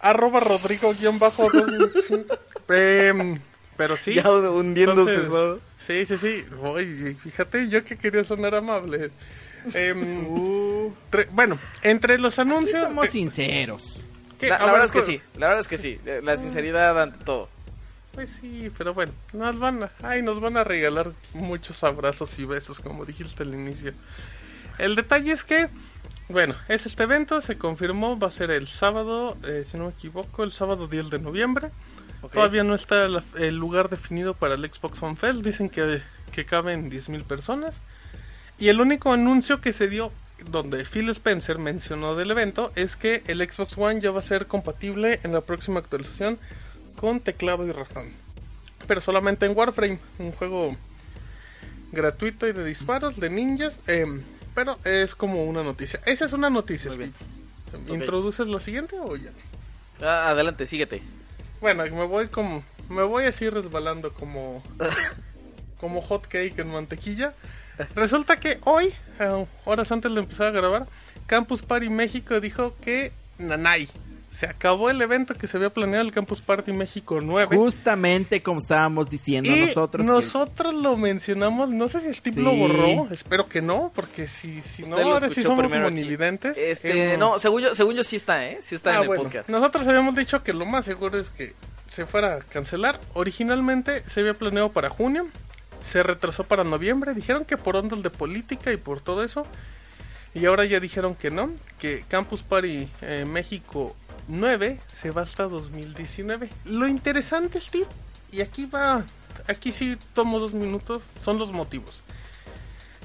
Arroba 0.01 0.40
Rodrigo 0.40 0.90
guion 1.01 1.18
bajo 1.18 1.49
dos- 1.53 1.90
sí. 2.07 2.24
Em, 2.68 3.40
pero 3.76 3.96
sí. 3.96 4.14
Ya 4.14 4.30
hundiéndose 4.30 5.14
Entonces, 5.14 5.28
solo. 5.28 5.61
Sí, 5.86 6.05
sí, 6.07 6.18
sí. 6.18 6.44
Oye, 6.62 7.14
fíjate, 7.14 7.68
yo 7.68 7.84
que 7.84 7.96
quería 7.96 8.24
sonar 8.24 8.55
amable. 8.55 9.11
Em, 9.74 10.26
tre- 11.11 11.28
bueno, 11.32 11.59
entre 11.82 12.18
los 12.18 12.38
anuncios. 12.38 12.82
somos 12.82 13.07
eh, 13.07 13.11
sinceros. 13.11 14.01
La, 14.40 14.51
la 14.51 14.59
ver, 14.59 14.72
verdad 14.72 14.84
es 14.86 14.92
que 14.92 15.03
sí, 15.03 15.20
la 15.34 15.46
verdad 15.49 15.61
es 15.62 15.68
que 15.68 15.78
sí. 15.78 15.99
La 16.22 16.36
sinceridad 16.36 17.01
ante 17.03 17.24
todo. 17.24 17.49
Pues 18.19 18.31
sí, 18.31 18.69
pero 18.77 18.95
bueno, 18.95 19.12
nos 19.33 19.57
van 19.61 19.85
a, 19.85 19.93
ay, 20.03 20.23
nos 20.23 20.41
van 20.41 20.57
a 20.57 20.64
regalar 20.64 21.12
muchos 21.35 21.85
abrazos 21.85 22.37
y 22.41 22.45
besos, 22.45 22.81
como 22.81 23.05
dijiste 23.05 23.45
al 23.45 23.55
inicio. 23.55 23.93
El 24.77 24.97
detalle 24.97 25.31
es 25.31 25.45
que, 25.45 25.69
bueno, 26.29 26.57
es 26.66 26.85
este 26.85 27.05
evento, 27.05 27.41
se 27.41 27.57
confirmó, 27.59 28.19
va 28.19 28.27
a 28.27 28.33
ser 28.33 28.51
el 28.51 28.66
sábado, 28.66 29.37
eh, 29.45 29.62
si 29.64 29.77
no 29.79 29.85
me 29.85 29.91
equivoco, 29.93 30.43
el 30.43 30.51
sábado 30.51 30.89
10 30.89 31.11
de 31.11 31.21
noviembre. 31.21 31.71
Todavía 32.33 32.64
no 32.64 32.75
está 32.75 33.07
la- 33.07 33.23
el 33.37 33.55
lugar 33.57 33.89
definido 33.89 34.35
para 34.35 34.55
el 34.55 34.69
Xbox 34.69 34.99
Fan 34.99 35.16
Fest, 35.16 35.45
dicen 35.45 35.71
que, 35.71 36.03
que 36.33 36.45
caben 36.45 36.91
10.000 36.91 37.23
personas. 37.23 37.81
Y 38.59 38.66
el 38.66 38.81
único 38.81 39.12
anuncio 39.12 39.61
que 39.61 39.73
se 39.73 39.87
dio, 39.87 40.11
donde 40.51 40.85
Phil 40.85 41.09
Spencer 41.11 41.59
mencionó 41.59 42.16
del 42.16 42.33
evento, 42.33 42.73
es 42.75 42.97
que 42.97 43.23
el 43.29 43.49
Xbox 43.49 43.79
One 43.79 44.01
ya 44.01 44.11
va 44.11 44.19
a 44.19 44.23
ser 44.23 44.49
compatible 44.49 45.21
en 45.23 45.33
la 45.33 45.41
próxima 45.43 45.79
actualización 45.79 46.41
con 46.99 47.20
teclado 47.20 47.66
y 47.66 47.72
ratón. 47.72 48.12
Pero 48.86 49.01
solamente 49.01 49.46
en 49.46 49.57
Warframe, 49.57 49.99
un 50.18 50.32
juego 50.32 50.76
gratuito 51.92 52.46
y 52.46 52.53
de 52.53 52.64
disparos, 52.64 53.18
de 53.18 53.30
ninjas. 53.30 53.80
em, 53.86 54.22
pero 54.55 54.78
es 54.84 55.14
como 55.14 55.44
una 55.44 55.62
noticia. 55.62 56.01
Esa 56.05 56.24
es 56.24 56.32
una 56.32 56.51
noticia. 56.51 56.90
Muy 56.90 56.99
bien. 56.99 57.14
Ok. 57.72 57.90
¿Introduces 57.90 58.46
la 58.49 58.61
siguiente 58.61 58.96
o 58.99 59.14
ya? 59.16 59.30
Ah, 60.03 60.30
adelante, 60.30 60.66
síguete. 60.66 61.03
Bueno, 61.61 61.84
me 61.84 62.07
voy 62.07 62.28
como 62.28 62.64
me 62.88 63.03
voy 63.03 63.26
así 63.26 63.49
resbalando 63.49 64.12
como 64.12 64.62
como 65.80 66.01
hot 66.01 66.26
cake 66.26 66.59
en 66.59 66.70
mantequilla. 66.70 67.34
Resulta 67.94 68.40
que 68.40 68.59
hoy, 68.64 68.92
eh, 69.20 69.46
horas 69.64 69.92
antes 69.92 70.12
de 70.12 70.20
empezar 70.20 70.49
a 70.49 70.51
grabar, 70.51 70.88
Campus 71.26 71.62
Party 71.62 71.88
México 71.88 72.40
dijo 72.40 72.74
que 72.80 73.12
nanay, 73.38 73.88
se 74.31 74.47
acabó 74.47 74.89
el 74.91 75.01
evento 75.03 75.35
que 75.35 75.47
se 75.47 75.57
había 75.57 75.70
planeado 75.70 76.05
el 76.05 76.12
Campus 76.12 76.41
Party 76.41 76.72
México 76.72 77.18
9. 77.20 77.57
Justamente 77.57 78.43
como 78.43 78.61
estábamos 78.61 79.09
diciendo 79.11 79.51
y 79.51 79.61
nosotros. 79.62 80.07
que- 80.07 80.12
nosotros 80.12 80.74
lo 80.74 80.97
mencionamos, 80.97 81.70
no 81.70 81.89
sé 81.89 82.01
si 82.01 82.14
Steve 82.14 82.37
Sí. 82.37 82.43
lo 82.43 82.53
borró, 82.55 83.09
espero 83.12 83.49
que 83.49 83.61
no, 83.62 83.91
porque 83.95 84.29
si, 84.29 84.61
si 84.62 84.83
no, 84.83 84.91
Usted 84.91 85.03
ahora 85.03 85.18
sí 85.29 85.41
escuchó 85.41 85.49
somos 85.57 85.70
monividentes. 85.72 86.57
Este, 86.57 87.16
no, 87.18 87.39
según 87.39 87.62
yo, 87.62 87.74
según 87.74 87.95
yo 87.97 88.05
sí 88.05 88.16
está, 88.16 88.47
¿eh? 88.47 88.59
Sí 88.61 88.74
está 88.74 88.91
Ah, 88.91 88.95
en 88.97 89.01
el 89.03 89.07
bueno, 89.09 89.22
podcast. 89.24 89.49
Nosotros 89.51 89.87
habíamos 89.87 90.14
dicho 90.14 90.43
que 90.43 90.53
lo 90.53 90.66
más 90.66 90.85
seguro 90.85 91.18
es 91.18 91.31
que 91.31 91.55
se 91.87 92.07
fuera 92.07 92.35
a 92.37 92.39
cancelar. 92.41 93.01
Originalmente 93.14 94.03
se 94.09 94.20
había 94.20 94.35
planeado 94.35 94.70
para 94.72 94.89
junio, 94.91 95.26
se 95.91 96.03
retrasó 96.03 96.45
para 96.45 96.62
noviembre. 96.64 97.14
Dijeron 97.14 97.45
que 97.45 97.57
por 97.57 97.76
ondas 97.76 98.03
de 98.03 98.11
política 98.11 98.72
y 98.72 98.76
por 98.76 99.01
todo 99.01 99.24
eso. 99.24 99.47
Y 100.35 100.47
ahora 100.47 100.64
ya 100.64 100.81
dijeron 100.81 101.14
que 101.14 101.31
no, 101.31 101.51
que 101.79 102.05
Campus 102.09 102.43
Party 102.43 102.89
eh, 103.03 103.24
México 103.26 103.97
9 104.29 104.81
se 104.87 105.11
va 105.11 105.22
hasta 105.22 105.45
2019. 105.45 106.51
Lo 106.66 106.87
interesante, 106.87 107.61
Steve, 107.61 107.87
y 108.31 108.41
aquí 108.43 108.66
va, 108.66 109.05
aquí 109.47 109.72
sí 109.72 109.97
tomo 110.12 110.39
dos 110.39 110.53
minutos, 110.53 111.05
son 111.18 111.39
los 111.39 111.53
motivos. 111.53 112.03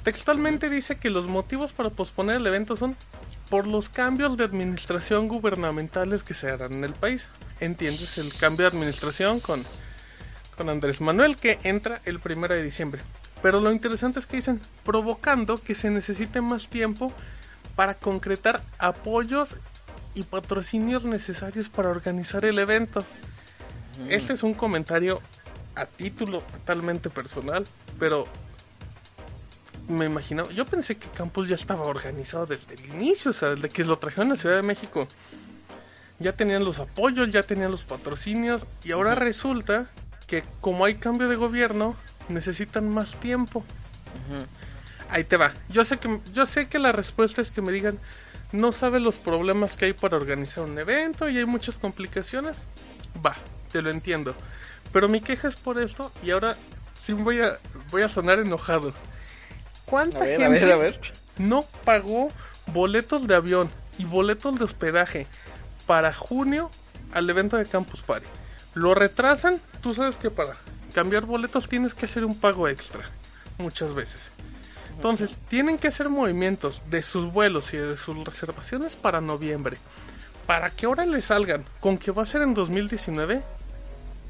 Textualmente 0.04 0.70
dice 0.70 0.98
que 0.98 1.10
los 1.10 1.28
motivos 1.28 1.72
para 1.72 1.90
posponer 1.90 2.36
el 2.36 2.48
evento 2.48 2.76
son 2.76 2.98
por 3.50 3.68
los 3.68 3.88
cambios 3.88 4.36
de 4.36 4.44
administración 4.44 5.28
gubernamentales 5.30 6.24
que 6.24 6.34
se 6.34 6.50
harán 6.50 6.74
en 6.74 6.84
el 6.84 6.94
país. 6.94 7.28
¿Entiendes? 7.60 8.18
El 8.18 8.34
cambio 8.34 8.64
de 8.66 8.76
administración 8.76 9.40
con, 9.40 9.64
con 10.58 10.70
Andrés 10.70 11.00
Manuel 11.00 11.38
que 11.38 11.60
entra 11.64 12.02
el 12.04 12.20
primero 12.20 12.54
de 12.54 12.64
diciembre. 12.64 13.02
Pero 13.44 13.60
lo 13.60 13.72
interesante 13.74 14.20
es 14.20 14.26
que 14.26 14.38
dicen 14.38 14.62
provocando 14.86 15.62
que 15.62 15.76
se 15.76 15.90
necesite 15.92 16.40
más 16.40 16.70
tiempo 16.70 17.12
para 17.76 17.94
concretar 17.94 18.64
apoyos 18.80 19.56
y 20.16 20.24
patrocinios 20.24 21.04
necesarios 21.04 21.68
para 21.68 21.90
organizar 21.90 22.46
el 22.46 22.58
evento. 22.58 23.06
Este 24.08 24.34
es 24.34 24.44
un 24.44 24.54
comentario 24.54 25.22
a 25.76 25.86
título 25.86 26.40
totalmente 26.54 27.10
personal, 27.10 27.66
pero 28.00 28.28
me 29.90 30.06
imaginaba, 30.06 30.50
yo 30.52 30.66
pensé 30.66 30.96
que 30.96 31.10
Campus 31.10 31.50
ya 31.50 31.56
estaba 31.56 31.84
organizado 31.84 32.46
desde 32.46 32.76
el 32.76 32.86
inicio, 32.86 33.32
o 33.32 33.34
sea, 33.34 33.50
desde 33.50 33.68
que 33.68 33.84
lo 33.84 33.98
trajeron 33.98 34.32
a 34.32 34.38
Ciudad 34.38 34.56
de 34.56 34.64
México. 34.64 35.06
Ya 36.20 36.32
tenían 36.32 36.64
los 36.64 36.80
apoyos, 36.80 37.30
ya 37.30 37.44
tenían 37.44 37.72
los 37.72 37.84
patrocinios, 37.84 38.66
y 38.86 38.94
ahora 38.94 39.16
resulta 39.16 39.90
que 40.28 40.44
como 40.62 40.86
hay 40.86 40.96
cambio 40.96 41.28
de 41.28 41.36
gobierno, 41.36 41.96
necesitan 42.30 42.90
más 42.90 43.16
tiempo. 43.20 43.64
Ahí 45.10 45.24
te 45.24 45.38
va. 45.38 45.54
Yo 45.70 45.86
sé 45.86 45.98
que 45.98 46.20
yo 46.34 46.46
sé 46.46 46.68
que 46.68 46.80
la 46.80 46.92
respuesta 46.92 47.42
es 47.42 47.52
que 47.52 47.62
me 47.62 47.72
digan, 47.72 48.00
no 48.52 48.72
sabe 48.72 49.00
los 49.00 49.18
problemas 49.18 49.76
que 49.76 49.86
hay 49.86 49.94
para 49.94 50.18
organizar 50.18 50.64
un 50.64 50.78
evento 50.78 51.30
y 51.30 51.38
hay 51.38 51.46
muchas 51.46 51.78
complicaciones. 51.78 52.62
Va, 53.26 53.36
te 53.72 53.82
lo 53.82 53.90
entiendo. 53.90 54.36
Pero 54.92 55.10
mi 55.10 55.22
queja 55.22 55.48
es 55.48 55.56
por 55.56 55.80
esto 55.80 56.12
y 56.24 56.32
ahora 56.32 56.56
sí 56.98 57.14
voy 57.14 57.42
a 57.42 57.60
voy 57.92 58.02
a 58.04 58.10
sonar 58.10 58.40
enojado. 58.40 58.94
¿Cuánta 59.86 60.20
A 60.20 60.22
ver, 60.22 60.40
gente 60.40 60.58
a 60.64 60.66
ver, 60.66 60.72
a 60.74 60.78
ver. 60.78 61.00
no 61.38 61.64
pagó 61.84 62.32
boletos 62.68 63.28
de 63.28 63.36
avión 63.36 63.70
y 63.98 64.06
boletos 64.06 64.58
de 64.58 64.64
hospedaje 64.66 65.28
para 65.86 66.14
junio 66.14 66.72
al 67.12 67.30
evento 67.30 67.58
de 67.58 67.66
Campus 67.66 68.02
Party? 68.02 68.26
Lo 68.74 68.96
retrasan, 68.96 69.62
tú 69.82 69.94
sabes 69.94 70.18
que 70.18 70.32
para 70.32 70.56
cambiar 70.94 71.26
boletos 71.26 71.68
tienes 71.68 71.94
que 71.94 72.06
hacer 72.06 72.26
un 72.26 72.40
pago 72.40 72.68
extra 72.68 73.02
muchas 73.58 73.94
veces. 73.94 74.32
Entonces, 74.96 75.32
tienen 75.50 75.78
que 75.78 75.88
hacer 75.88 76.10
movimientos 76.10 76.82
de 76.90 77.02
sus 77.02 77.32
vuelos 77.32 77.74
y 77.74 77.78
de 77.78 77.98
sus 77.98 78.24
reservaciones 78.24 78.96
para 78.96 79.22
noviembre. 79.22 79.78
Para 80.46 80.70
que 80.70 80.86
ahora 80.86 81.06
le 81.06 81.22
salgan 81.22 81.66
con 81.80 81.98
que 81.98 82.12
va 82.12 82.24
a 82.24 82.26
ser 82.26 82.42
en 82.42 82.54
2019, 82.54 83.42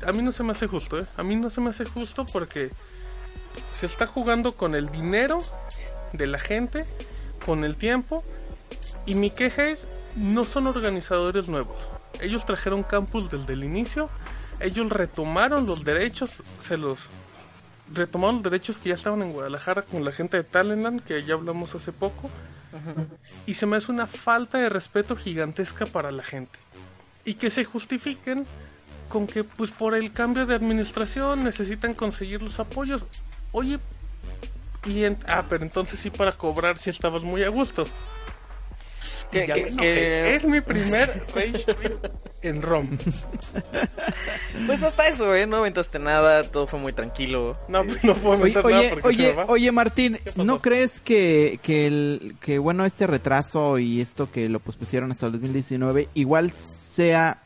a 0.05 0.11
mí 0.11 0.21
no 0.21 0.31
se 0.31 0.43
me 0.43 0.51
hace 0.51 0.67
justo, 0.67 0.99
¿eh? 0.99 1.05
A 1.17 1.23
mí 1.23 1.35
no 1.35 1.49
se 1.49 1.61
me 1.61 1.69
hace 1.69 1.85
justo 1.85 2.25
porque 2.25 2.71
se 3.71 3.85
está 3.85 4.07
jugando 4.07 4.55
con 4.55 4.75
el 4.75 4.89
dinero 4.89 5.39
de 6.13 6.27
la 6.27 6.39
gente, 6.39 6.85
con 7.45 7.63
el 7.63 7.75
tiempo, 7.75 8.23
y 9.05 9.15
mi 9.15 9.29
queja 9.29 9.65
es, 9.65 9.87
no 10.15 10.45
son 10.45 10.67
organizadores 10.67 11.47
nuevos. 11.47 11.77
Ellos 12.21 12.45
trajeron 12.45 12.83
campus 12.83 13.29
desde 13.29 13.53
el 13.53 13.63
inicio, 13.63 14.09
ellos 14.59 14.89
retomaron 14.89 15.65
los 15.65 15.83
derechos, 15.83 16.31
se 16.61 16.77
los 16.77 16.99
retomaron 17.93 18.35
los 18.37 18.43
derechos 18.43 18.77
que 18.77 18.89
ya 18.89 18.95
estaban 18.95 19.21
en 19.21 19.33
Guadalajara 19.33 19.83
con 19.83 20.03
la 20.05 20.11
gente 20.11 20.37
de 20.37 20.43
Talentland, 20.43 21.01
que 21.03 21.23
ya 21.25 21.33
hablamos 21.35 21.75
hace 21.75 21.91
poco, 21.91 22.29
y 23.45 23.53
se 23.53 23.65
me 23.65 23.77
hace 23.77 23.91
una 23.91 24.07
falta 24.07 24.57
de 24.57 24.69
respeto 24.69 25.15
gigantesca 25.15 25.85
para 25.85 26.11
la 26.11 26.23
gente. 26.23 26.57
Y 27.25 27.35
que 27.35 27.51
se 27.51 27.65
justifiquen 27.65 28.45
con 29.09 29.27
que 29.27 29.43
pues 29.43 29.69
por 29.71 29.93
el 29.93 30.11
cambio 30.11 30.45
de 30.45 30.55
administración 30.55 31.43
necesitan 31.43 31.93
conseguir 31.93 32.41
los 32.41 32.59
apoyos. 32.59 33.05
Oye, 33.51 33.79
y 34.85 35.03
en- 35.03 35.17
ah, 35.27 35.43
pero 35.47 35.63
entonces 35.63 35.99
sí 35.99 36.09
para 36.09 36.31
cobrar 36.31 36.77
si 36.79 36.89
estabas 36.89 37.21
muy 37.21 37.43
a 37.43 37.49
gusto. 37.49 37.85
Que- 39.33 39.45
que- 39.45 39.75
que- 39.75 40.35
Es 40.35 40.45
mi 40.45 40.61
primer 40.61 41.09
Rage 41.35 41.65
en 42.43 42.61
ROM. 42.61 42.87
Pues 44.67 44.83
hasta 44.83 45.07
eso, 45.07 45.33
¿eh? 45.35 45.45
No 45.45 45.57
aventaste 45.57 45.99
nada, 45.99 46.43
todo 46.49 46.67
fue 46.67 46.79
muy 46.79 46.93
tranquilo. 46.93 47.57
No, 47.67 47.83
no 47.83 48.15
puedo 48.15 48.41
Oye, 48.43 48.53
nada 48.53 48.67
oye, 48.67 48.89
porque 48.89 49.01
se 49.01 49.07
oye, 49.07 49.27
me 49.29 49.33
va. 49.35 49.45
oye, 49.47 49.71
Martín? 49.71 50.19
¿no 50.35 50.61
crees 50.61 51.01
que, 51.01 51.59
que, 51.63 51.87
el, 51.87 52.35
que, 52.39 52.59
bueno, 52.59 52.85
este 52.85 53.07
retraso 53.07 53.79
y 53.79 53.99
esto 54.01 54.29
que 54.31 54.49
lo 54.49 54.59
pospusieron 54.59 55.11
hasta 55.11 55.25
el 55.25 55.31
2019 55.33 56.09
igual 56.13 56.51
sea 56.51 57.41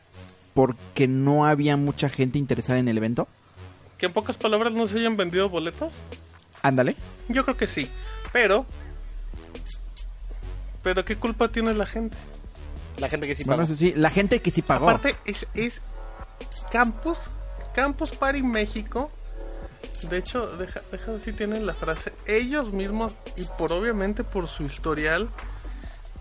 porque 0.54 1.08
no 1.08 1.46
había 1.46 1.76
mucha 1.76 2.08
gente 2.08 2.38
interesada 2.38 2.78
en 2.78 2.88
el 2.88 2.98
evento? 2.98 3.26
Que 3.96 4.06
en 4.06 4.12
pocas 4.12 4.36
palabras 4.38 4.72
no 4.72 4.86
se 4.86 4.98
hayan 4.98 5.16
vendido 5.16 5.48
boletos. 5.48 5.94
Ándale. 6.62 6.96
Yo 7.28 7.44
creo 7.44 7.56
que 7.56 7.66
sí. 7.66 7.90
Pero. 8.32 8.66
Pero 10.88 11.04
¿qué 11.04 11.16
culpa 11.16 11.48
tiene 11.48 11.74
la 11.74 11.84
gente? 11.84 12.16
La 12.98 13.10
gente 13.10 13.26
que 13.26 13.34
sí 13.34 13.44
Bueno, 13.44 13.58
pagó. 13.64 13.72
eso 13.74 13.78
sí, 13.78 13.92
la 13.94 14.08
gente 14.08 14.40
que 14.40 14.50
sí 14.50 14.62
pagó. 14.62 14.88
Aparte, 14.88 15.16
es, 15.26 15.46
es 15.52 15.82
Campus, 16.72 17.18
Campus 17.74 18.10
Party 18.12 18.42
México. 18.42 19.10
De 20.08 20.16
hecho, 20.16 20.46
deja, 20.56 20.80
deja 20.90 21.12
ver 21.12 21.20
si 21.20 21.34
tienen 21.34 21.66
la 21.66 21.74
frase. 21.74 22.14
Ellos 22.26 22.72
mismos, 22.72 23.12
y 23.36 23.44
por 23.58 23.70
obviamente 23.74 24.24
por 24.24 24.48
su 24.48 24.62
historial, 24.62 25.28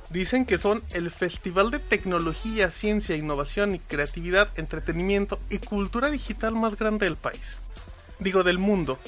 dicen 0.09 0.45
que 0.45 0.57
son 0.57 0.83
el 0.93 1.11
festival 1.11 1.71
de 1.71 1.79
tecnología, 1.79 2.69
ciencia, 2.69 3.15
innovación 3.15 3.73
y 3.73 3.79
creatividad, 3.79 4.49
entretenimiento 4.59 5.39
y 5.49 5.59
cultura 5.59 6.09
digital 6.09 6.55
más 6.55 6.75
grande 6.77 7.05
del 7.05 7.15
país. 7.15 7.55
Digo, 8.19 8.43
del 8.43 8.57
mundo. 8.57 8.99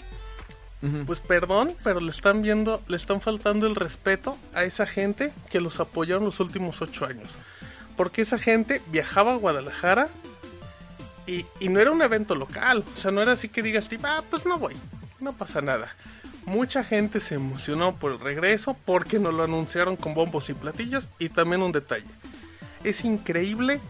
Pues 1.06 1.20
perdón, 1.20 1.76
pero 1.84 2.00
le 2.00 2.10
están 2.10 2.42
viendo, 2.42 2.82
le 2.88 2.96
están 2.96 3.20
faltando 3.20 3.68
el 3.68 3.76
respeto 3.76 4.38
a 4.54 4.64
esa 4.64 4.86
gente 4.86 5.34
que 5.50 5.60
los 5.60 5.80
apoyaron 5.82 6.24
los 6.24 6.40
últimos 6.40 6.82
ocho 6.82 7.06
años. 7.06 7.28
Porque 7.98 8.22
esa 8.22 8.40
gente 8.40 8.82
viajaba 8.88 9.34
a 9.34 9.38
Guadalajara 9.38 10.08
y, 11.28 11.46
no 11.68 11.82
era 11.82 11.92
un 11.92 12.02
evento 12.02 12.34
local. 12.34 12.86
O 12.96 12.98
sea, 12.98 13.12
no 13.12 13.22
era 13.22 13.34
así 13.34 13.50
que 13.50 13.62
digas, 13.62 13.90
tipo, 13.90 14.08
ah, 14.08 14.24
pues 14.30 14.46
no 14.46 14.58
voy, 14.58 14.76
no 15.20 15.34
pasa 15.34 15.60
nada. 15.60 15.94
Mucha 16.46 16.84
gente 16.86 17.20
se 17.20 17.36
emocionó 17.36 17.96
por 17.96 18.14
el 18.14 18.20
regreso 18.20 18.76
porque 18.86 19.20
nos 19.20 19.34
lo 19.34 19.44
anunciaron 19.44 19.98
con 19.98 20.14
bombos 20.14 20.50
y 20.50 20.54
platillos. 20.54 21.10
Y 21.20 21.28
también 21.28 21.62
un 21.62 21.74
detalle. 21.74 22.08
Es 22.86 23.04
increíble 23.04 23.82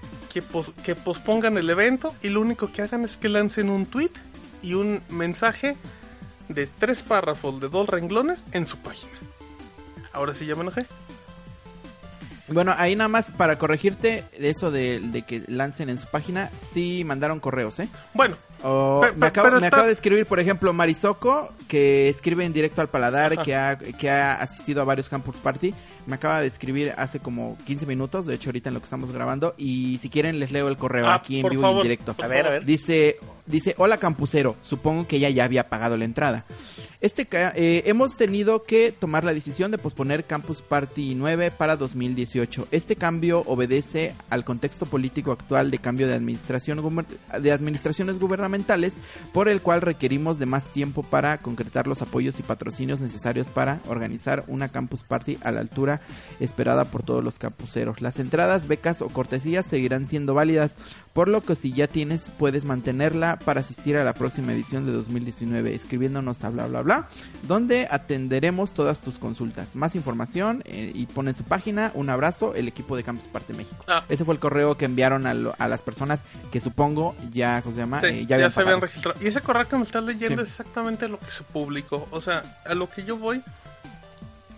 que 0.84 0.96
pospongan 0.96 1.58
el 1.58 1.70
evento 1.70 2.16
y 2.24 2.30
lo 2.30 2.42
único 2.42 2.72
que 2.72 2.82
hagan 2.82 3.04
es 3.04 3.18
que 3.18 3.30
lancen 3.30 3.70
un 3.70 3.86
tweet 3.86 4.12
y 4.62 4.74
un 4.74 5.02
mensaje 5.10 5.78
de 6.50 6.68
tres 6.68 7.02
párrafos 7.02 7.62
de 7.62 7.70
dos 7.70 7.88
renglones 7.88 8.44
en 8.52 8.66
su 8.66 8.78
página. 8.78 9.14
Ahora 10.12 10.34
sí 10.34 10.46
ya 10.46 10.56
me 10.56 10.62
enojé. 10.62 10.86
Bueno, 12.48 12.74
ahí 12.78 12.96
nada 12.96 13.08
más 13.08 13.32
para 13.32 13.58
corregirte 13.60 14.26
de 14.38 14.50
eso 14.50 14.72
de, 14.72 15.00
de 15.00 15.22
que 15.22 15.44
lancen 15.48 15.90
en 15.90 16.00
su 16.00 16.08
página, 16.08 16.50
sí 16.50 17.04
mandaron 17.06 17.40
correos, 17.40 17.80
¿eh? 17.80 17.88
Bueno, 18.16 18.38
Me, 19.16 19.28
acabo, 19.28 19.46
pero 19.48 19.60
me 19.60 19.68
está- 19.68 19.78
acaba 19.78 19.88
de 19.88 19.94
escribir, 19.94 20.26
por 20.26 20.40
ejemplo, 20.40 20.74
Marisoco, 20.74 21.54
que 21.68 22.10
escribe 22.10 22.44
en 22.46 22.54
directo 22.54 22.82
al 22.82 22.90
paladar, 22.90 23.34
Ajá. 23.34 23.42
que 23.44 23.56
ha, 23.56 23.78
que 23.78 24.10
ha 24.10 24.36
asistido 24.42 24.82
a 24.82 24.86
varios 24.86 25.08
Campus 25.10 25.38
Party. 25.38 25.74
Me 26.06 26.16
acaba 26.16 26.42
de 26.42 26.48
escribir 26.48 26.94
hace 26.98 27.20
como 27.20 27.58
15 27.66 27.86
minutos, 27.86 28.26
de 28.26 28.36
hecho 28.36 28.50
ahorita 28.50 28.70
en 28.70 28.74
lo 28.74 28.80
que 28.80 28.86
estamos 28.86 29.12
grabando. 29.12 29.54
Y 29.58 29.98
si 30.00 30.10
quieren 30.10 30.40
les 30.40 30.52
leo 30.52 30.68
el 30.68 30.78
correo 30.78 31.08
Ah, 31.08 31.16
aquí 31.16 31.40
en 31.40 31.50
vivo 31.50 31.70
y 31.72 31.76
en 31.78 31.82
directo. 31.84 32.16
A 32.22 32.28
ver, 32.28 32.48
a 32.48 32.50
ver. 32.52 32.66
Dice, 32.66 33.18
dice, 33.46 33.76
hola 33.78 33.98
campusero, 33.98 34.56
supongo 34.64 35.06
que 35.08 35.18
ella 35.18 35.30
ya 35.30 35.44
había 35.44 35.70
pagado 35.70 35.98
la 35.98 36.06
entrada. 36.06 36.46
Este 37.02 37.26
eh, 37.32 37.84
hemos 37.86 38.18
tenido 38.18 38.64
que 38.64 38.92
tomar 38.92 39.24
la 39.24 39.34
decisión 39.34 39.72
de 39.72 39.78
posponer 39.78 40.26
Campus 40.26 40.62
Party 40.62 41.16
9 41.16 41.52
para 41.52 41.78
2018. 41.78 42.68
Este 42.72 42.96
cambio 42.98 43.44
obedece 43.46 44.14
al 44.30 44.44
contexto 44.44 44.86
político 44.86 45.32
actual 45.32 45.72
de 45.72 45.78
cambio 45.78 46.08
de 46.08 46.16
administración 46.16 46.82
de 47.40 47.52
administraciones 47.54 48.20
gubernamentales, 48.20 48.49
por 49.34 49.48
el 49.50 49.62
cual 49.62 49.82
requerimos 49.82 50.40
de 50.40 50.46
más 50.46 50.66
tiempo 50.66 51.04
para 51.04 51.38
concretar 51.40 51.88
los 51.88 52.02
apoyos 52.02 52.40
y 52.40 52.44
patrocinios 52.44 53.00
necesarios 53.00 53.48
para 53.48 53.80
organizar 53.88 54.44
una 54.48 54.70
Campus 54.70 55.04
Party 55.04 55.38
a 55.44 55.52
la 55.52 55.60
altura 55.62 56.02
esperada 56.40 56.86
por 56.86 57.04
todos 57.04 57.24
los 57.24 57.40
campuseros. 57.40 58.02
Las 58.02 58.20
entradas, 58.20 58.68
becas 58.68 59.02
o 59.02 59.08
cortesías 59.10 59.66
seguirán 59.66 60.08
siendo 60.08 60.34
válidas, 60.34 60.76
por 61.14 61.28
lo 61.28 61.42
que 61.42 61.56
si 61.56 61.74
ya 61.74 61.88
tienes 61.88 62.30
puedes 62.38 62.66
mantenerla 62.66 63.40
para 63.40 63.62
asistir 63.62 63.98
a 63.98 64.04
la 64.04 64.14
próxima 64.14 64.54
edición 64.54 64.86
de 64.86 64.92
2019 64.94 65.74
escribiéndonos 65.76 66.44
a 66.44 66.50
bla 66.50 66.68
bla 66.68 66.82
bla, 66.82 67.08
donde 67.48 67.88
atenderemos 67.90 68.72
todas 68.72 69.02
tus 69.02 69.20
consultas. 69.20 69.76
Más 69.76 69.96
información 69.96 70.64
eh, 70.66 70.92
y 70.94 71.06
pone 71.06 71.32
en 71.32 71.36
su 71.36 71.44
página. 71.44 71.92
Un 71.94 72.10
abrazo, 72.10 72.56
el 72.56 72.68
equipo 72.68 72.96
de 72.98 73.04
Campus 73.04 73.28
Parte 73.28 73.54
México. 73.54 73.84
Ah. 73.88 74.04
Ese 74.10 74.26
fue 74.26 74.34
el 74.34 74.40
correo 74.40 74.78
que 74.78 74.86
enviaron 74.86 75.26
a, 75.28 75.34
lo- 75.34 75.56
a 75.58 75.68
las 75.68 75.82
personas 75.82 76.22
que 76.52 76.60
supongo 76.60 77.16
ya, 77.32 77.62
¿cómo 77.62 77.76
se 77.76 77.82
llama? 77.82 78.02
sí, 78.02 78.08
Eh, 78.08 78.26
ya, 78.26 78.38
habían 78.40 78.52
se 78.52 78.60
habían 78.62 78.82
registrado. 78.82 79.20
Y 79.22 79.28
ese 79.28 79.42
correo 79.42 79.68
que 79.68 79.76
me 79.78 79.84
estás 79.84 80.04
leyendo 80.04 80.44
Sí. 80.46 80.52
es 80.52 80.60
exactamente 80.60 81.08
lo 81.08 81.20
que 81.20 81.32
se 81.32 81.44
publicó. 81.44 82.08
O 82.12 82.22
sea, 82.22 82.44
a 82.66 82.74
lo 82.74 82.90
que 82.90 83.04
yo 83.04 83.18
voy, 83.18 83.44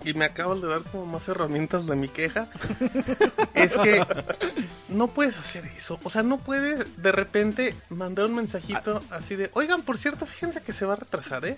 y 0.04 0.14
me 0.14 0.26
acabas 0.26 0.62
de 0.62 0.68
dar 0.68 0.82
como 0.84 1.06
más 1.06 1.28
herramientas 1.28 1.86
de 1.86 1.96
mi 1.96 2.08
queja, 2.08 2.48
es 3.54 3.76
que 3.78 4.06
no 4.90 5.08
puedes 5.08 5.38
hacer 5.38 5.66
eso. 5.78 6.00
O 6.04 6.10
sea, 6.10 6.24
no 6.24 6.38
puedes 6.38 7.02
de 7.02 7.12
repente 7.12 7.76
mandar 7.90 8.26
un 8.26 8.36
mensajito 8.36 9.02
así 9.10 9.36
de, 9.36 9.50
oigan, 9.54 9.82
por 9.84 9.98
cierto, 9.98 10.26
fíjense 10.26 10.62
que 10.62 10.74
se 10.74 10.86
va 10.86 10.94
a 10.94 10.98
retrasar, 10.98 11.46
¿eh? 11.46 11.58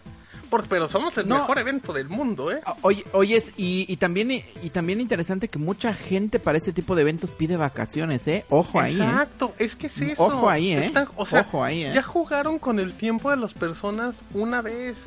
Por, 0.50 0.68
pero 0.68 0.88
somos 0.88 1.18
el 1.18 1.28
No. 1.28 1.40
mejor 1.40 1.58
evento 1.60 1.94
del 1.94 2.10
mundo, 2.10 2.52
¿eh? 2.52 2.62
Ah, 2.66 2.76
Oye, 2.82 3.04
oyes, 3.14 3.54
y, 3.58 3.86
y 3.88 3.98
también 3.98 4.32
y 4.32 4.70
también 4.70 5.02
interesante 5.02 5.48
que 5.48 5.58
mucha 5.58 5.94
gente 5.94 6.40
para 6.40 6.58
este 6.58 6.74
tipo 6.74 6.96
de 6.96 7.02
eventos 7.02 7.36
pide 7.36 7.58
vacaciones, 7.58 8.28
¿eh? 8.28 8.46
Ojo 8.50 8.80
ahí, 8.80 8.94
¿eh? 8.94 9.04
Exacto, 9.04 9.54
es 9.58 9.76
que 9.76 9.88
es 9.88 10.00
eso. 10.02 10.24
Ojo 10.26 10.50
ahí, 10.50 10.74
¿eh? 10.74 10.86
Están- 10.86 11.08
o 11.16 11.26
sea, 11.26 11.42
Ojo 11.42 11.64
ahí, 11.64 11.86
¿eh? 11.86 11.92
ya 11.94 12.04
jugaron 12.04 12.60
con 12.60 12.80
el 12.80 12.94
tiempo 12.94 13.32
de 13.32 13.38
las 13.38 13.54
personas 13.54 14.22
una 14.34 14.62
vez. 14.62 14.98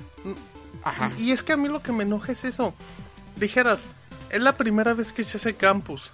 Ajá. 0.82 1.12
Y, 1.16 1.24
y 1.28 1.32
es 1.32 1.42
que 1.42 1.52
a 1.52 1.56
mí 1.56 1.68
lo 1.68 1.80
que 1.82 1.92
me 1.92 2.02
enoja 2.04 2.32
es 2.32 2.44
eso. 2.44 2.74
Dijeras, 3.36 3.80
es 4.30 4.40
la 4.40 4.56
primera 4.56 4.94
vez 4.94 5.12
que 5.12 5.24
se 5.24 5.36
hace 5.36 5.54
campus. 5.54 6.10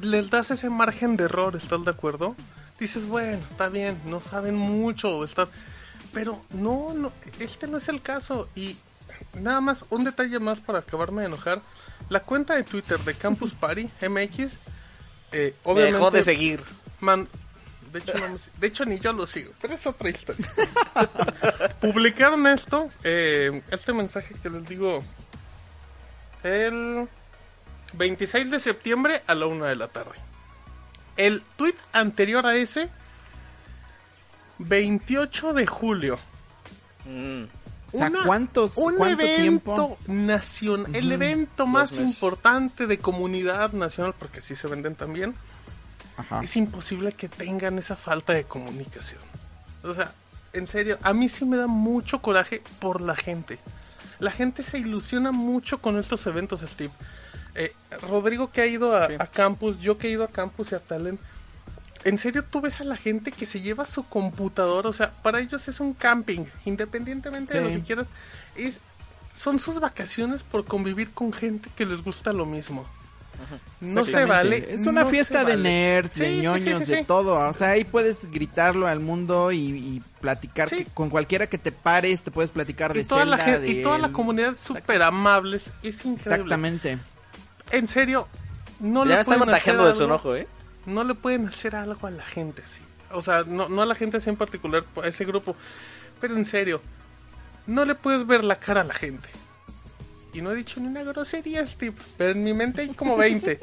Les 0.00 0.30
das 0.30 0.50
ese 0.50 0.70
margen 0.70 1.16
de 1.16 1.24
error, 1.24 1.56
¿estás 1.56 1.84
de 1.84 1.90
acuerdo? 1.90 2.36
Dices, 2.78 3.06
bueno, 3.06 3.38
está 3.50 3.68
bien, 3.68 4.00
no 4.04 4.20
saben 4.20 4.54
mucho, 4.56 5.24
está... 5.24 5.48
pero 6.12 6.40
no, 6.50 6.94
no, 6.94 7.12
este 7.40 7.66
no 7.66 7.78
es 7.78 7.88
el 7.88 8.00
caso. 8.00 8.48
Y 8.54 8.76
nada 9.34 9.60
más, 9.60 9.84
un 9.90 10.04
detalle 10.04 10.38
más 10.38 10.60
para 10.60 10.78
acabarme 10.80 11.22
de 11.22 11.26
enojar. 11.28 11.60
La 12.08 12.20
cuenta 12.20 12.54
de 12.54 12.62
Twitter 12.62 12.98
de 13.00 13.14
Campus 13.14 13.52
Party 13.60 13.90
MX, 14.08 14.52
eh, 15.32 15.54
Me 15.64 15.72
obviamente... 15.72 15.98
dejó 15.98 16.10
de 16.12 16.22
seguir. 16.22 16.62
Man, 17.00 17.28
de 17.92 17.98
hecho, 17.98 18.14
no 18.18 18.28
me 18.28 18.38
si- 18.38 18.50
de 18.58 18.66
hecho 18.68 18.84
ni 18.84 19.00
yo 19.00 19.12
lo 19.12 19.26
sigo, 19.26 19.52
pero 19.60 19.74
es 19.74 19.84
otra 19.86 20.10
historia. 20.10 20.46
Publicaron 21.80 22.46
esto, 22.46 22.88
eh, 23.02 23.62
este 23.72 23.92
mensaje 23.92 24.34
que 24.42 24.50
les 24.50 24.68
digo, 24.68 25.02
el 26.48 27.08
26 27.94 28.50
de 28.50 28.60
septiembre 28.60 29.22
a 29.26 29.34
la 29.34 29.46
1 29.46 29.64
de 29.64 29.76
la 29.76 29.88
tarde. 29.88 30.12
El 31.16 31.42
tweet 31.56 31.74
anterior 31.92 32.46
a 32.46 32.54
ese, 32.56 32.88
28 34.58 35.52
de 35.54 35.66
julio. 35.66 36.18
Mm. 37.06 37.44
O 37.88 37.90
sea, 37.90 38.08
Una- 38.08 38.24
¿cuántos, 38.24 38.76
un 38.76 38.96
cuánto 38.96 39.22
evento 39.24 39.40
tiempo? 39.40 39.98
nacional, 40.08 40.94
el 40.94 41.10
evento 41.10 41.66
más 41.66 41.96
importante 41.96 42.86
de 42.86 42.98
comunidad 42.98 43.72
nacional, 43.72 44.14
porque 44.18 44.40
así 44.40 44.54
se 44.56 44.66
venden 44.68 44.94
también 44.94 45.34
Ajá. 46.18 46.42
es 46.44 46.54
imposible 46.56 47.12
que 47.12 47.28
tengan 47.30 47.78
esa 47.78 47.96
falta 47.96 48.34
de 48.34 48.44
comunicación. 48.44 49.22
O 49.82 49.94
sea, 49.94 50.12
en 50.52 50.66
serio, 50.66 50.98
a 51.02 51.14
mí 51.14 51.30
sí 51.30 51.46
me 51.46 51.56
da 51.56 51.66
mucho 51.66 52.20
coraje 52.20 52.62
por 52.78 53.00
la 53.00 53.16
gente. 53.16 53.58
La 54.18 54.30
gente 54.30 54.62
se 54.62 54.78
ilusiona 54.78 55.32
mucho 55.32 55.78
con 55.80 55.98
estos 55.98 56.26
eventos, 56.26 56.60
Steve. 56.66 56.92
Eh, 57.54 57.72
Rodrigo 58.02 58.50
que 58.50 58.60
ha 58.60 58.66
ido 58.66 58.94
a, 58.96 59.06
Sí. 59.08 59.14
a 59.18 59.26
campus, 59.26 59.78
yo 59.80 59.98
que 59.98 60.08
he 60.08 60.10
ido 60.10 60.24
a 60.24 60.28
campus 60.28 60.72
y 60.72 60.74
a 60.74 60.80
Talent. 60.80 61.20
En 62.04 62.16
serio, 62.18 62.44
tú 62.44 62.60
ves 62.60 62.80
a 62.80 62.84
la 62.84 62.96
gente 62.96 63.32
que 63.32 63.44
se 63.46 63.60
lleva 63.60 63.84
su 63.84 64.08
computadora, 64.08 64.88
o 64.88 64.92
sea, 64.92 65.10
para 65.22 65.40
ellos 65.40 65.66
es 65.66 65.80
un 65.80 65.94
camping, 65.94 66.44
independientemente 66.64 67.58
de 67.58 67.64
lo 67.64 67.70
que 67.70 67.82
quieras. 67.82 68.06
Es, 68.54 68.78
son 69.34 69.58
sus 69.58 69.80
vacaciones 69.80 70.42
por 70.44 70.64
convivir 70.64 71.12
con 71.12 71.32
gente 71.32 71.68
que 71.74 71.84
les 71.86 72.02
gusta 72.04 72.32
lo 72.32 72.46
mismo. 72.46 72.86
No 73.80 74.04
se 74.04 74.24
vale. 74.24 74.66
Es 74.68 74.86
una 74.86 75.04
no 75.04 75.10
fiesta 75.10 75.44
de 75.44 75.56
vale. 75.56 75.62
nerds, 75.62 76.14
Sí, 76.14 76.20
de 76.20 76.26
sí, 76.28 76.34
sí, 76.36 76.42
ñoños, 76.42 76.82
sí, 76.84 76.92
de 76.92 77.04
todo. 77.04 77.38
O 77.48 77.52
sea, 77.52 77.70
ahí 77.70 77.84
puedes 77.84 78.30
gritarlo 78.30 78.86
al 78.86 79.00
mundo 79.00 79.52
y, 79.52 79.58
y 79.58 80.02
platicar 80.20 80.68
Sí. 80.68 80.76
que- 80.78 80.84
con 80.86 81.10
cualquiera 81.10 81.46
que 81.46 81.58
te 81.58 81.70
pares, 81.72 82.22
te 82.24 82.30
puedes 82.30 82.50
platicar 82.50 82.92
de 82.92 83.00
y 83.00 83.04
toda, 83.04 83.24
la 83.24 83.38
gente, 83.38 83.68
y 83.68 83.82
toda 83.82 83.98
la 83.98 84.10
comunidad 84.12 84.56
súper 84.58 85.02
amables. 85.02 85.70
Es 85.82 86.04
increíble. 86.04 86.34
Exactamente. 86.34 86.98
En 87.70 87.86
serio, 87.86 88.26
no 88.80 89.04
Ya 89.04 89.08
le 89.10 89.14
me 89.16 89.20
están 89.20 89.38
pueden 89.38 89.54
hacer 89.54 89.74
contagiando 89.74 89.86
de 89.86 89.92
su 89.92 90.02
algo- 90.04 90.14
enojo, 90.14 90.36
¿eh? 90.36 90.48
No 90.86 91.04
le 91.04 91.14
pueden 91.14 91.46
hacer 91.46 91.76
algo 91.76 92.06
a 92.06 92.10
la 92.10 92.24
gente 92.24 92.62
así. 92.64 92.80
O 93.12 93.22
sea, 93.22 93.44
no, 93.44 93.68
no 93.68 93.82
a 93.82 93.86
la 93.86 93.94
gente 93.94 94.16
así 94.18 94.28
en 94.30 94.36
particular, 94.36 94.84
a 95.02 95.06
ese 95.08 95.24
grupo. 95.24 95.54
Pero 96.20 96.36
en 96.36 96.44
serio, 96.44 96.80
no 97.66 97.84
le 97.84 97.94
puedes 97.94 98.26
ver 98.26 98.42
la 98.42 98.56
cara 98.56 98.80
a 98.80 98.84
la 98.84 98.94
gente. 98.94 99.28
Y 100.32 100.42
no 100.42 100.52
he 100.52 100.56
dicho 100.56 100.80
ni 100.80 100.86
una 100.88 101.02
grosería, 101.02 101.66
Steve. 101.66 101.94
Pero 102.16 102.30
en 102.32 102.44
mi 102.44 102.52
mente 102.54 102.82
hay 102.82 102.88
como 102.88 103.16
20. 103.16 103.58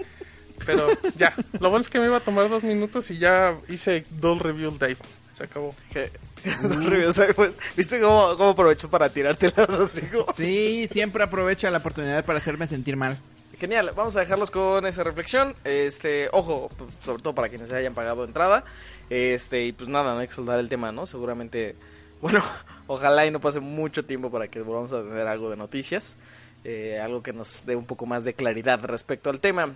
Pero 0.65 0.87
ya, 1.17 1.33
lo 1.59 1.69
bueno 1.69 1.81
es 1.81 1.89
que 1.89 1.99
me 1.99 2.05
iba 2.05 2.17
a 2.17 2.21
tomar 2.21 2.49
dos 2.49 2.63
minutos 2.63 3.11
y 3.11 3.17
ya 3.17 3.57
hice 3.67 4.03
Doll 4.11 4.39
Review 4.39 4.71
Dave. 4.77 4.97
Se 5.35 5.43
acabó. 5.43 5.75
Que- 5.91 6.11
Reviews, 6.61 7.19
pues, 7.35 7.51
¿Viste 7.75 7.99
cómo, 7.99 8.35
cómo 8.37 8.51
aprovechó 8.51 8.89
para 8.89 9.09
tirártela, 9.09 9.65
Rodrigo? 9.67 10.27
Sí, 10.35 10.87
siempre 10.91 11.23
aprovecha 11.23 11.69
la 11.71 11.79
oportunidad 11.79 12.23
para 12.23 12.37
hacerme 12.39 12.67
sentir 12.67 12.95
mal. 12.95 13.17
Genial, 13.57 13.91
vamos 13.95 14.15
a 14.15 14.19
dejarlos 14.19 14.51
con 14.51 14.85
esa 14.85 15.03
reflexión. 15.03 15.55
Este, 15.63 16.29
ojo, 16.31 16.69
sobre 17.01 17.21
todo 17.23 17.33
para 17.35 17.49
quienes 17.49 17.71
hayan 17.71 17.93
pagado 17.93 18.23
entrada. 18.25 18.63
Este, 19.09 19.65
y 19.65 19.71
pues 19.71 19.89
nada, 19.89 20.13
no 20.13 20.19
hay 20.19 20.27
que 20.27 20.33
soldar 20.33 20.59
el 20.59 20.69
tema, 20.69 20.91
¿no? 20.91 21.05
Seguramente, 21.05 21.75
bueno, 22.21 22.43
ojalá 22.87 23.25
y 23.25 23.31
no 23.31 23.39
pase 23.39 23.59
mucho 23.59 24.05
tiempo 24.05 24.29
para 24.31 24.47
que 24.47 24.61
volvamos 24.61 24.93
a 24.93 25.01
tener 25.03 25.27
algo 25.27 25.49
de 25.49 25.57
noticias. 25.57 26.17
Eh, 26.65 26.99
algo 26.99 27.21
que 27.21 27.31
nos 27.31 27.63
dé 27.65 27.75
un 27.75 27.85
poco 27.85 28.07
más 28.07 28.23
de 28.23 28.33
claridad 28.33 28.83
respecto 28.83 29.29
al 29.29 29.39
tema. 29.39 29.75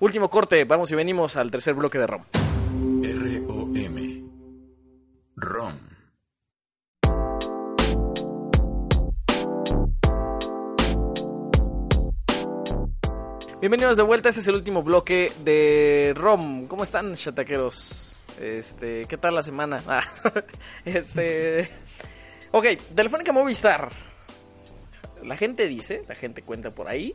Último 0.00 0.28
corte, 0.28 0.64
vamos 0.64 0.90
y 0.90 0.96
venimos 0.96 1.36
al 1.36 1.50
tercer 1.50 1.74
bloque 1.74 1.98
de 1.98 2.06
ROM. 2.08 2.24
R-O-M. 3.04 4.24
ROM. 5.36 5.78
Bienvenidos 13.60 13.96
de 13.96 14.02
vuelta, 14.02 14.28
este 14.28 14.40
es 14.40 14.48
el 14.48 14.56
último 14.56 14.82
bloque 14.82 15.32
de 15.44 16.12
ROM. 16.16 16.66
¿Cómo 16.66 16.82
están, 16.82 17.14
chataqueros? 17.14 18.18
Este, 18.40 19.06
¿qué 19.06 19.16
tal 19.16 19.36
la 19.36 19.44
semana? 19.44 19.80
Ah, 19.86 20.02
este. 20.84 21.70
Ok, 22.50 22.66
Telefónica 22.94 23.32
Movistar. 23.32 24.13
La 25.24 25.36
gente 25.36 25.66
dice, 25.68 26.04
la 26.08 26.14
gente 26.14 26.42
cuenta 26.42 26.74
por 26.74 26.88
ahí, 26.88 27.14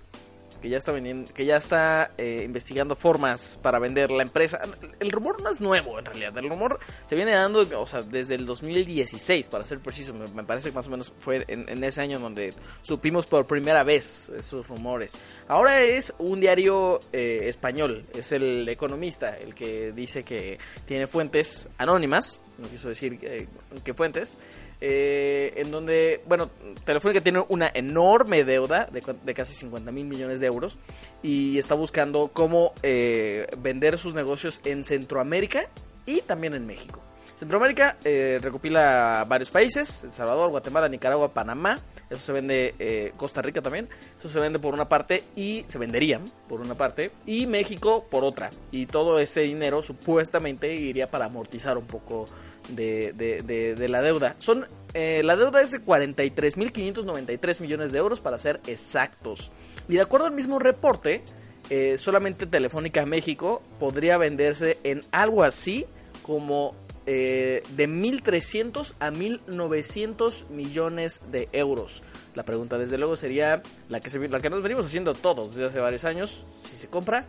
que 0.62 0.70
ya 0.70 0.78
está 0.78 0.91
vendiendo, 0.91 1.32
que 1.34 1.45
ya 1.45 1.57
está 1.57 2.12
eh, 2.18 2.43
investigando 2.45 2.95
formas 2.95 3.60
para 3.62 3.80
vender 3.80 4.12
la 4.12 4.24
empresa. 4.24 4.62
El 4.99 5.12
rumor 5.12 5.41
no 5.41 5.49
es 5.49 5.62
nuevo 5.62 5.99
en 5.99 6.05
realidad, 6.05 6.38
el 6.38 6.49
rumor 6.49 6.80
se 7.05 7.16
viene 7.16 7.32
dando, 7.32 7.66
o 7.80 7.88
sea, 7.88 8.01
desde 8.01 8.36
el 8.36 8.45
2016, 8.45 9.49
para 9.49 9.66
ser 9.66 9.80
preciso, 9.80 10.14
me, 10.14 10.43
parece 10.43 10.70
que 10.70 10.76
más 10.76 10.88
o 10.88 10.91
menos 10.91 11.14
fue 11.20 11.45
en, 11.47 11.70
en 11.70 11.84
ese 11.84 12.01
año 12.01 12.20
donde 12.20 12.53
supimos 12.82 13.26
por 13.26 13.47
primera 13.47 13.84
vez 13.84 14.30
esos 14.30 14.68
rumores. 14.68 15.18
Ahora 15.47 15.82
es 15.82 16.14
un 16.18 16.39
diario 16.39 16.99
eh, 17.14 17.41
español, 17.43 18.05
es 18.14 18.32
el 18.32 18.68
Economista, 18.68 19.38
el 19.38 19.55
que 19.55 19.91
dice 19.93 20.24
que 20.24 20.60
tiene 20.86 21.07
fuentes 21.07 21.70
anónimas, 21.78 22.41
no 22.57 22.68
quiso 22.70 22.89
decir 22.89 23.18
eh, 23.22 23.47
qué 23.84 23.93
fuentes, 23.93 24.39
eh, 24.82 25.53
en 25.57 25.71
donde, 25.71 26.21
bueno, 26.27 26.49
Telefónica 26.86 27.21
tiene 27.21 27.43
una 27.49 27.69
enorme 27.73 28.45
deuda 28.45 28.86
de, 28.86 29.34
casi 29.34 29.53
50 29.53 29.91
mil 29.91 30.05
millones 30.05 30.39
de 30.39 30.47
euros 30.47 30.77
y 31.21 31.57
está 31.57 31.75
buscando 31.75 32.30
cómo 32.32 32.73
eh, 32.82 33.47
vender 33.57 33.97
sus 33.97 34.15
negocios 34.15 34.61
en 34.63 34.84
Centroamérica 34.86 35.67
y 36.05 36.21
también 36.21 36.53
en 36.53 36.65
México. 36.65 37.01
Centroamérica 37.40 37.96
eh, 38.04 38.38
recopila 38.42 39.26
varios 39.26 39.50
países, 39.50 40.04
El 40.04 40.10
Salvador, 40.12 40.50
Guatemala, 40.50 40.90
Nicaragua, 40.90 41.34
Panamá, 41.34 41.80
eso 42.10 42.20
se 42.20 42.34
vende, 42.34 42.76
eh, 42.80 43.14
Costa 43.16 43.42
Rica 43.42 43.62
también, 43.62 43.88
eso 44.20 44.28
se 44.28 44.42
vende 44.42 44.60
por 44.60 44.74
una 44.74 44.90
parte 44.90 45.24
y 45.38 45.64
se 45.68 45.80
venderían 45.80 46.26
por 46.50 46.60
una 46.60 46.76
parte, 46.76 47.12
y 47.26 47.48
México 47.48 48.06
por 48.12 48.26
otra. 48.26 48.50
Y 48.72 48.88
todo 48.88 49.20
ese 49.20 49.40
dinero 49.42 49.82
supuestamente 49.82 50.74
iría 50.76 51.10
para 51.10 51.26
amortizar 51.26 51.78
un 51.78 51.86
poco 51.86 52.28
de, 52.68 53.14
de- 53.14 53.42
de- 53.42 53.74
de 53.76 53.88
la 53.88 54.02
deuda. 54.02 54.36
Son, 54.40 54.68
eh, 54.94 55.22
la 55.24 55.38
deuda 55.38 55.62
es 55.62 55.72
de 55.72 55.80
43.593 55.80 57.62
millones 57.62 57.94
de 57.94 58.00
euros 58.00 58.20
para 58.20 58.38
ser 58.38 58.60
exactos. 58.68 59.50
Y 59.88 59.94
de 59.96 60.02
acuerdo 60.02 60.26
al 60.28 60.34
mismo 60.34 60.60
reporte, 60.60 61.24
eh, 61.70 61.98
solamente 61.98 62.48
Telefónica 62.48 63.06
México 63.06 63.62
podría 63.80 64.18
venderse 64.18 64.78
en 64.84 65.04
algo 65.12 65.44
así 65.44 65.86
como 66.22 66.76
eh, 67.06 67.64
de 67.76 67.88
1.300 67.89 68.95
a 69.00 69.12
1.900 69.12 70.47
millones 70.50 71.22
de 71.32 71.50
euros. 71.52 72.04
La 72.36 72.43
pregunta 72.43 72.78
desde 72.78 72.97
luego 72.97 73.16
sería 73.16 73.62
la 73.89 74.00
que, 74.00 74.30
la 74.30 74.39
que 74.39 74.50
nos 74.50 74.62
venimos 74.62 74.86
haciendo 74.86 75.14
todos 75.14 75.52
desde 75.52 75.66
hace 75.68 75.80
varios 75.80 76.06
años. 76.06 76.45
Si 76.64 76.76
se 76.76 76.88
compra, 76.88 77.26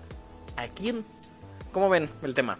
¿a 0.57 0.69
quién? 0.69 1.05
¿Cómo 1.73 1.89
ven 1.89 2.11
el 2.23 2.35
tema? 2.35 2.59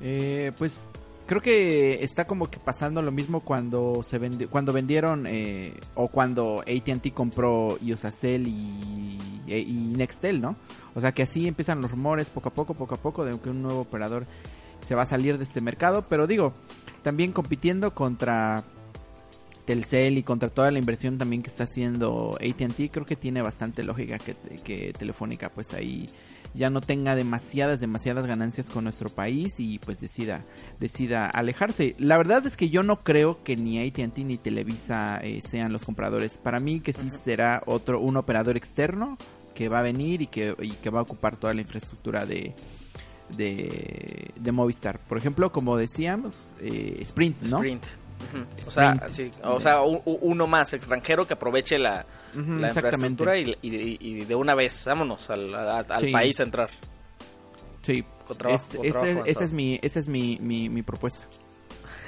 Eh, 0.00 0.52
pues 0.58 0.86
creo 1.26 1.40
que 1.40 2.04
está 2.04 2.26
como 2.26 2.50
que 2.50 2.58
pasando 2.58 3.00
lo 3.00 3.10
mismo 3.10 3.40
cuando 3.40 4.02
se 4.02 4.20
vendi- 4.20 4.48
cuando 4.48 4.72
vendieron 4.72 5.26
eh, 5.26 5.74
o 5.94 6.08
cuando 6.08 6.60
AT&T 6.60 7.12
compró 7.12 7.78
Iosacel 7.80 8.46
y, 8.48 9.18
y 9.46 9.92
Nextel, 9.96 10.40
¿no? 10.40 10.56
O 10.94 11.00
sea 11.00 11.12
que 11.12 11.22
así 11.22 11.48
empiezan 11.48 11.80
los 11.80 11.90
rumores 11.90 12.30
poco 12.30 12.50
a 12.50 12.52
poco, 12.52 12.74
poco 12.74 12.94
a 12.94 12.98
poco 12.98 13.24
de 13.24 13.38
que 13.40 13.50
un 13.50 13.62
nuevo 13.62 13.80
operador 13.80 14.26
se 14.86 14.94
va 14.94 15.02
a 15.02 15.06
salir 15.06 15.38
de 15.38 15.44
este 15.44 15.60
mercado, 15.60 16.04
pero 16.08 16.26
digo, 16.26 16.54
también 17.02 17.32
compitiendo 17.32 17.94
contra 17.94 18.64
Telcel 19.64 20.18
y 20.18 20.22
contra 20.22 20.50
toda 20.50 20.70
la 20.70 20.78
inversión 20.78 21.18
también 21.18 21.42
que 21.42 21.50
está 21.50 21.64
haciendo 21.64 22.36
AT&T, 22.40 22.90
creo 22.90 23.06
que 23.06 23.16
tiene 23.16 23.42
bastante 23.42 23.82
lógica 23.82 24.18
que, 24.18 24.34
que 24.62 24.92
Telefónica 24.92 25.48
pues 25.48 25.72
ahí 25.74 26.08
ya 26.54 26.70
no 26.70 26.80
tenga 26.80 27.14
demasiadas, 27.16 27.80
demasiadas 27.80 28.26
ganancias 28.26 28.70
con 28.70 28.84
nuestro 28.84 29.08
país 29.08 29.58
y 29.58 29.80
pues 29.80 30.00
decida, 30.00 30.44
decida 30.78 31.28
alejarse. 31.28 31.96
La 31.98 32.16
verdad 32.16 32.46
es 32.46 32.56
que 32.56 32.70
yo 32.70 32.82
no 32.82 33.02
creo 33.02 33.42
que 33.42 33.56
ni 33.56 33.84
AT&T 33.84 34.22
ni 34.24 34.36
Televisa 34.36 35.18
eh, 35.22 35.40
sean 35.40 35.72
los 35.72 35.84
compradores. 35.84 36.38
Para 36.38 36.60
mí 36.60 36.80
que 36.80 36.92
sí 36.92 37.10
será 37.10 37.62
otro, 37.66 38.00
un 38.00 38.16
operador 38.16 38.56
externo 38.56 39.18
que 39.54 39.68
va 39.68 39.80
a 39.80 39.82
venir 39.82 40.22
y 40.22 40.26
que, 40.28 40.54
y 40.60 40.70
que 40.70 40.90
va 40.90 41.00
a 41.00 41.02
ocupar 41.02 41.36
toda 41.36 41.54
la 41.54 41.60
infraestructura 41.60 42.24
de, 42.24 42.54
de, 43.30 44.30
de 44.36 44.52
Movistar. 44.52 44.98
Por 45.00 45.18
ejemplo, 45.18 45.50
como 45.52 45.76
decíamos, 45.76 46.52
eh, 46.60 46.98
Sprint, 47.00 47.42
¿no? 47.44 47.56
Sprint. 47.58 47.84
O 48.66 48.70
sea, 48.70 49.08
sí, 49.08 49.30
o 49.42 49.60
sea, 49.60 49.82
u- 49.82 50.00
u- 50.04 50.18
uno 50.22 50.46
más 50.46 50.72
extranjero 50.72 51.26
que 51.26 51.34
aproveche 51.34 51.78
la, 51.78 52.06
exactamente. 52.32 52.66
infraestructura 52.78 53.36
y, 53.38 53.58
y- 53.62 53.98
y 54.00 54.24
de 54.24 54.34
una 54.34 54.54
vez, 54.54 54.84
vámonos 54.86 55.28
al, 55.30 55.54
a- 55.54 55.78
al 55.80 56.00
Sí. 56.00 56.10
país 56.12 56.40
a 56.40 56.42
entrar. 56.44 56.70
Sí. 57.82 58.02
Con 58.26 58.38
trabajo- 58.38 58.64
Es- 58.64 58.76
con 58.76 58.86
ese- 58.86 58.92
trabajo 58.92 59.22
esa 59.26 59.44
es 59.44 59.52
mi, 59.52 59.78
esa 59.82 60.00
es 60.00 60.08
mi, 60.08 60.38
mi, 60.40 60.68
mi 60.70 60.82
propuesta. 60.82 61.26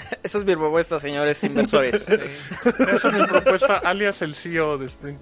Esa 0.22 0.38
es 0.38 0.44
mi 0.44 0.54
propuesta, 0.54 1.00
señores 1.00 1.42
inversores. 1.42 2.08
Esa 2.08 3.08
es 3.08 3.12
mi 3.12 3.26
propuesta, 3.26 3.78
alias 3.78 4.22
el 4.22 4.34
CEO 4.36 4.78
de 4.78 4.86
Sprint. 4.86 5.20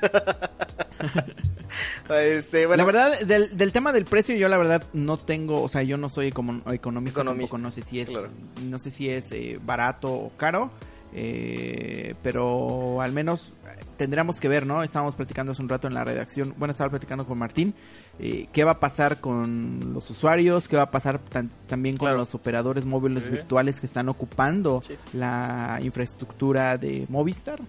Este, 2.10 2.66
bueno, 2.66 2.82
la 2.82 2.86
verdad, 2.86 3.20
del, 3.20 3.56
del 3.56 3.72
tema 3.72 3.92
del 3.92 4.04
precio, 4.04 4.34
yo 4.36 4.48
la 4.48 4.58
verdad 4.58 4.82
no 4.92 5.16
tengo, 5.16 5.62
o 5.62 5.68
sea, 5.68 5.82
yo 5.82 5.96
no 5.96 6.08
soy 6.08 6.30
econom- 6.30 6.62
economista, 6.72 7.22
tampoco 7.24 7.58
no 7.58 7.70
sé 7.70 7.82
si 7.82 8.00
es, 8.00 8.08
claro. 8.08 8.28
no 8.64 8.78
sé 8.78 8.90
si 8.90 9.08
es 9.08 9.30
eh, 9.32 9.58
barato 9.64 10.12
o 10.12 10.32
caro, 10.36 10.70
eh, 11.12 12.14
pero 12.22 13.00
al 13.00 13.12
menos 13.12 13.54
tendríamos 13.96 14.40
que 14.40 14.48
ver, 14.48 14.66
¿no? 14.66 14.82
Estábamos 14.82 15.14
platicando 15.14 15.52
hace 15.52 15.60
un 15.62 15.68
rato 15.68 15.86
en 15.86 15.94
la 15.94 16.04
redacción, 16.04 16.54
bueno, 16.56 16.72
estaba 16.72 16.90
platicando 16.90 17.26
con 17.26 17.36
Martín, 17.38 17.74
eh, 18.18 18.46
qué 18.52 18.64
va 18.64 18.72
a 18.72 18.80
pasar 18.80 19.20
con 19.20 19.92
los 19.92 20.08
usuarios, 20.10 20.68
qué 20.68 20.76
va 20.76 20.84
a 20.84 20.90
pasar 20.90 21.18
tan- 21.18 21.50
también 21.66 21.96
con 21.96 22.06
Claro. 22.06 22.18
los 22.18 22.34
operadores 22.34 22.86
móviles 22.86 23.24
Sí. 23.24 23.30
virtuales 23.30 23.78
que 23.78 23.86
están 23.86 24.08
ocupando 24.08 24.82
Sí. 24.86 24.94
la 25.12 25.78
infraestructura 25.82 26.78
de 26.78 27.06
Movistar. 27.08 27.60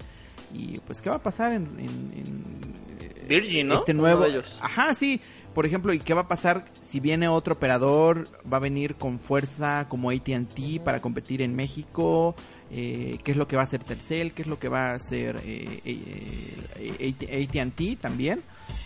Y 0.54 0.80
pues, 0.86 1.02
¿qué 1.02 1.10
va 1.10 1.18
a 1.18 1.24
pasar 1.24 1.54
en, 1.54 1.64
en- 1.80 2.14
en, 2.16 2.76
eh, 3.00 3.26
Virgin, 3.28 3.68
¿no? 3.68 3.76
Este 3.76 3.92
Uno 3.94 4.02
nuevo. 4.04 4.24
de 4.24 4.30
ellos. 4.32 4.60
Ajá, 4.62 4.94
sí. 4.96 5.22
Por 5.54 5.66
ejemplo, 5.66 5.94
¿y 5.94 6.00
qué 6.00 6.14
va 6.14 6.22
a 6.22 6.28
pasar 6.28 6.64
si 6.82 7.00
viene 7.02 7.28
otro 7.28 7.56
operador? 7.56 8.28
¿Va 8.52 8.58
a 8.58 8.60
venir 8.62 8.96
con 8.96 9.20
fuerza 9.20 9.88
como 9.90 10.10
ATT 10.10 10.82
para 10.84 11.02
competir 11.02 11.42
en 11.42 11.56
México? 11.56 12.36
Eh, 12.72 13.18
¿Qué 13.24 13.32
es 13.32 13.38
lo 13.38 13.48
que 13.50 13.58
va 13.58 13.64
a 13.64 13.66
hacer 13.66 13.84
Telcel? 13.84 14.32
¿Qué 14.32 14.44
es 14.44 14.48
lo 14.48 14.60
que 14.60 14.70
va 14.70 14.92
a 14.92 14.94
hacer 14.96 15.42
eh, 15.44 15.82
eh, 15.84 17.14
eh, 17.20 17.46
AT&T 17.54 17.98
también? 18.00 18.42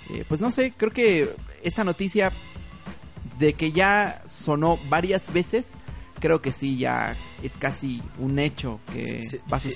Eh, 0.09 0.25
pues 0.27 0.41
no 0.41 0.49
sé, 0.49 0.73
creo 0.75 0.91
que 0.91 1.29
esta 1.63 1.83
noticia 1.83 2.31
de 3.37 3.53
que 3.53 3.71
ya 3.71 4.23
sonó 4.25 4.79
varias 4.89 5.31
veces, 5.31 5.69
creo 6.19 6.41
que 6.41 6.51
sí, 6.51 6.77
ya 6.77 7.15
es 7.43 7.57
casi 7.57 8.01
un 8.17 8.39
hecho 8.39 8.79
que 8.91 9.05
Sí, 9.05 9.23
sí, 9.23 9.37
va 9.51 9.57
a 9.57 9.59
sí. 9.59 9.69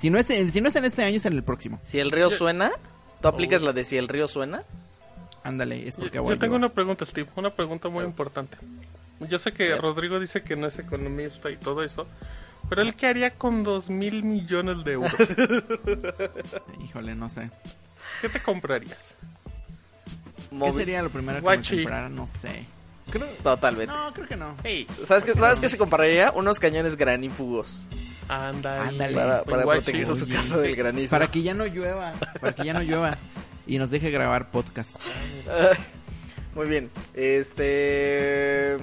Si 0.00 0.08
no, 0.08 0.18
es 0.18 0.30
en, 0.30 0.50
si 0.50 0.60
no 0.62 0.68
es 0.68 0.76
en 0.76 0.84
este 0.86 1.02
año, 1.04 1.18
es 1.18 1.26
en 1.26 1.34
el 1.34 1.42
próximo. 1.42 1.78
Si 1.82 2.00
el 2.00 2.10
río 2.10 2.30
suena, 2.30 2.70
¿tú 3.20 3.28
aplicas 3.28 3.60
Oh. 3.62 3.66
la 3.66 3.72
de 3.74 3.84
si 3.84 3.98
el 3.98 4.08
río 4.08 4.26
suena? 4.28 4.62
Ándale, 5.42 5.86
es 5.86 5.96
porque 5.96 6.16
Yo, 6.16 6.28
yo 6.28 6.38
tengo 6.38 6.56
una 6.56 6.70
pregunta, 6.70 7.04
Steve, 7.04 7.28
una 7.36 7.50
pregunta 7.54 7.88
muy 7.90 8.04
importante. 8.04 8.56
Yo 9.28 9.38
sé 9.38 9.52
que. 9.52 9.76
Rodrigo 9.76 10.18
dice 10.18 10.42
que 10.42 10.56
no 10.56 10.66
es 10.66 10.78
economista 10.78 11.50
y 11.50 11.56
todo 11.56 11.82
eso, 11.82 12.06
pero 12.70 12.80
él 12.80 12.94
qué 12.94 13.06
haría 13.08 13.32
con 13.34 13.62
dos 13.62 13.90
mil 13.90 14.22
millones 14.22 14.82
de 14.84 14.92
euros? 14.92 15.12
Híjole, 16.84 17.14
no 17.14 17.28
sé. 17.28 17.50
¿Qué 18.22 18.28
te 18.30 18.42
comprarías? 18.42 19.14
¿Qué 20.50 20.72
sería 20.72 21.02
lo 21.02 21.10
primero 21.10 21.38
que 21.38 21.42
Guachi. 21.42 21.76
me 21.76 21.82
comprara? 21.82 22.08
No 22.08 22.26
sé. 22.26 22.64
Creo... 23.10 23.26
Totalmente. 23.42 23.92
No, 23.92 24.12
creo 24.14 24.28
que 24.28 24.36
no. 24.36 24.56
¿Sabes 25.04 25.24
qué, 25.24 25.32
¿Sabes 25.32 25.60
qué 25.60 25.68
se 25.68 25.76
compraría? 25.78 26.30
Unos 26.32 26.58
cañones 26.60 26.96
granífugos 26.96 27.86
Ándale. 28.28 28.88
Ándale. 28.88 29.14
para, 29.14 29.42
para 29.44 29.64
Guachi. 29.64 29.82
proteger 29.82 30.16
su 30.16 30.24
Oye. 30.24 30.34
casa 30.34 30.58
del 30.58 30.76
granizo. 30.76 31.10
Para 31.10 31.28
que 31.28 31.42
ya 31.42 31.52
no 31.52 31.66
llueva. 31.66 32.12
Para 32.40 32.54
que 32.54 32.64
ya 32.64 32.72
no 32.72 32.82
llueva. 32.82 33.18
Y 33.66 33.78
nos 33.78 33.90
deje 33.90 34.10
grabar 34.10 34.50
podcast. 34.50 34.96
Muy 36.54 36.68
bien. 36.68 36.90
Este. 37.14 38.78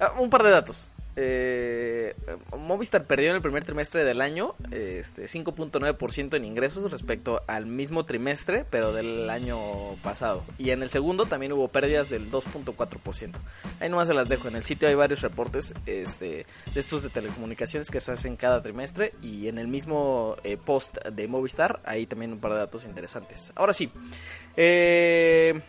ah, 0.00 0.12
un 0.18 0.30
par 0.30 0.42
de 0.42 0.50
datos. 0.50 0.90
Eh, 1.20 2.14
Movistar 2.56 3.04
perdió 3.04 3.30
en 3.30 3.36
el 3.36 3.42
primer 3.42 3.64
trimestre 3.64 4.04
del 4.04 4.20
año 4.20 4.54
este, 4.70 5.24
5.9% 5.24 6.36
en 6.36 6.44
ingresos 6.44 6.88
respecto 6.92 7.42
al 7.48 7.66
mismo 7.66 8.04
trimestre, 8.04 8.64
pero 8.70 8.92
del 8.92 9.28
año 9.28 9.58
pasado. 10.04 10.44
Y 10.58 10.70
en 10.70 10.84
el 10.84 10.90
segundo 10.90 11.26
también 11.26 11.52
hubo 11.52 11.66
pérdidas 11.66 12.08
del 12.08 12.30
2.4%. 12.30 13.34
Ahí 13.80 13.88
nomás 13.88 14.06
se 14.06 14.14
las 14.14 14.28
dejo. 14.28 14.46
En 14.46 14.54
el 14.54 14.62
sitio 14.62 14.86
hay 14.86 14.94
varios 14.94 15.20
reportes 15.22 15.74
este, 15.86 16.46
de 16.72 16.80
estos 16.80 17.02
de 17.02 17.08
telecomunicaciones 17.08 17.90
que 17.90 17.98
se 17.98 18.12
hacen 18.12 18.36
cada 18.36 18.62
trimestre. 18.62 19.12
Y 19.20 19.48
en 19.48 19.58
el 19.58 19.66
mismo 19.66 20.36
eh, 20.44 20.56
post 20.56 21.04
de 21.04 21.26
Movistar 21.26 21.80
hay 21.84 22.06
también 22.06 22.32
un 22.32 22.38
par 22.38 22.52
de 22.52 22.58
datos 22.58 22.84
interesantes. 22.84 23.52
Ahora 23.56 23.72
sí. 23.72 23.90
Eh. 24.56 25.60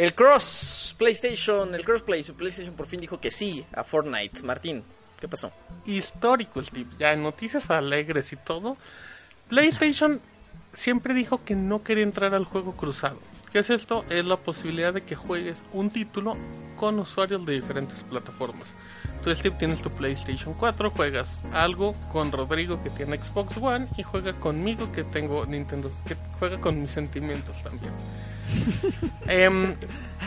El 0.00 0.14
Cross 0.14 0.94
PlayStation, 0.96 1.74
el 1.74 1.84
Crossplay, 1.84 2.22
su 2.22 2.34
PlayStation 2.34 2.74
por 2.74 2.86
fin 2.86 3.02
dijo 3.02 3.20
que 3.20 3.30
sí 3.30 3.66
a 3.74 3.84
Fortnite. 3.84 4.42
Martín, 4.44 4.82
¿qué 5.20 5.28
pasó? 5.28 5.52
Histórico, 5.84 6.64
Steve. 6.64 6.88
Ya 6.98 7.12
en 7.12 7.22
noticias 7.22 7.68
alegres 7.68 8.32
y 8.32 8.36
todo. 8.36 8.78
PlayStation 9.50 10.18
siempre 10.72 11.14
dijo 11.14 11.44
que 11.44 11.54
no 11.54 11.82
quería 11.82 12.04
entrar 12.04 12.34
al 12.34 12.44
juego 12.44 12.72
cruzado. 12.72 13.18
¿Qué 13.52 13.58
es 13.58 13.70
esto? 13.70 14.04
Es 14.10 14.24
la 14.24 14.36
posibilidad 14.36 14.94
de 14.94 15.02
que 15.02 15.16
juegues 15.16 15.62
un 15.72 15.90
título 15.90 16.36
con 16.78 16.98
usuarios 17.00 17.44
de 17.44 17.54
diferentes 17.54 18.04
plataformas. 18.04 18.74
Tú, 19.24 19.34
Steve, 19.34 19.56
tienes 19.58 19.82
tu 19.82 19.90
PlayStation 19.90 20.54
4, 20.54 20.90
juegas 20.92 21.40
algo 21.52 21.94
con 22.12 22.32
Rodrigo 22.32 22.80
que 22.82 22.90
tiene 22.90 23.22
Xbox 23.22 23.56
One 23.58 23.86
y 23.96 24.02
juega 24.02 24.32
conmigo 24.34 24.90
que 24.92 25.04
tengo 25.04 25.44
Nintendo, 25.44 25.90
que 26.06 26.16
juega 26.38 26.58
con 26.58 26.80
mis 26.80 26.92
sentimientos 26.92 27.62
también. 27.62 27.92
Em, 29.26 29.74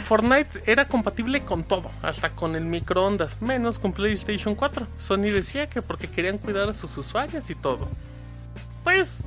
Fortnite 0.06 0.64
era 0.66 0.88
compatible 0.88 1.44
con 1.44 1.64
todo, 1.64 1.92
hasta 2.02 2.30
con 2.32 2.56
el 2.56 2.66
microondas, 2.66 3.42
menos 3.42 3.80
con 3.80 3.94
PlayStation 3.94 4.54
4. 4.54 4.88
Sony 4.98 5.32
decía 5.32 5.68
que 5.68 5.82
porque 5.82 6.08
querían 6.08 6.38
cuidar 6.38 6.70
a 6.70 6.74
sus 6.74 6.96
usuarios 6.98 7.50
y 7.50 7.56
todo. 7.56 7.88
Pues, 8.84 9.24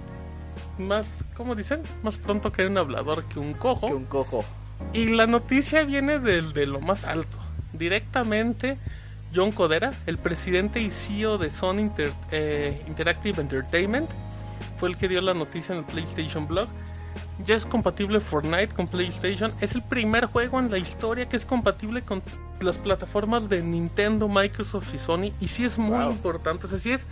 más, 0.78 1.24
como 1.34 1.54
dicen, 1.54 1.82
más 2.02 2.16
pronto 2.16 2.50
que 2.52 2.66
un 2.66 2.78
hablador 2.78 3.24
que 3.24 3.38
un 3.38 3.54
cojo. 3.54 3.86
Que 3.88 3.94
un 3.94 4.04
cojo. 4.06 4.44
Y 4.92 5.06
la 5.06 5.26
noticia 5.26 5.84
viene 5.84 6.18
desde 6.18 6.66
lo 6.66 6.80
más 6.80 7.04
alto. 7.04 7.36
Directamente, 7.72 8.78
John 9.34 9.52
Codera, 9.52 9.92
el 10.06 10.18
presidente 10.18 10.80
y 10.80 10.90
CEO 10.90 11.38
de 11.38 11.50
Sony 11.50 11.78
Inter- 11.80 12.12
eh, 12.30 12.82
Interactive 12.86 13.40
Entertainment, 13.40 14.08
fue 14.78 14.88
el 14.90 14.96
que 14.96 15.08
dio 15.08 15.20
la 15.20 15.34
noticia 15.34 15.72
en 15.72 15.78
el 15.80 15.84
PlayStation 15.84 16.46
Blog. 16.46 16.68
Ya 17.46 17.54
es 17.54 17.64
compatible 17.64 18.20
Fortnite 18.20 18.68
con 18.68 18.86
PlayStation. 18.88 19.52
Es 19.60 19.74
el 19.74 19.82
primer 19.82 20.26
juego 20.26 20.58
en 20.58 20.70
la 20.70 20.78
historia 20.78 21.26
que 21.28 21.36
es 21.36 21.46
compatible 21.46 22.02
con 22.02 22.22
las 22.60 22.76
plataformas 22.78 23.48
de 23.48 23.62
Nintendo, 23.62 24.28
Microsoft 24.28 24.94
y 24.94 24.98
Sony. 24.98 25.32
Y 25.40 25.48
sí 25.48 25.64
es 25.64 25.78
muy 25.78 25.96
Wow. 25.98 26.10
importante. 26.12 26.66
O 26.66 26.68
sea, 26.68 26.78
sí 26.78 26.92
es. 26.92 27.06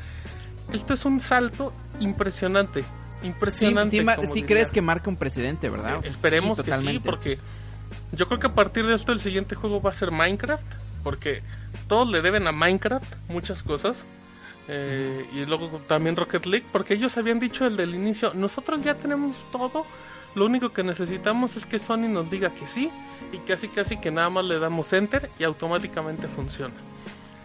Esto 0.72 0.94
es 0.94 1.04
un 1.04 1.20
salto 1.20 1.72
impresionante. 2.00 2.84
Impresionante. 3.24 3.96
sí, 3.98 4.28
sí 4.32 4.42
crees 4.42 4.70
que 4.70 4.82
marca 4.82 5.10
un 5.10 5.16
precedente, 5.16 5.68
¿verdad? 5.68 5.98
O 5.98 6.02
sea, 6.02 6.10
Esperemos 6.10 6.58
sí, 6.58 6.64
que 6.64 6.76
sí, 6.76 7.00
porque 7.00 7.38
yo 8.12 8.26
creo 8.28 8.38
que 8.38 8.46
a 8.46 8.54
partir 8.54 8.86
de 8.86 8.94
esto 8.94 9.12
el 9.12 9.20
siguiente 9.20 9.54
juego 9.54 9.80
va 9.80 9.90
a 9.90 9.94
ser 9.94 10.10
Minecraft, 10.10 10.62
porque 11.02 11.42
todos 11.88 12.08
le 12.08 12.22
deben 12.22 12.46
a 12.46 12.52
Minecraft 12.52 13.12
muchas 13.28 13.62
cosas. 13.62 14.04
Eh, 14.66 15.26
y 15.34 15.44
luego 15.44 15.68
también 15.86 16.16
Rocket 16.16 16.46
League, 16.46 16.66
porque 16.72 16.94
ellos 16.94 17.16
habían 17.18 17.38
dicho 17.38 17.66
el 17.66 17.94
inicio, 17.94 18.32
nosotros 18.32 18.80
ya 18.82 18.94
tenemos 18.94 19.44
todo, 19.52 19.84
lo 20.34 20.46
único 20.46 20.72
que 20.72 20.82
necesitamos 20.82 21.56
es 21.56 21.66
que 21.66 21.78
Sony 21.78 22.08
nos 22.08 22.30
diga 22.30 22.48
que 22.48 22.66
sí, 22.66 22.90
y 23.32 23.38
casi 23.38 23.68
casi 23.68 23.98
que 23.98 24.10
nada 24.10 24.30
más 24.30 24.44
le 24.46 24.58
damos 24.58 24.92
enter 24.94 25.30
y 25.38 25.44
automáticamente 25.44 26.28
funciona. 26.28 26.74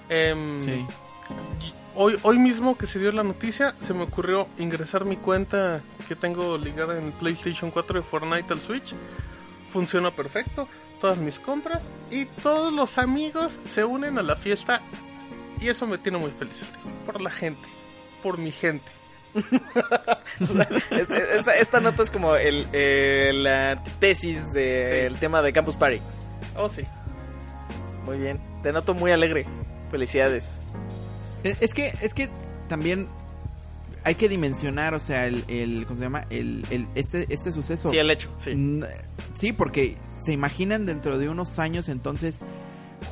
Em, 0.08 0.62
Sí. 0.62 0.86
Hoy, 2.02 2.18
hoy 2.24 2.40
mismo 2.40 2.78
que 2.78 2.88
se 2.88 2.98
dio 3.00 3.12
la 3.12 3.24
noticia, 3.24 3.76
se 3.82 3.94
me 3.94 4.04
ocurrió 4.04 4.48
ingresar 4.58 5.04
mi 5.06 5.18
cuenta 5.18 5.82
que 6.08 6.16
tengo 6.16 6.58
ligada 6.58 6.98
en 6.98 7.08
el 7.08 7.12
PlayStation 7.14 7.72
4 7.72 8.00
de 8.00 8.06
Fortnite 8.06 8.54
al 8.54 8.60
Switch. 8.62 8.94
Funciona 9.72 10.10
perfecto, 10.16 10.68
todas 11.02 11.18
mis 11.18 11.40
compras 11.40 11.84
y 12.10 12.26
todos 12.26 12.72
los 12.74 12.98
amigos 12.98 13.60
se 13.70 13.84
unen 13.84 14.18
a 14.18 14.24
la 14.24 14.36
fiesta 14.36 14.82
y 15.62 15.68
eso 15.68 15.86
me 15.86 15.98
tiene 15.98 16.18
muy 16.18 16.32
feliz, 16.32 16.56
tío, 16.60 16.92
por 17.06 17.22
la 17.22 17.30
gente, 17.30 17.68
por 18.24 18.38
mi 18.38 18.52
gente. 18.52 18.90
Este- 20.90 21.36
Esta, 21.36 21.56
esta 21.58 21.80
nota 21.82 22.02
es 22.04 22.10
como 22.12 22.36
el, 22.36 22.66
eh, 22.74 23.32
la 23.36 23.84
tesis 24.00 24.52
del 24.54 25.14
Sí. 25.14 25.20
tema 25.20 25.42
de 25.42 25.54
Campus 25.54 25.76
Party. 25.78 26.00
Oh, 26.56 26.70
sí. 26.70 26.84
Muy 28.06 28.18
bien. 28.18 28.40
Te 28.64 28.72
noto 28.72 28.94
muy 28.94 29.12
alegre. 29.12 29.46
Felicidades. 29.92 30.60
Es 31.44 31.58
es 31.62 31.74
que, 31.74 31.94
es 32.02 32.14
que 32.14 32.30
también 32.68 33.08
hay 34.04 34.16
que 34.16 34.30
dimensionar, 34.30 34.94
o 34.94 35.00
sea, 35.00 35.28
el, 35.28 35.44
el 35.48 35.86
¿cómo 35.86 35.98
se 35.98 36.04
llama? 36.04 36.26
El, 36.30 36.66
el, 36.70 36.88
este, 36.96 37.26
este 37.30 37.52
suceso. 37.52 37.90
Sí, 37.90 37.98
el 37.98 38.10
hecho. 38.12 38.30
Sí. 38.38 38.54
Sí, 39.34 39.52
porque 39.54 39.96
se 40.24 40.32
imaginan 40.34 40.86
dentro 40.86 41.18
de 41.18 41.30
unos 41.30 41.60
años 41.60 41.90
entonces 41.90 42.40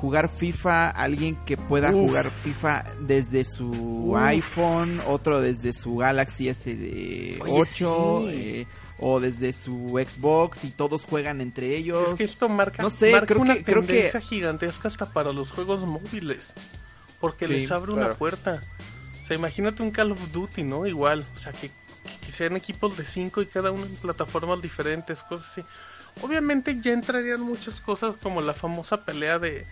jugar 0.02 0.30
FIFA, 0.30 0.90
alguien 0.90 1.36
que 1.46 1.56
pueda 1.58 1.92
Uf. 1.92 2.10
jugar 2.10 2.30
FIFA 2.30 2.84
desde 3.02 3.46
su 3.46 3.70
Uf. 4.12 4.18
iPhone, 4.20 5.00
otro 5.08 5.40
desde 5.42 5.74
su 5.74 5.96
Galaxy 5.98 6.48
S8 6.50 7.42
Oye, 7.42 7.66
sí. 7.66 7.86
eh, 7.86 8.68
o 9.00 9.20
desde 9.20 9.54
su 9.54 9.90
Xbox 10.06 10.64
y 10.66 10.72
todos 10.72 11.06
juegan 11.06 11.40
entre 11.42 11.76
ellos. 11.76 12.10
Es 12.12 12.14
que 12.16 12.24
esto 12.26 12.50
marca, 12.50 12.82
no 12.84 12.90
sé, 12.90 13.12
marca 13.12 13.28
creo 13.28 13.42
una 13.42 13.56
que- 13.56 13.64
creo 13.64 13.82
que- 13.82 13.88
tendencia 13.88 14.22
gigantesca 14.22 14.88
hasta 14.90 15.06
para 15.06 15.32
los 15.32 15.52
juegos 15.52 15.86
móviles. 15.86 16.54
Porque 17.20 17.48
Sí, 17.48 17.54
les 17.54 17.72
abre 17.72 17.92
una 17.94 18.10
puerta. 18.10 18.62
O 19.24 19.28
sea, 19.28 19.36
imagínate 19.36 19.82
un 19.84 19.92
Call 19.92 20.12
of 20.12 20.32
Duty, 20.32 20.64
¿no? 20.64 20.86
Igual. 20.86 21.26
O 21.36 21.38
sea, 21.38 21.52
que, 21.52 21.70
que- 22.26 22.32
sean 22.32 22.56
equipos 22.56 22.96
de 22.98 23.04
5 23.06 23.42
y 23.42 23.48
cada 23.48 23.72
uno 23.72 23.86
en 23.86 23.96
plataformas 23.96 24.62
diferentes, 24.62 25.24
cosas 25.24 25.50
así. 25.52 25.64
Obviamente 26.22 26.80
ya 26.82 26.94
entrarían 26.94 27.42
muchas 27.42 27.82
cosas 27.82 28.16
como 28.22 28.42
la 28.42 28.54
famosa 28.54 29.04
pelea 29.06 29.40
de 29.40 29.66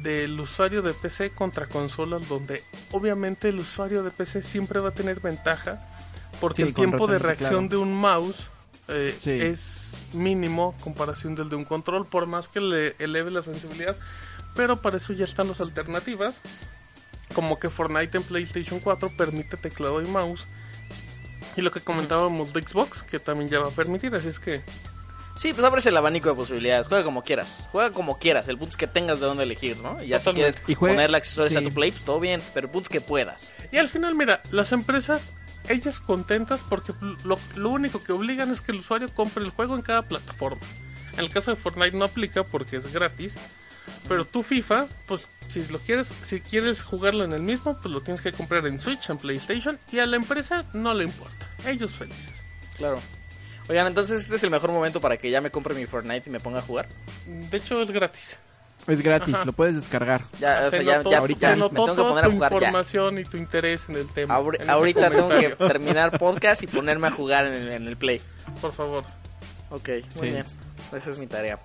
del 0.00 0.38
usuario 0.38 0.80
de 0.80 0.94
PC 0.94 1.30
contra 1.30 1.66
consolas 1.66 2.28
donde 2.28 2.62
obviamente 2.92 3.48
el 3.48 3.58
usuario 3.58 4.04
de 4.04 4.12
PC 4.12 4.42
siempre 4.44 4.78
va 4.78 4.90
a 4.90 4.94
tener 4.94 5.18
ventaja 5.18 5.84
porque 6.40 6.62
Sí, 6.62 6.68
el 6.68 6.74
tiempo 6.74 7.08
de 7.08 7.18
reacción 7.18 7.66
claro. 7.66 7.68
de 7.68 7.76
un 7.78 7.94
mouse 8.00 8.46
eh, 8.86 9.12
Sí. 9.18 9.30
es 9.32 9.98
mínimo 10.14 10.76
comparación 10.80 11.34
del 11.34 11.48
de 11.48 11.56
un 11.56 11.64
control, 11.64 12.06
por 12.06 12.26
más 12.26 12.48
que 12.48 12.60
le 12.60 12.94
eleve 13.00 13.30
la 13.32 13.42
sensibilidad. 13.42 13.96
Pero 14.54 14.80
para 14.80 14.96
eso 14.98 15.12
ya 15.12 15.24
están 15.24 15.48
las 15.48 15.60
alternativas, 15.60 16.40
como 17.34 17.58
que 17.58 17.68
Fortnite 17.68 18.16
en 18.18 18.22
PlayStation 18.24 18.80
4 18.80 19.10
permite 19.16 19.56
teclado 19.56 20.00
y 20.02 20.06
mouse. 20.06 20.46
Y 21.56 21.60
lo 21.62 21.70
que 21.72 21.80
comentábamos 21.80 22.52
de 22.52 22.62
Xbox, 22.62 23.02
que 23.02 23.18
también 23.18 23.48
ya 23.48 23.58
va 23.60 23.68
a 23.68 23.72
permitir, 23.72 24.14
así 24.14 24.28
es 24.28 24.38
que 24.38 24.62
Sí, 25.36 25.52
pues 25.52 25.64
abres 25.64 25.86
el 25.86 25.96
abanico 25.96 26.28
de 26.30 26.34
posibilidades. 26.34 26.88
Juega 26.88 27.04
como 27.04 27.22
quieras. 27.22 27.68
Juega 27.70 27.92
como 27.92 28.18
quieras. 28.18 28.48
El 28.48 28.58
punto 28.58 28.70
es 28.72 28.76
que 28.76 28.88
tengas 28.88 29.20
de 29.20 29.26
dónde 29.26 29.44
elegir, 29.44 29.76
¿no? 29.76 29.96
Y 30.02 30.08
ya 30.08 30.18
si 30.18 30.32
quieres 30.32 30.56
Y 30.66 30.74
juega- 30.74 30.96
ponerle 30.96 31.16
accesorios 31.16 31.62
a 31.62 31.64
tu 31.64 31.72
play, 31.72 31.92
pues 31.92 32.02
todo 32.04 32.18
bien. 32.18 32.42
Pero 32.54 32.66
el 32.66 32.72
punto 32.72 32.86
es 32.86 32.88
que 32.88 33.00
puedas. 33.00 33.54
Y 33.70 33.76
al 33.78 33.88
final, 33.88 34.16
mira, 34.16 34.42
las 34.50 34.72
empresas, 34.72 35.30
ellas 35.68 36.00
contentas 36.00 36.60
porque 36.68 36.92
lo, 37.24 37.38
lo 37.54 37.70
único 37.70 38.02
que 38.02 38.10
obligan 38.10 38.50
es 38.50 38.60
que 38.62 38.72
el 38.72 38.78
usuario 38.78 39.08
compre 39.14 39.44
el 39.44 39.50
juego 39.50 39.76
en 39.76 39.82
cada 39.82 40.02
plataforma. 40.02 40.60
En 41.12 41.20
el 41.20 41.30
caso 41.30 41.52
de 41.52 41.56
Fortnite 41.56 41.96
no 41.96 42.06
aplica 42.06 42.42
porque 42.42 42.78
es 42.78 42.92
gratis. 42.92 43.36
Pero 44.08 44.24
tu 44.24 44.42
FIFA, 44.42 44.86
pues 45.06 45.22
si 45.48 45.64
lo 45.68 45.78
quieres, 45.78 46.08
si 46.24 46.40
quieres 46.40 46.82
jugarlo 46.82 47.24
en 47.24 47.32
el 47.32 47.42
mismo, 47.42 47.76
pues 47.80 47.92
lo 47.92 48.00
tienes 48.00 48.20
que 48.20 48.32
comprar 48.32 48.66
en 48.66 48.78
Switch, 48.80 49.08
en 49.10 49.18
PlayStation. 49.18 49.78
Y 49.92 49.98
a 49.98 50.06
la 50.06 50.16
empresa 50.16 50.64
no 50.72 50.94
le 50.94 51.04
importa. 51.04 51.46
Ellos 51.66 51.92
felices. 51.94 52.30
Claro. 52.76 53.00
Oigan, 53.68 53.86
entonces 53.86 54.22
este 54.22 54.36
es 54.36 54.44
el 54.44 54.50
mejor 54.50 54.72
momento 54.72 55.00
para 55.00 55.16
que 55.18 55.30
ya 55.30 55.40
me 55.40 55.50
compre 55.50 55.74
mi 55.74 55.84
Fortnite 55.86 56.28
y 56.28 56.32
me 56.32 56.40
ponga 56.40 56.60
a 56.60 56.62
jugar. 56.62 56.88
De 57.26 57.56
hecho, 57.58 57.82
es 57.82 57.90
gratis. 57.90 58.38
Es 58.86 59.02
gratis, 59.02 59.34
Ajá. 59.34 59.44
lo 59.44 59.52
puedes 59.52 59.74
descargar. 59.74 60.22
Ya, 60.40 60.66
o 60.66 60.70
sea, 60.70 60.80
se 60.80 60.84
ya, 60.84 60.96
notó, 60.98 61.10
ya, 61.10 61.18
ahorita 61.18 61.50
se 61.50 61.56
me 61.56 61.68
tengo 61.68 61.86
que 61.96 62.02
poner 62.02 62.24
a 62.24 62.28
tu 62.28 62.38
ya. 62.38 62.46
información 62.46 63.18
y 63.18 63.24
tu 63.24 63.36
interés 63.36 63.84
en 63.88 63.96
el 63.96 64.08
tema. 64.08 64.38
En 64.58 64.70
ahorita 64.70 65.10
tengo 65.10 65.28
que 65.28 65.50
terminar 65.56 66.16
podcast 66.18 66.62
y 66.62 66.66
ponerme 66.68 67.08
a 67.08 67.10
jugar 67.10 67.46
en 67.48 67.54
el, 67.54 67.72
en 67.72 67.88
el 67.88 67.96
play. 67.98 68.22
Por 68.62 68.72
favor. 68.72 69.04
Ok, 69.70 69.88
muy 69.88 70.00
Sí. 70.28 70.32
bien. 70.32 70.44
Esa 70.94 71.10
es 71.10 71.18
mi 71.18 71.26
tarea. 71.26 71.58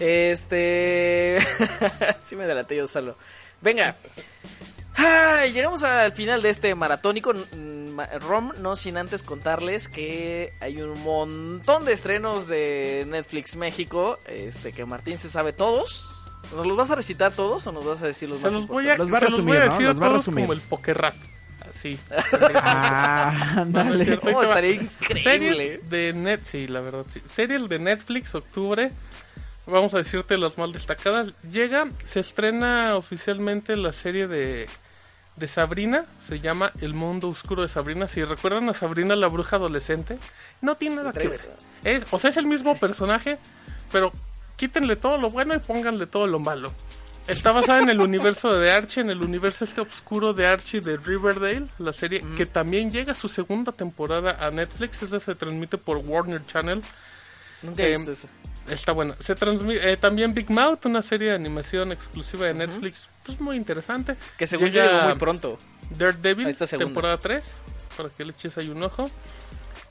Este. 0.00 1.38
sí, 2.24 2.34
me 2.36 2.46
delaté 2.46 2.76
yo 2.76 2.88
solo. 2.88 3.16
Venga. 3.60 3.96
Ay, 4.94 5.52
llegamos 5.52 5.82
al 5.82 6.12
final 6.12 6.42
de 6.42 6.50
este 6.50 6.74
maratónico 6.74 7.32
ma- 7.94 8.06
ROM, 8.18 8.52
no 8.60 8.76
sin 8.76 8.96
antes 8.98 9.22
contarles 9.22 9.88
que 9.88 10.52
hay 10.60 10.82
un 10.82 11.00
montón 11.02 11.84
de 11.84 11.92
estrenos 11.92 12.48
de 12.48 13.06
Netflix 13.08 13.56
México, 13.56 14.18
este 14.26 14.72
que 14.72 14.84
Martín 14.84 15.18
se 15.18 15.28
sabe 15.30 15.52
todos. 15.52 16.06
¿Nos 16.56 16.66
los 16.66 16.76
vas 16.76 16.90
a 16.90 16.96
recitar 16.96 17.32
todos 17.32 17.66
o 17.66 17.72
nos 17.72 17.84
vas 17.86 18.02
a 18.02 18.06
decir 18.06 18.28
los 18.28 18.38
Se 18.38 18.44
más 18.44 18.54
los 18.54 18.66
voy 18.66 18.88
a, 18.88 18.96
Los 18.96 19.12
va 19.12 19.18
a 19.18 19.20
los 19.20 19.44
voy 19.44 19.56
a 19.56 19.60
resumir, 19.66 19.88
Los 19.88 20.02
va 20.02 20.06
a 20.06 20.12
resumir. 20.16 20.44
como 20.44 20.52
el 20.54 20.60
poker 20.60 20.98
rap. 20.98 21.14
Así. 21.68 21.98
Ah, 22.54 23.32
No, 23.56 23.64
no 23.66 23.80
es 23.80 23.86
ándale. 23.86 24.04
cierto, 24.06 24.28
ahí 24.28 24.34
Oh, 24.34 24.42
estaría 24.42 24.72
increíble. 24.74 25.22
Series 25.22 25.90
de 25.90 26.12
net, 26.14 26.40
sí, 26.44 26.66
la 26.66 26.80
verdad, 26.80 27.04
sí. 27.12 27.22
Series 27.26 27.68
de 27.68 27.78
Netflix, 27.78 28.34
octubre. 28.34 28.90
Vamos 29.70 29.94
a 29.94 29.98
decirte 29.98 30.36
las 30.36 30.58
más 30.58 30.72
destacadas. 30.72 31.32
Llega, 31.50 31.88
se 32.06 32.20
estrena 32.20 32.96
oficialmente 32.96 33.76
la 33.76 33.92
serie 33.92 34.26
de, 34.26 34.68
de 35.36 35.48
Sabrina, 35.48 36.04
se 36.26 36.40
llama 36.40 36.72
El 36.80 36.94
Mundo 36.94 37.28
Oscuro 37.28 37.62
de 37.62 37.68
Sabrina. 37.68 38.08
Si 38.08 38.22
recuerdan 38.24 38.68
a 38.68 38.74
Sabrina 38.74 39.16
la 39.16 39.28
bruja 39.28 39.56
adolescente, 39.56 40.18
no 40.60 40.76
tiene 40.76 40.96
nada 40.96 41.12
que 41.12 41.28
ver. 41.28 41.40
Es, 41.84 42.12
o 42.12 42.18
sea, 42.18 42.30
es 42.30 42.36
el 42.36 42.46
mismo 42.46 42.76
personaje, 42.78 43.38
pero 43.90 44.12
quítenle 44.56 44.96
todo 44.96 45.16
lo 45.18 45.30
bueno 45.30 45.54
y 45.54 45.58
pónganle 45.58 46.06
todo 46.06 46.26
lo 46.26 46.38
malo. 46.38 46.72
Está 47.26 47.52
basada 47.52 47.80
en 47.82 47.90
el 47.90 48.00
universo 48.00 48.52
de 48.58 48.72
Archie, 48.72 49.02
en 49.02 49.10
el 49.10 49.22
universo 49.22 49.64
este 49.64 49.80
oscuro 49.82 50.32
de 50.34 50.46
Archie 50.46 50.80
de 50.80 50.96
Riverdale, 50.96 51.66
la 51.78 51.92
serie 51.92 52.24
que 52.36 52.44
también 52.44 52.90
llega 52.90 53.12
a 53.12 53.14
su 53.14 53.28
segunda 53.28 53.70
temporada 53.72 54.36
a 54.44 54.50
Netflix. 54.50 55.02
Esa 55.02 55.20
se 55.20 55.34
transmite 55.36 55.78
por 55.78 55.98
Warner 55.98 56.44
Channel. 56.46 56.82
Nunca 57.62 57.82
he 57.82 57.92
Eh, 57.92 57.96
visto 57.98 58.12
eso. 58.12 58.28
Está 58.70 58.92
buena. 58.92 59.16
Se 59.20 59.34
transmite 59.34 59.96
también 59.96 60.32
Big 60.32 60.50
Mouth, 60.50 60.86
una 60.86 61.02
serie 61.02 61.30
de 61.30 61.34
animación 61.34 61.92
exclusiva 61.92 62.46
de 62.46 62.54
Netflix, 62.54 63.08
pues 63.24 63.40
muy 63.40 63.56
interesante. 63.56 64.16
Que 64.38 64.46
según 64.46 64.68
yo 64.68 64.74
Llega 64.82 64.92
llegó 64.92 65.04
muy 65.08 65.18
pronto. 65.18 65.58
Daredevil, 65.90 66.54
segunda. 66.54 66.86
temporada 66.86 67.16
3, 67.18 67.54
para 67.96 68.08
que 68.10 68.24
le 68.24 68.32
eches 68.32 68.56
ahí 68.58 68.68
un 68.68 68.82
ojo. 68.82 69.04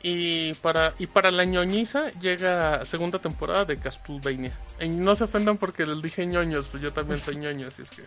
Y 0.01 0.53
para 0.55 0.93
y 0.97 1.07
para 1.07 1.29
la 1.29 1.43
ñoñiza 1.43 2.11
llega 2.21 2.85
segunda 2.85 3.19
temporada 3.19 3.65
de 3.65 3.77
Castlevania. 3.77 4.57
Y 4.79 4.87
no 4.87 5.13
se 5.17 5.25
ofendan 5.25 5.57
porque 5.57 5.85
les 5.85 6.01
dije 6.01 6.25
ñoños, 6.25 6.69
pues 6.69 6.81
yo 6.81 6.93
también 6.93 7.21
soy 7.21 7.35
ñoño, 7.35 7.67
así 7.67 7.81
es 7.81 7.89
que 7.89 8.03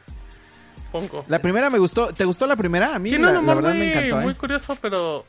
pongo. 0.90 1.24
La 1.28 1.40
primera 1.40 1.68
me 1.68 1.78
gustó. 1.78 2.14
¿Te 2.14 2.24
gustó 2.24 2.46
la 2.46 2.56
primera? 2.56 2.94
A 2.94 2.98
mí 2.98 3.10
la, 3.10 3.32
la 3.32 3.54
verdad 3.54 3.70
muy, 3.70 3.78
me 3.78 3.90
encantó. 3.90 4.20
¿eh? 4.20 4.24
muy 4.24 4.34
curioso, 4.34 4.76
pero 4.80 5.26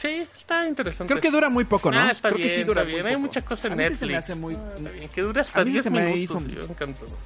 sí, 0.00 0.26
está 0.36 0.66
interesante. 0.66 1.12
Creo 1.12 1.20
que 1.20 1.30
dura 1.30 1.48
muy 1.48 1.64
poco, 1.64 1.90
¿no? 1.90 1.98
Ah, 2.00 2.10
está 2.10 2.28
Creo 2.30 2.38
bien, 2.38 2.48
que 2.48 2.54
sí 2.56 2.64
dura 2.64 2.82
está 2.82 2.88
bien. 2.90 3.02
muy 3.02 3.08
Hay 3.10 3.14
poco. 3.16 3.26
mucha 3.26 3.44
cosa 3.44 3.68
en 3.68 3.74
sí 3.74 3.78
se 3.84 3.90
Netflix. 3.90 4.10
me 4.10 4.16
hace 4.16 4.34
muy... 4.34 4.54
Ah, 4.54 4.72
está 4.76 4.90
bien, 4.90 5.08
que 5.08 5.22
dura 5.22 5.40
hasta 5.42 5.60
A 5.60 5.64
mí 5.64 5.70
10 5.72 5.84
se 5.84 5.90
me 5.90 6.00
minutos. 6.14 6.42
hizo- 6.42 6.48
Yo 6.48 6.62
encantado. 6.62 7.16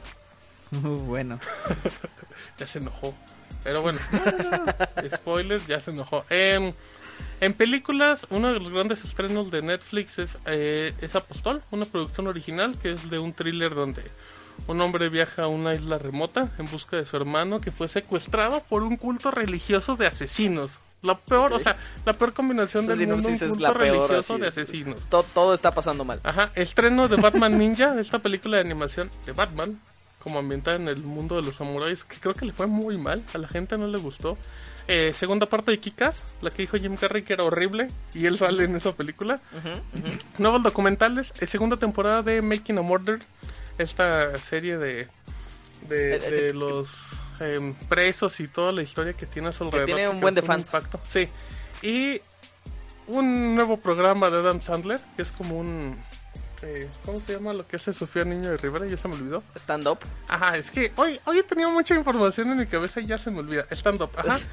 bueno. 1.07 1.39
Ya 2.59 2.67
se 2.67 2.79
enojó. 2.79 3.15
Pero 3.63 3.81
bueno, 3.83 3.99
spoilers, 5.15 5.67
ya 5.67 5.81
se 5.81 5.91
enojó. 5.91 6.25
Em, 6.31 6.73
en 7.41 7.53
películas, 7.55 8.27
uno 8.31 8.53
de 8.53 8.59
los 8.61 8.71
grandes 8.71 9.05
estrenos 9.05 9.51
de 9.51 9.63
Netflix 9.63 10.19
es, 10.19 10.39
eh, 10.47 10.93
es 11.01 11.15
Apostol, 11.17 11.63
una 11.71 11.87
producción 11.87 12.27
original 12.27 12.77
que 12.79 12.93
es 12.93 13.09
de 13.11 13.19
un 13.19 13.33
thriller 13.33 13.75
donde 13.75 14.03
un 14.67 14.81
hombre 14.81 15.09
viaja 15.09 15.45
a 15.45 15.47
una 15.49 15.75
isla 15.75 15.99
remota 15.99 16.51
en 16.59 16.67
busca 16.71 16.97
de 16.97 17.07
su 17.07 17.17
hermano 17.17 17.61
que 17.61 17.71
fue 17.73 17.89
secuestrado 17.89 18.63
por 18.69 18.83
un 18.83 18.97
culto 18.97 19.31
religioso 19.31 19.97
de 19.97 20.07
asesinos. 20.07 20.79
La 21.05 21.17
peor, 21.19 21.53
o 21.53 21.59
sea, 21.59 21.77
la 22.05 22.13
peor 22.15 22.33
combinación 22.33 22.87
del 22.87 23.07
mundo, 23.07 23.29
un 23.29 23.39
culto 23.39 23.63
la 23.63 23.73
peor. 23.75 23.79
religioso 24.09 24.35
así, 24.35 24.41
de 24.43 24.49
es- 24.49 24.59
asesinos. 24.59 25.01
to- 25.11 25.23
todo 25.35 25.55
está 25.55 25.73
pasando 25.75 26.05
mal. 26.05 26.21
Ajá, 26.25 26.51
estreno 26.55 27.07
de 27.09 27.17
Batman 27.17 27.59
Ninja, 27.59 27.95
esta 28.01 28.19
película 28.21 28.57
de 28.57 28.63
animación 28.63 29.11
de 29.27 29.33
Batman, 29.33 29.81
como 30.23 30.39
ambientada 30.39 30.77
en 30.77 30.89
el 30.89 31.03
mundo 31.05 31.37
de 31.37 31.43
los 31.43 31.57
samuráis, 31.57 32.03
que 32.05 32.17
creo 32.19 32.33
que 32.35 32.47
le 32.47 32.53
fue 32.53 32.67
muy 32.67 32.97
mal, 32.97 33.23
a 33.35 33.39
la 33.39 33.47
gente 33.49 33.77
no 33.77 33.87
le 33.87 33.99
gustó. 33.99 34.39
Eh, 34.89 35.13
segunda 35.15 35.47
parte 35.47 35.71
de 35.71 35.79
Kikas, 35.81 36.25
la 36.43 36.51
que 36.51 36.63
dijo 36.63 36.77
Jim 36.79 36.97
Carrey 36.97 37.23
que 37.23 37.33
era 37.35 37.45
horrible, 37.45 37.89
y 38.15 38.25
él 38.27 38.37
sale 38.39 38.65
en 38.65 38.75
esa 38.77 38.93
película. 38.93 39.41
Nuevos 40.39 40.63
documentales, 40.63 41.33
eh, 41.41 41.47
segunda 41.47 41.77
temporada 41.79 42.23
de 42.23 42.41
Making 42.43 42.79
a 42.79 42.83
Murder, 42.83 43.21
esta 43.79 44.35
serie 44.37 44.77
de, 44.79 45.09
de, 45.89 46.17
Eh, 46.17 46.21
eh, 46.23 46.31
de 46.31 46.55
los 46.55 46.89
em, 47.41 47.75
presos 47.89 48.39
y 48.41 48.49
toda 48.49 48.73
la 48.73 48.83
historia 48.83 49.13
que 49.13 49.27
tiene 49.27 49.49
a 49.49 49.53
su 49.53 49.65
alrededor. 49.65 49.87
tiene 49.87 50.09
un 50.09 50.21
buen 50.21 50.35
de 50.35 50.43
fans. 50.43 50.73
impacto. 50.73 51.01
Sí, 51.09 51.27
y 51.83 52.21
un 53.07 53.55
nuevo 53.55 53.77
programa 53.77 54.31
de 54.31 54.39
Adam 54.39 54.63
Sandler, 54.63 55.01
que 55.17 55.23
es 55.23 55.31
como 55.31 55.59
un... 55.59 55.97
eh, 56.63 56.89
¿Cómo 57.05 57.21
se 57.21 57.35
llama 57.35 57.53
lo 57.53 57.67
que 57.67 57.77
hace 57.77 57.93
Sofía 57.93 58.25
Niño 58.25 58.49
de 58.51 58.57
Rivera? 58.57 58.87
Ya 58.87 58.97
se 58.97 59.07
me 59.09 59.15
olvidó. 59.15 59.43
Stand 59.55 59.87
up. 59.87 59.99
Ajá, 60.29 60.57
es 60.57 60.71
que 60.71 60.91
hoy, 60.97 61.21
hoy 61.27 61.39
he 61.39 61.43
tenido 61.43 61.71
mucha 61.71 61.95
información 61.95 62.51
en 62.53 62.57
mi 62.57 62.67
cabeza 62.67 63.01
y 63.01 63.07
ya 63.07 63.19
se 63.19 63.31
me 63.31 63.41
olvida. 63.41 63.67
Stand 63.71 64.01
up, 64.03 64.11
ajá. 64.17 64.39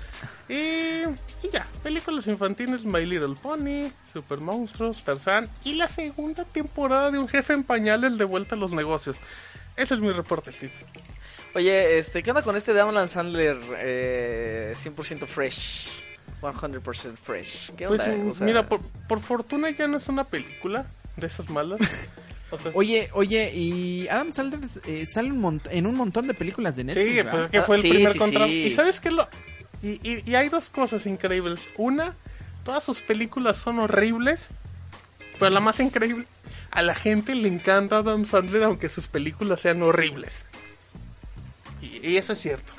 Y, 0.50 1.04
y 1.44 1.50
ya, 1.50 1.66
películas 1.82 2.28
infantiles, 2.28 2.84
My 2.84 3.06
Little 3.06 3.36
Pony, 3.42 3.90
Super 4.12 4.40
Monstruos, 4.40 5.02
Tarzán 5.06 5.50
y 5.64 5.76
la 5.76 5.88
segunda 5.88 6.44
temporada 6.44 7.10
de 7.10 7.20
Un 7.20 7.30
Jefe 7.30 7.54
en 7.54 7.64
Pañales 7.64 8.18
de 8.18 8.26
vuelta 8.26 8.56
a 8.56 8.58
los 8.58 8.74
negocios. 8.74 9.16
Ese 9.78 9.94
es 9.94 10.02
mi 10.02 10.12
reporte, 10.12 10.52
Steve. 10.52 10.74
Oye, 11.54 11.98
este, 12.00 12.24
¿qué 12.24 12.32
onda 12.32 12.44
con 12.44 12.56
este 12.56 12.74
de 12.74 12.82
Alan 12.82 13.08
Sandler 13.08 13.58
eh, 13.78 14.74
100% 14.76 15.26
fresh? 15.28 15.88
100% 16.42 17.16
fresh. 17.18 17.72
¿Qué 17.76 17.88
Pues 17.88 18.02
onda? 18.02 18.30
O 18.30 18.34
sea, 18.34 18.46
mira, 18.48 18.68
por, 18.68 18.82
por 19.08 19.22
fortuna 19.22 19.70
ya 19.72 19.88
no 19.88 19.98
es 19.98 20.08
una 20.08 20.24
película 20.24 20.86
de 21.18 21.28
esas 21.28 21.50
malas. 21.50 21.80
O 22.52 22.58
sea, 22.58 22.72
Oye, 22.74 23.10
oye, 23.14 23.52
y 23.54 24.08
Adam 24.10 24.32
Sandler 24.34 24.60
eh, 24.88 25.06
sale 25.06 25.32
un 25.32 25.62
en 25.70 25.86
un 25.86 25.96
montón 25.96 26.28
de 26.28 26.34
películas 26.34 26.76
de 26.76 26.84
Netflix. 26.86 27.10
Sí, 27.10 27.16
¿verdad? 27.16 27.32
pues 27.32 27.46
es 27.46 27.52
que 27.52 27.58
Ah, 27.60 27.64
fue 27.64 27.76
el 27.78 27.82
sí, 27.82 27.90
primer 27.90 28.10
sí, 28.10 28.20
contrato. 28.20 28.48
sí. 28.48 28.64
Y 28.64 28.72
sabes 28.72 29.00
qué 29.00 29.12
lo. 29.12 29.28
Y, 29.82 30.00
y- 30.10 30.24
y 30.30 30.36
hay 30.36 30.50
dos 30.50 30.70
cosas 30.70 31.06
increíbles. 31.06 31.60
Una, 31.78 32.14
todas 32.66 32.84
sus 32.84 33.02
películas 33.02 33.58
son 33.58 33.80
horribles. 33.80 34.48
Pero 35.40 35.50
la 35.50 35.60
más 35.60 35.80
increíble, 35.80 36.26
a 36.72 36.82
la 36.82 36.94
gente 36.94 37.36
le 37.36 37.48
encanta 37.48 37.98
Adam 37.98 38.26
Sandler 38.26 38.64
aunque 38.64 38.90
sus 38.90 39.08
películas 39.08 39.62
sean 39.62 39.82
horribles. 39.82 40.46
Y, 41.82 42.10
y 42.12 42.18
eso 42.18 42.34
es 42.34 42.40
cierto. 42.40 42.72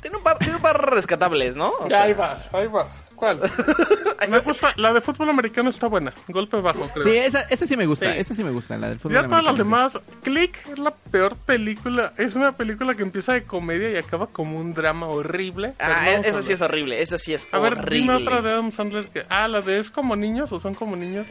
Tiene 0.00 0.18
un 0.18 0.22
par, 0.22 0.38
tiene 0.38 0.56
un 0.56 0.62
par 0.62 0.90
rescatables, 0.90 1.56
¿no? 1.56 1.68
O 1.80 1.84
ya 1.84 1.96
sea, 1.96 2.02
ahí 2.04 2.12
vas, 2.12 2.48
ahí 2.52 2.68
vas. 2.68 3.02
¿Cuál? 3.16 3.40
Me 4.28 4.38
gusta, 4.40 4.72
la 4.76 4.92
de 4.92 5.00
fútbol 5.00 5.30
americano 5.30 5.70
está 5.70 5.88
buena. 5.88 6.12
Golpe 6.28 6.60
bajo, 6.60 6.88
creo. 6.92 7.02
Sí, 7.04 7.16
esa, 7.16 7.40
esa 7.48 7.66
sí 7.66 7.76
me 7.76 7.86
gusta, 7.86 8.12
Sí. 8.12 8.18
esa 8.18 8.34
sí 8.34 8.44
me 8.44 8.50
gusta, 8.50 8.76
la 8.76 8.90
del 8.90 8.98
fútbol 9.00 9.14
Ya 9.14 9.22
todas 9.24 9.42
las 9.42 9.54
americano, 9.54 9.90
sí. 9.90 9.98
demás, 9.98 10.22
Click 10.22 10.66
es 10.70 10.78
la 10.78 10.90
peor 10.94 11.34
película. 11.36 12.12
Es 12.18 12.36
una 12.36 12.52
película 12.56 12.94
que 12.94 13.02
empieza 13.02 13.32
de 13.32 13.44
comedia 13.44 13.90
y 13.90 13.96
acaba 13.96 14.26
como 14.28 14.60
un 14.60 14.74
drama 14.74 15.08
horrible. 15.08 15.74
Ah, 15.80 16.02
a 16.02 16.10
esa 16.12 16.42
sí 16.42 16.52
es 16.52 16.60
horrible, 16.62 17.00
esa 17.02 17.18
sí 17.18 17.32
es 17.34 17.48
A 17.50 17.58
ver, 17.58 17.72
horrible. 17.72 17.96
dime 17.98 18.14
otra 18.14 18.42
de 18.42 18.50
Adam 18.52 18.70
Sandler 18.72 19.08
que... 19.08 19.24
Ah, 19.28 19.48
la 19.48 19.62
de 19.62 19.78
Es 19.80 19.90
como 19.90 20.14
niños 20.14 20.52
o 20.52 20.60
son 20.60 20.74
como 20.74 20.94
niños. 20.94 21.28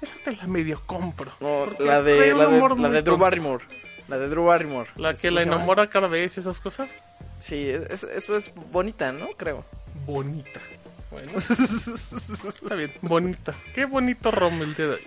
Esa 0.00 0.14
te 0.24 0.32
la 0.34 0.46
medio 0.46 0.80
compro. 0.86 1.30
No, 1.40 1.66
la 1.78 2.02
de, 2.02 2.34
la 2.34 2.46
de, 2.46 2.76
la 2.76 2.88
de 2.88 3.02
Drew. 3.02 3.18
Barrymore. 3.18 3.64
La 4.08 4.18
de 4.18 4.28
Drew 4.28 4.44
Barrymore. 4.44 4.90
La 4.96 5.14
que 5.14 5.28
¿Cómo 5.28 5.38
la 5.38 5.42
enamora 5.44 5.88
cada 5.88 6.08
vez 6.08 6.36
y 6.36 6.40
esas 6.40 6.60
cosas. 6.60 6.88
Sí, 7.40 7.68
es- 7.68 8.04
eso 8.04 8.36
es 8.36 8.52
bonita, 8.70 9.12
¿no? 9.12 9.28
Creo. 9.36 9.64
Bonita. 10.06 10.60
Bueno, 11.10 11.32
está 11.36 12.74
bien. 12.74 12.92
Bonita. 13.02 13.54
Qué 13.74 13.84
bonito 13.84 14.30
rom 14.30 14.62
el 14.62 14.74
día 14.74 14.86
de 14.86 14.92
hoy. 14.94 15.00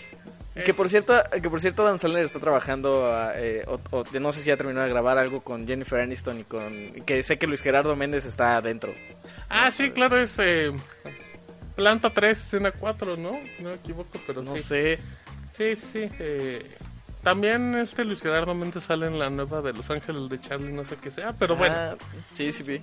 Que 0.66 0.74
por 0.74 0.89
cierto, 0.89 1.14
que 1.41 1.50
por 1.50 1.62
cierto 1.62 1.84
Adam 1.84 1.97
Sandler 1.97 2.26
está 2.26 2.39
trabajando, 2.39 3.14
ah, 3.14 3.32
eh, 3.36 3.64
o, 3.68 3.80
o 3.91 4.04
de- 4.04 4.20
no 4.20 4.34
sé 4.34 4.41
si 4.41 4.47
ya 4.47 4.58
terminó 4.58 4.82
de 4.82 4.89
grabar 4.89 5.18
algo 5.18 5.41
con 5.41 5.66
Jennifer 5.66 6.02
Aniston 6.02 6.41
y 6.41 6.43
con, 6.43 6.91
que 7.06 7.24
sé 7.24 7.38
que 7.38 7.47
Luis 7.47 7.62
Gerardo 7.62 7.95
Méndez 7.95 8.26
está 8.26 8.58
adentro. 8.58 8.93
Ah, 9.47 9.72
sí, 9.72 9.91
claro, 9.91 10.18
es... 10.20 10.36
eh, 10.39 10.72
Planta 11.76 12.10
3, 12.14 12.38
escena 12.38 12.72
4, 12.74 13.16
¿no? 13.16 13.39
Si 13.56 13.64
no 13.64 13.70
me 13.70 13.76
equivoco, 13.76 14.20
pero 14.28 14.41
No 14.43 14.56
sí. 14.58 14.62
sé. 14.64 15.00
Sí, 15.56 15.76
sí. 15.78 16.10
eh, 16.20 16.76
también 17.24 17.76
este 17.76 18.05
Luis 18.05 18.22
Gerardo 18.22 18.53
Méndez 18.55 18.84
sale 18.86 19.07
en 19.07 19.20
la 19.20 19.30
nueva 19.30 19.61
de 19.61 19.74
Los 19.74 19.89
Ángeles 19.89 20.30
de 20.30 20.39
Charlie, 20.39 20.72
no 20.72 20.84
sé 20.84 20.95
qué 21.01 21.11
sea, 21.11 21.34
pero 21.34 21.55
bueno. 21.55 21.76
Ah, 21.78 21.95
sí, 22.34 22.51
sí, 22.51 22.63
vi. 22.63 22.82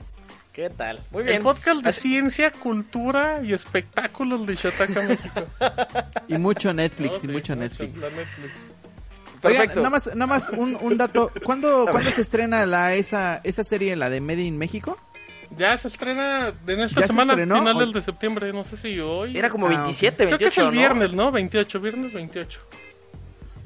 ¿Qué 0.52 0.70
tal? 0.70 1.00
Muy 1.10 1.22
bien. 1.22 1.36
El 1.36 1.42
podcast 1.42 1.82
de 1.82 1.88
Así- 1.90 2.00
ciencia, 2.08 2.50
cultura 2.50 3.40
y 3.42 3.52
espectáculos 3.52 4.46
de 4.46 4.54
Shataka 4.56 5.02
México. 5.08 5.42
Y 6.28 6.38
mucho 6.38 6.72
Netflix, 6.72 7.10
No, 7.12 7.16
y 7.18 7.20
sí, 7.20 7.28
mucho 7.28 7.56
Netflix. 7.56 7.98
la 7.98 8.08
Netflix. 8.10 8.52
Oigan, 9.42 9.66
Perfecto. 9.68 9.76
nada 9.80 9.90
más, 9.90 10.06
nada 10.14 10.26
más 10.26 10.50
un, 10.50 10.78
un 10.80 10.96
dato. 10.96 11.30
¿Cuándo, 11.44 11.86
¿cuándo 11.90 12.10
se 12.10 12.22
estrena 12.22 12.64
la, 12.64 12.94
esa, 12.94 13.40
esa 13.44 13.64
serie, 13.64 13.94
la 13.96 14.08
de 14.08 14.20
Made 14.22 14.42
in 14.42 14.56
México? 14.56 14.98
Ya 15.58 15.76
se 15.78 15.88
estrena 15.88 16.52
en 16.66 16.80
esta 16.80 17.00
¿Ya 17.02 17.06
se 17.06 17.12
semana, 17.12 17.34
estrenó? 17.34 17.58
finales 17.58 17.88
O- 17.88 17.92
de 17.92 18.02
septiembre, 18.02 18.52
no 18.52 18.64
sé 18.64 18.76
si 18.78 18.98
hoy. 18.98 19.36
Era 19.36 19.50
como 19.50 19.66
Ah, 19.66 19.70
27, 19.70 20.26
Creo 20.26 20.38
que 20.38 20.46
es 20.46 20.56
28, 20.56 20.60
el 20.62 20.66
¿no? 20.66 20.72
viernes, 20.72 21.12
¿no? 21.12 21.30
28, 21.30 21.80
viernes 21.80 22.12
28. 22.14 22.60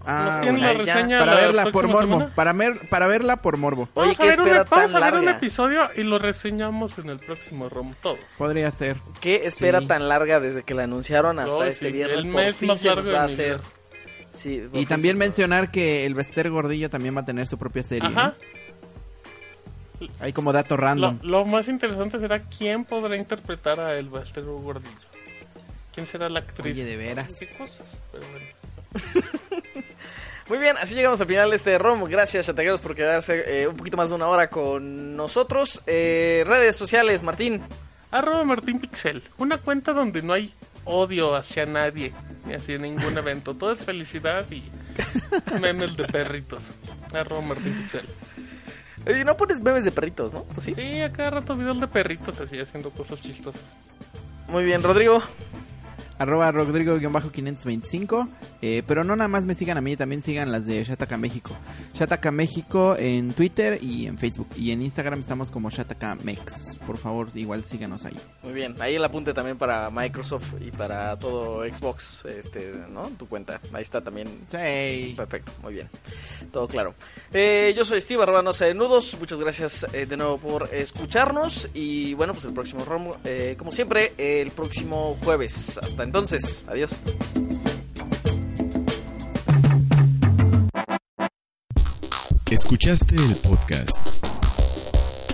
Ah, 0.06 0.38
¿Tienen 0.42 0.60
bueno. 0.60 0.66
la 0.74 0.80
O 0.80 0.84
sea, 0.84 0.84
ya- 0.86 0.94
reseña 0.94 1.18
para 1.18 1.34
la 1.34 1.40
verla 1.40 1.64
por 1.72 1.88
morbo, 1.88 2.14
semana? 2.14 2.34
para, 2.34 2.52
ver, 2.54 2.88
para 2.88 3.06
verla 3.06 3.36
por 3.42 3.56
morbo. 3.58 3.82
Oye, 3.94 4.14
Vamos 4.14 4.16
a 4.18 4.20
qué 4.22 4.26
un- 4.26 4.32
espera 4.32 4.64
Vamos 4.64 4.92
tan 4.92 5.02
a 5.02 5.04
ver 5.06 5.14
un 5.18 5.24
larga. 5.26 5.38
episodio 5.38 5.90
y 5.96 6.02
lo 6.04 6.18
reseñamos 6.18 6.98
en 6.98 7.10
el 7.10 7.18
próximo 7.18 7.68
ROM, 7.68 7.94
todos. 8.02 8.18
Podría 8.38 8.70
ser. 8.70 8.96
¿Qué 9.20 9.42
espera 9.44 9.80
Sí. 9.80 9.86
tan 9.86 10.08
larga 10.08 10.40
desde 10.40 10.62
que 10.62 10.72
la 10.74 10.84
anunciaron 10.84 11.38
hasta 11.38 11.52
No, 11.52 11.62
este 11.64 11.86
sí, 11.86 11.92
viernes? 11.92 12.24
el 12.24 12.30
Por 12.32 12.40
mes 12.42 12.56
fin 12.56 12.68
más 12.68 12.80
se 12.80 12.94
nos 12.94 13.12
va 13.12 13.20
a 13.20 13.24
hacer. 13.24 13.56
vida. 13.58 13.64
Sí, 14.32 14.62
Y 14.72 14.86
también 14.86 15.18
mencionar 15.18 15.70
que 15.72 16.06
el 16.06 16.14
Bester 16.14 16.48
Gordillo 16.50 16.88
también 16.88 17.16
va 17.16 17.20
a 17.22 17.24
tener 17.24 17.46
su 17.46 17.58
propia 17.58 17.82
serie. 17.82 18.08
Ajá. 18.08 18.34
¿no? 20.00 20.08
Hay 20.20 20.32
como 20.32 20.52
dato 20.52 20.76
Lo, 20.76 20.82
random. 20.82 21.18
lo 21.22 21.44
más 21.44 21.68
interesante 21.68 22.18
será 22.20 22.40
quién 22.44 22.84
podrá 22.86 23.16
interpretar 23.16 23.80
a 23.80 23.94
el 23.98 24.08
Bastero 24.08 24.56
Gordillo. 24.58 24.94
¿Quién 25.92 26.06
será 26.06 26.28
la 26.30 26.38
actriz? 26.40 26.72
Oye, 26.74 26.84
de 26.84 26.96
veras. 26.96 27.36
¿Qué 27.38 27.48
cosas? 27.58 27.98
Pero 28.12 28.24
bueno. 28.30 28.46
Muy 30.50 30.58
bien, 30.58 30.76
así 30.78 30.96
llegamos 30.96 31.20
al 31.20 31.28
final 31.28 31.48
de 31.50 31.54
este 31.54 31.78
ROM. 31.78 32.02
Gracias, 32.06 32.46
chatagueros, 32.46 32.80
por 32.80 32.96
quedarse 32.96 33.62
eh, 33.62 33.68
un 33.68 33.76
poquito 33.76 33.96
más 33.96 34.08
de 34.08 34.16
una 34.16 34.26
hora 34.26 34.50
con 34.50 35.14
nosotros. 35.14 35.80
Eh, 35.86 36.42
redes 36.44 36.74
sociales, 36.74 37.22
Martín. 37.22 37.62
Arroba 38.10 38.42
Martín 38.42 38.80
Pixel. 38.80 39.22
Una 39.38 39.58
cuenta 39.58 39.92
donde 39.92 40.22
no 40.22 40.32
hay 40.32 40.52
odio 40.84 41.36
hacia 41.36 41.66
nadie 41.66 42.12
ni 42.46 42.54
hacia 42.54 42.78
ningún 42.78 43.16
evento. 43.16 43.54
Todo 43.54 43.70
es 43.70 43.84
felicidad 43.84 44.44
y 44.50 44.64
Memes 45.60 45.96
de 45.96 46.02
perritos. 46.08 46.72
Arroba 47.12 47.42
Martín 47.42 47.72
Pixel. 47.74 48.06
Y 49.06 49.24
no 49.24 49.36
pones 49.36 49.60
memes 49.60 49.84
de 49.84 49.92
perritos, 49.92 50.32
¿no? 50.32 50.46
¿O 50.56 50.60
¿Sí? 50.60 50.74
Sí, 50.74 51.00
a 51.00 51.12
cada 51.12 51.30
rato 51.30 51.54
videos 51.54 51.80
de 51.80 51.86
perritos 51.86 52.40
así 52.40 52.58
haciendo 52.58 52.90
cosas 52.90 53.20
chistosas. 53.20 53.62
Muy 54.48 54.64
bien, 54.64 54.82
Rodrigo. 54.82 55.22
Arroba 56.20 56.52
Rodrigo-525. 56.52 58.28
Eh, 58.62 58.82
pero 58.86 59.04
no 59.04 59.16
nada 59.16 59.28
más 59.28 59.46
me 59.46 59.54
sigan 59.54 59.78
a 59.78 59.80
mí, 59.80 59.96
también 59.96 60.22
sigan 60.22 60.52
las 60.52 60.66
de 60.66 60.84
Shataka 60.84 61.16
México. 61.16 61.56
Shataka 61.94 62.30
México 62.30 62.94
en 62.98 63.32
Twitter 63.32 63.78
y 63.82 64.06
en 64.06 64.18
Facebook. 64.18 64.48
Y 64.54 64.70
en 64.70 64.82
Instagram 64.82 65.20
estamos 65.20 65.50
como 65.50 65.70
Shataka 65.70 66.16
Mex. 66.16 66.78
Por 66.86 66.98
favor, 66.98 67.28
igual 67.34 67.64
síganos 67.64 68.04
ahí. 68.04 68.16
Muy 68.42 68.52
bien, 68.52 68.74
ahí 68.80 68.96
el 68.96 69.04
apunte 69.04 69.32
también 69.32 69.56
para 69.56 69.90
Microsoft 69.90 70.54
y 70.60 70.70
para 70.70 71.18
todo 71.18 71.64
Xbox, 71.64 72.24
este, 72.26 72.72
¿no? 72.90 73.08
Tu 73.18 73.26
cuenta, 73.26 73.58
ahí 73.72 73.82
está 73.82 74.02
también. 74.02 74.28
Sí. 74.46 75.14
Perfecto, 75.16 75.52
muy 75.62 75.74
bien, 75.74 75.88
todo 76.52 76.68
claro. 76.68 76.94
Eh, 77.32 77.72
yo 77.74 77.84
soy 77.84 78.00
Steve, 78.00 78.22
arroba 78.22 78.42
no 78.42 78.52
sé 78.52 78.66
de 78.66 78.74
nudos, 78.74 79.16
muchas 79.18 79.40
gracias 79.40 79.86
eh, 79.94 80.04
de 80.04 80.16
nuevo 80.16 80.36
por 80.38 80.74
escucharnos 80.74 81.70
y 81.72 82.12
bueno, 82.14 82.34
pues 82.34 82.44
el 82.44 82.52
próximo 82.52 82.84
ROM, 82.84 83.08
eh, 83.24 83.54
como 83.58 83.72
siempre, 83.72 84.12
el 84.18 84.50
próximo 84.50 85.16
jueves. 85.22 85.78
Hasta 85.78 86.02
entonces, 86.10 86.64
adiós. 86.66 86.98
Escuchaste 92.50 93.14
el 93.14 93.36
podcast 93.36 93.96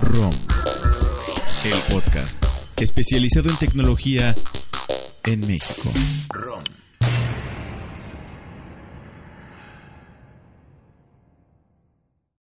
ROM, 0.02 0.34
el 1.64 1.94
podcast 1.94 2.44
especializado 2.76 3.48
en 3.48 3.56
tecnología 3.56 4.34
en 5.24 5.46
México. 5.46 5.90
ROM. 6.28 6.75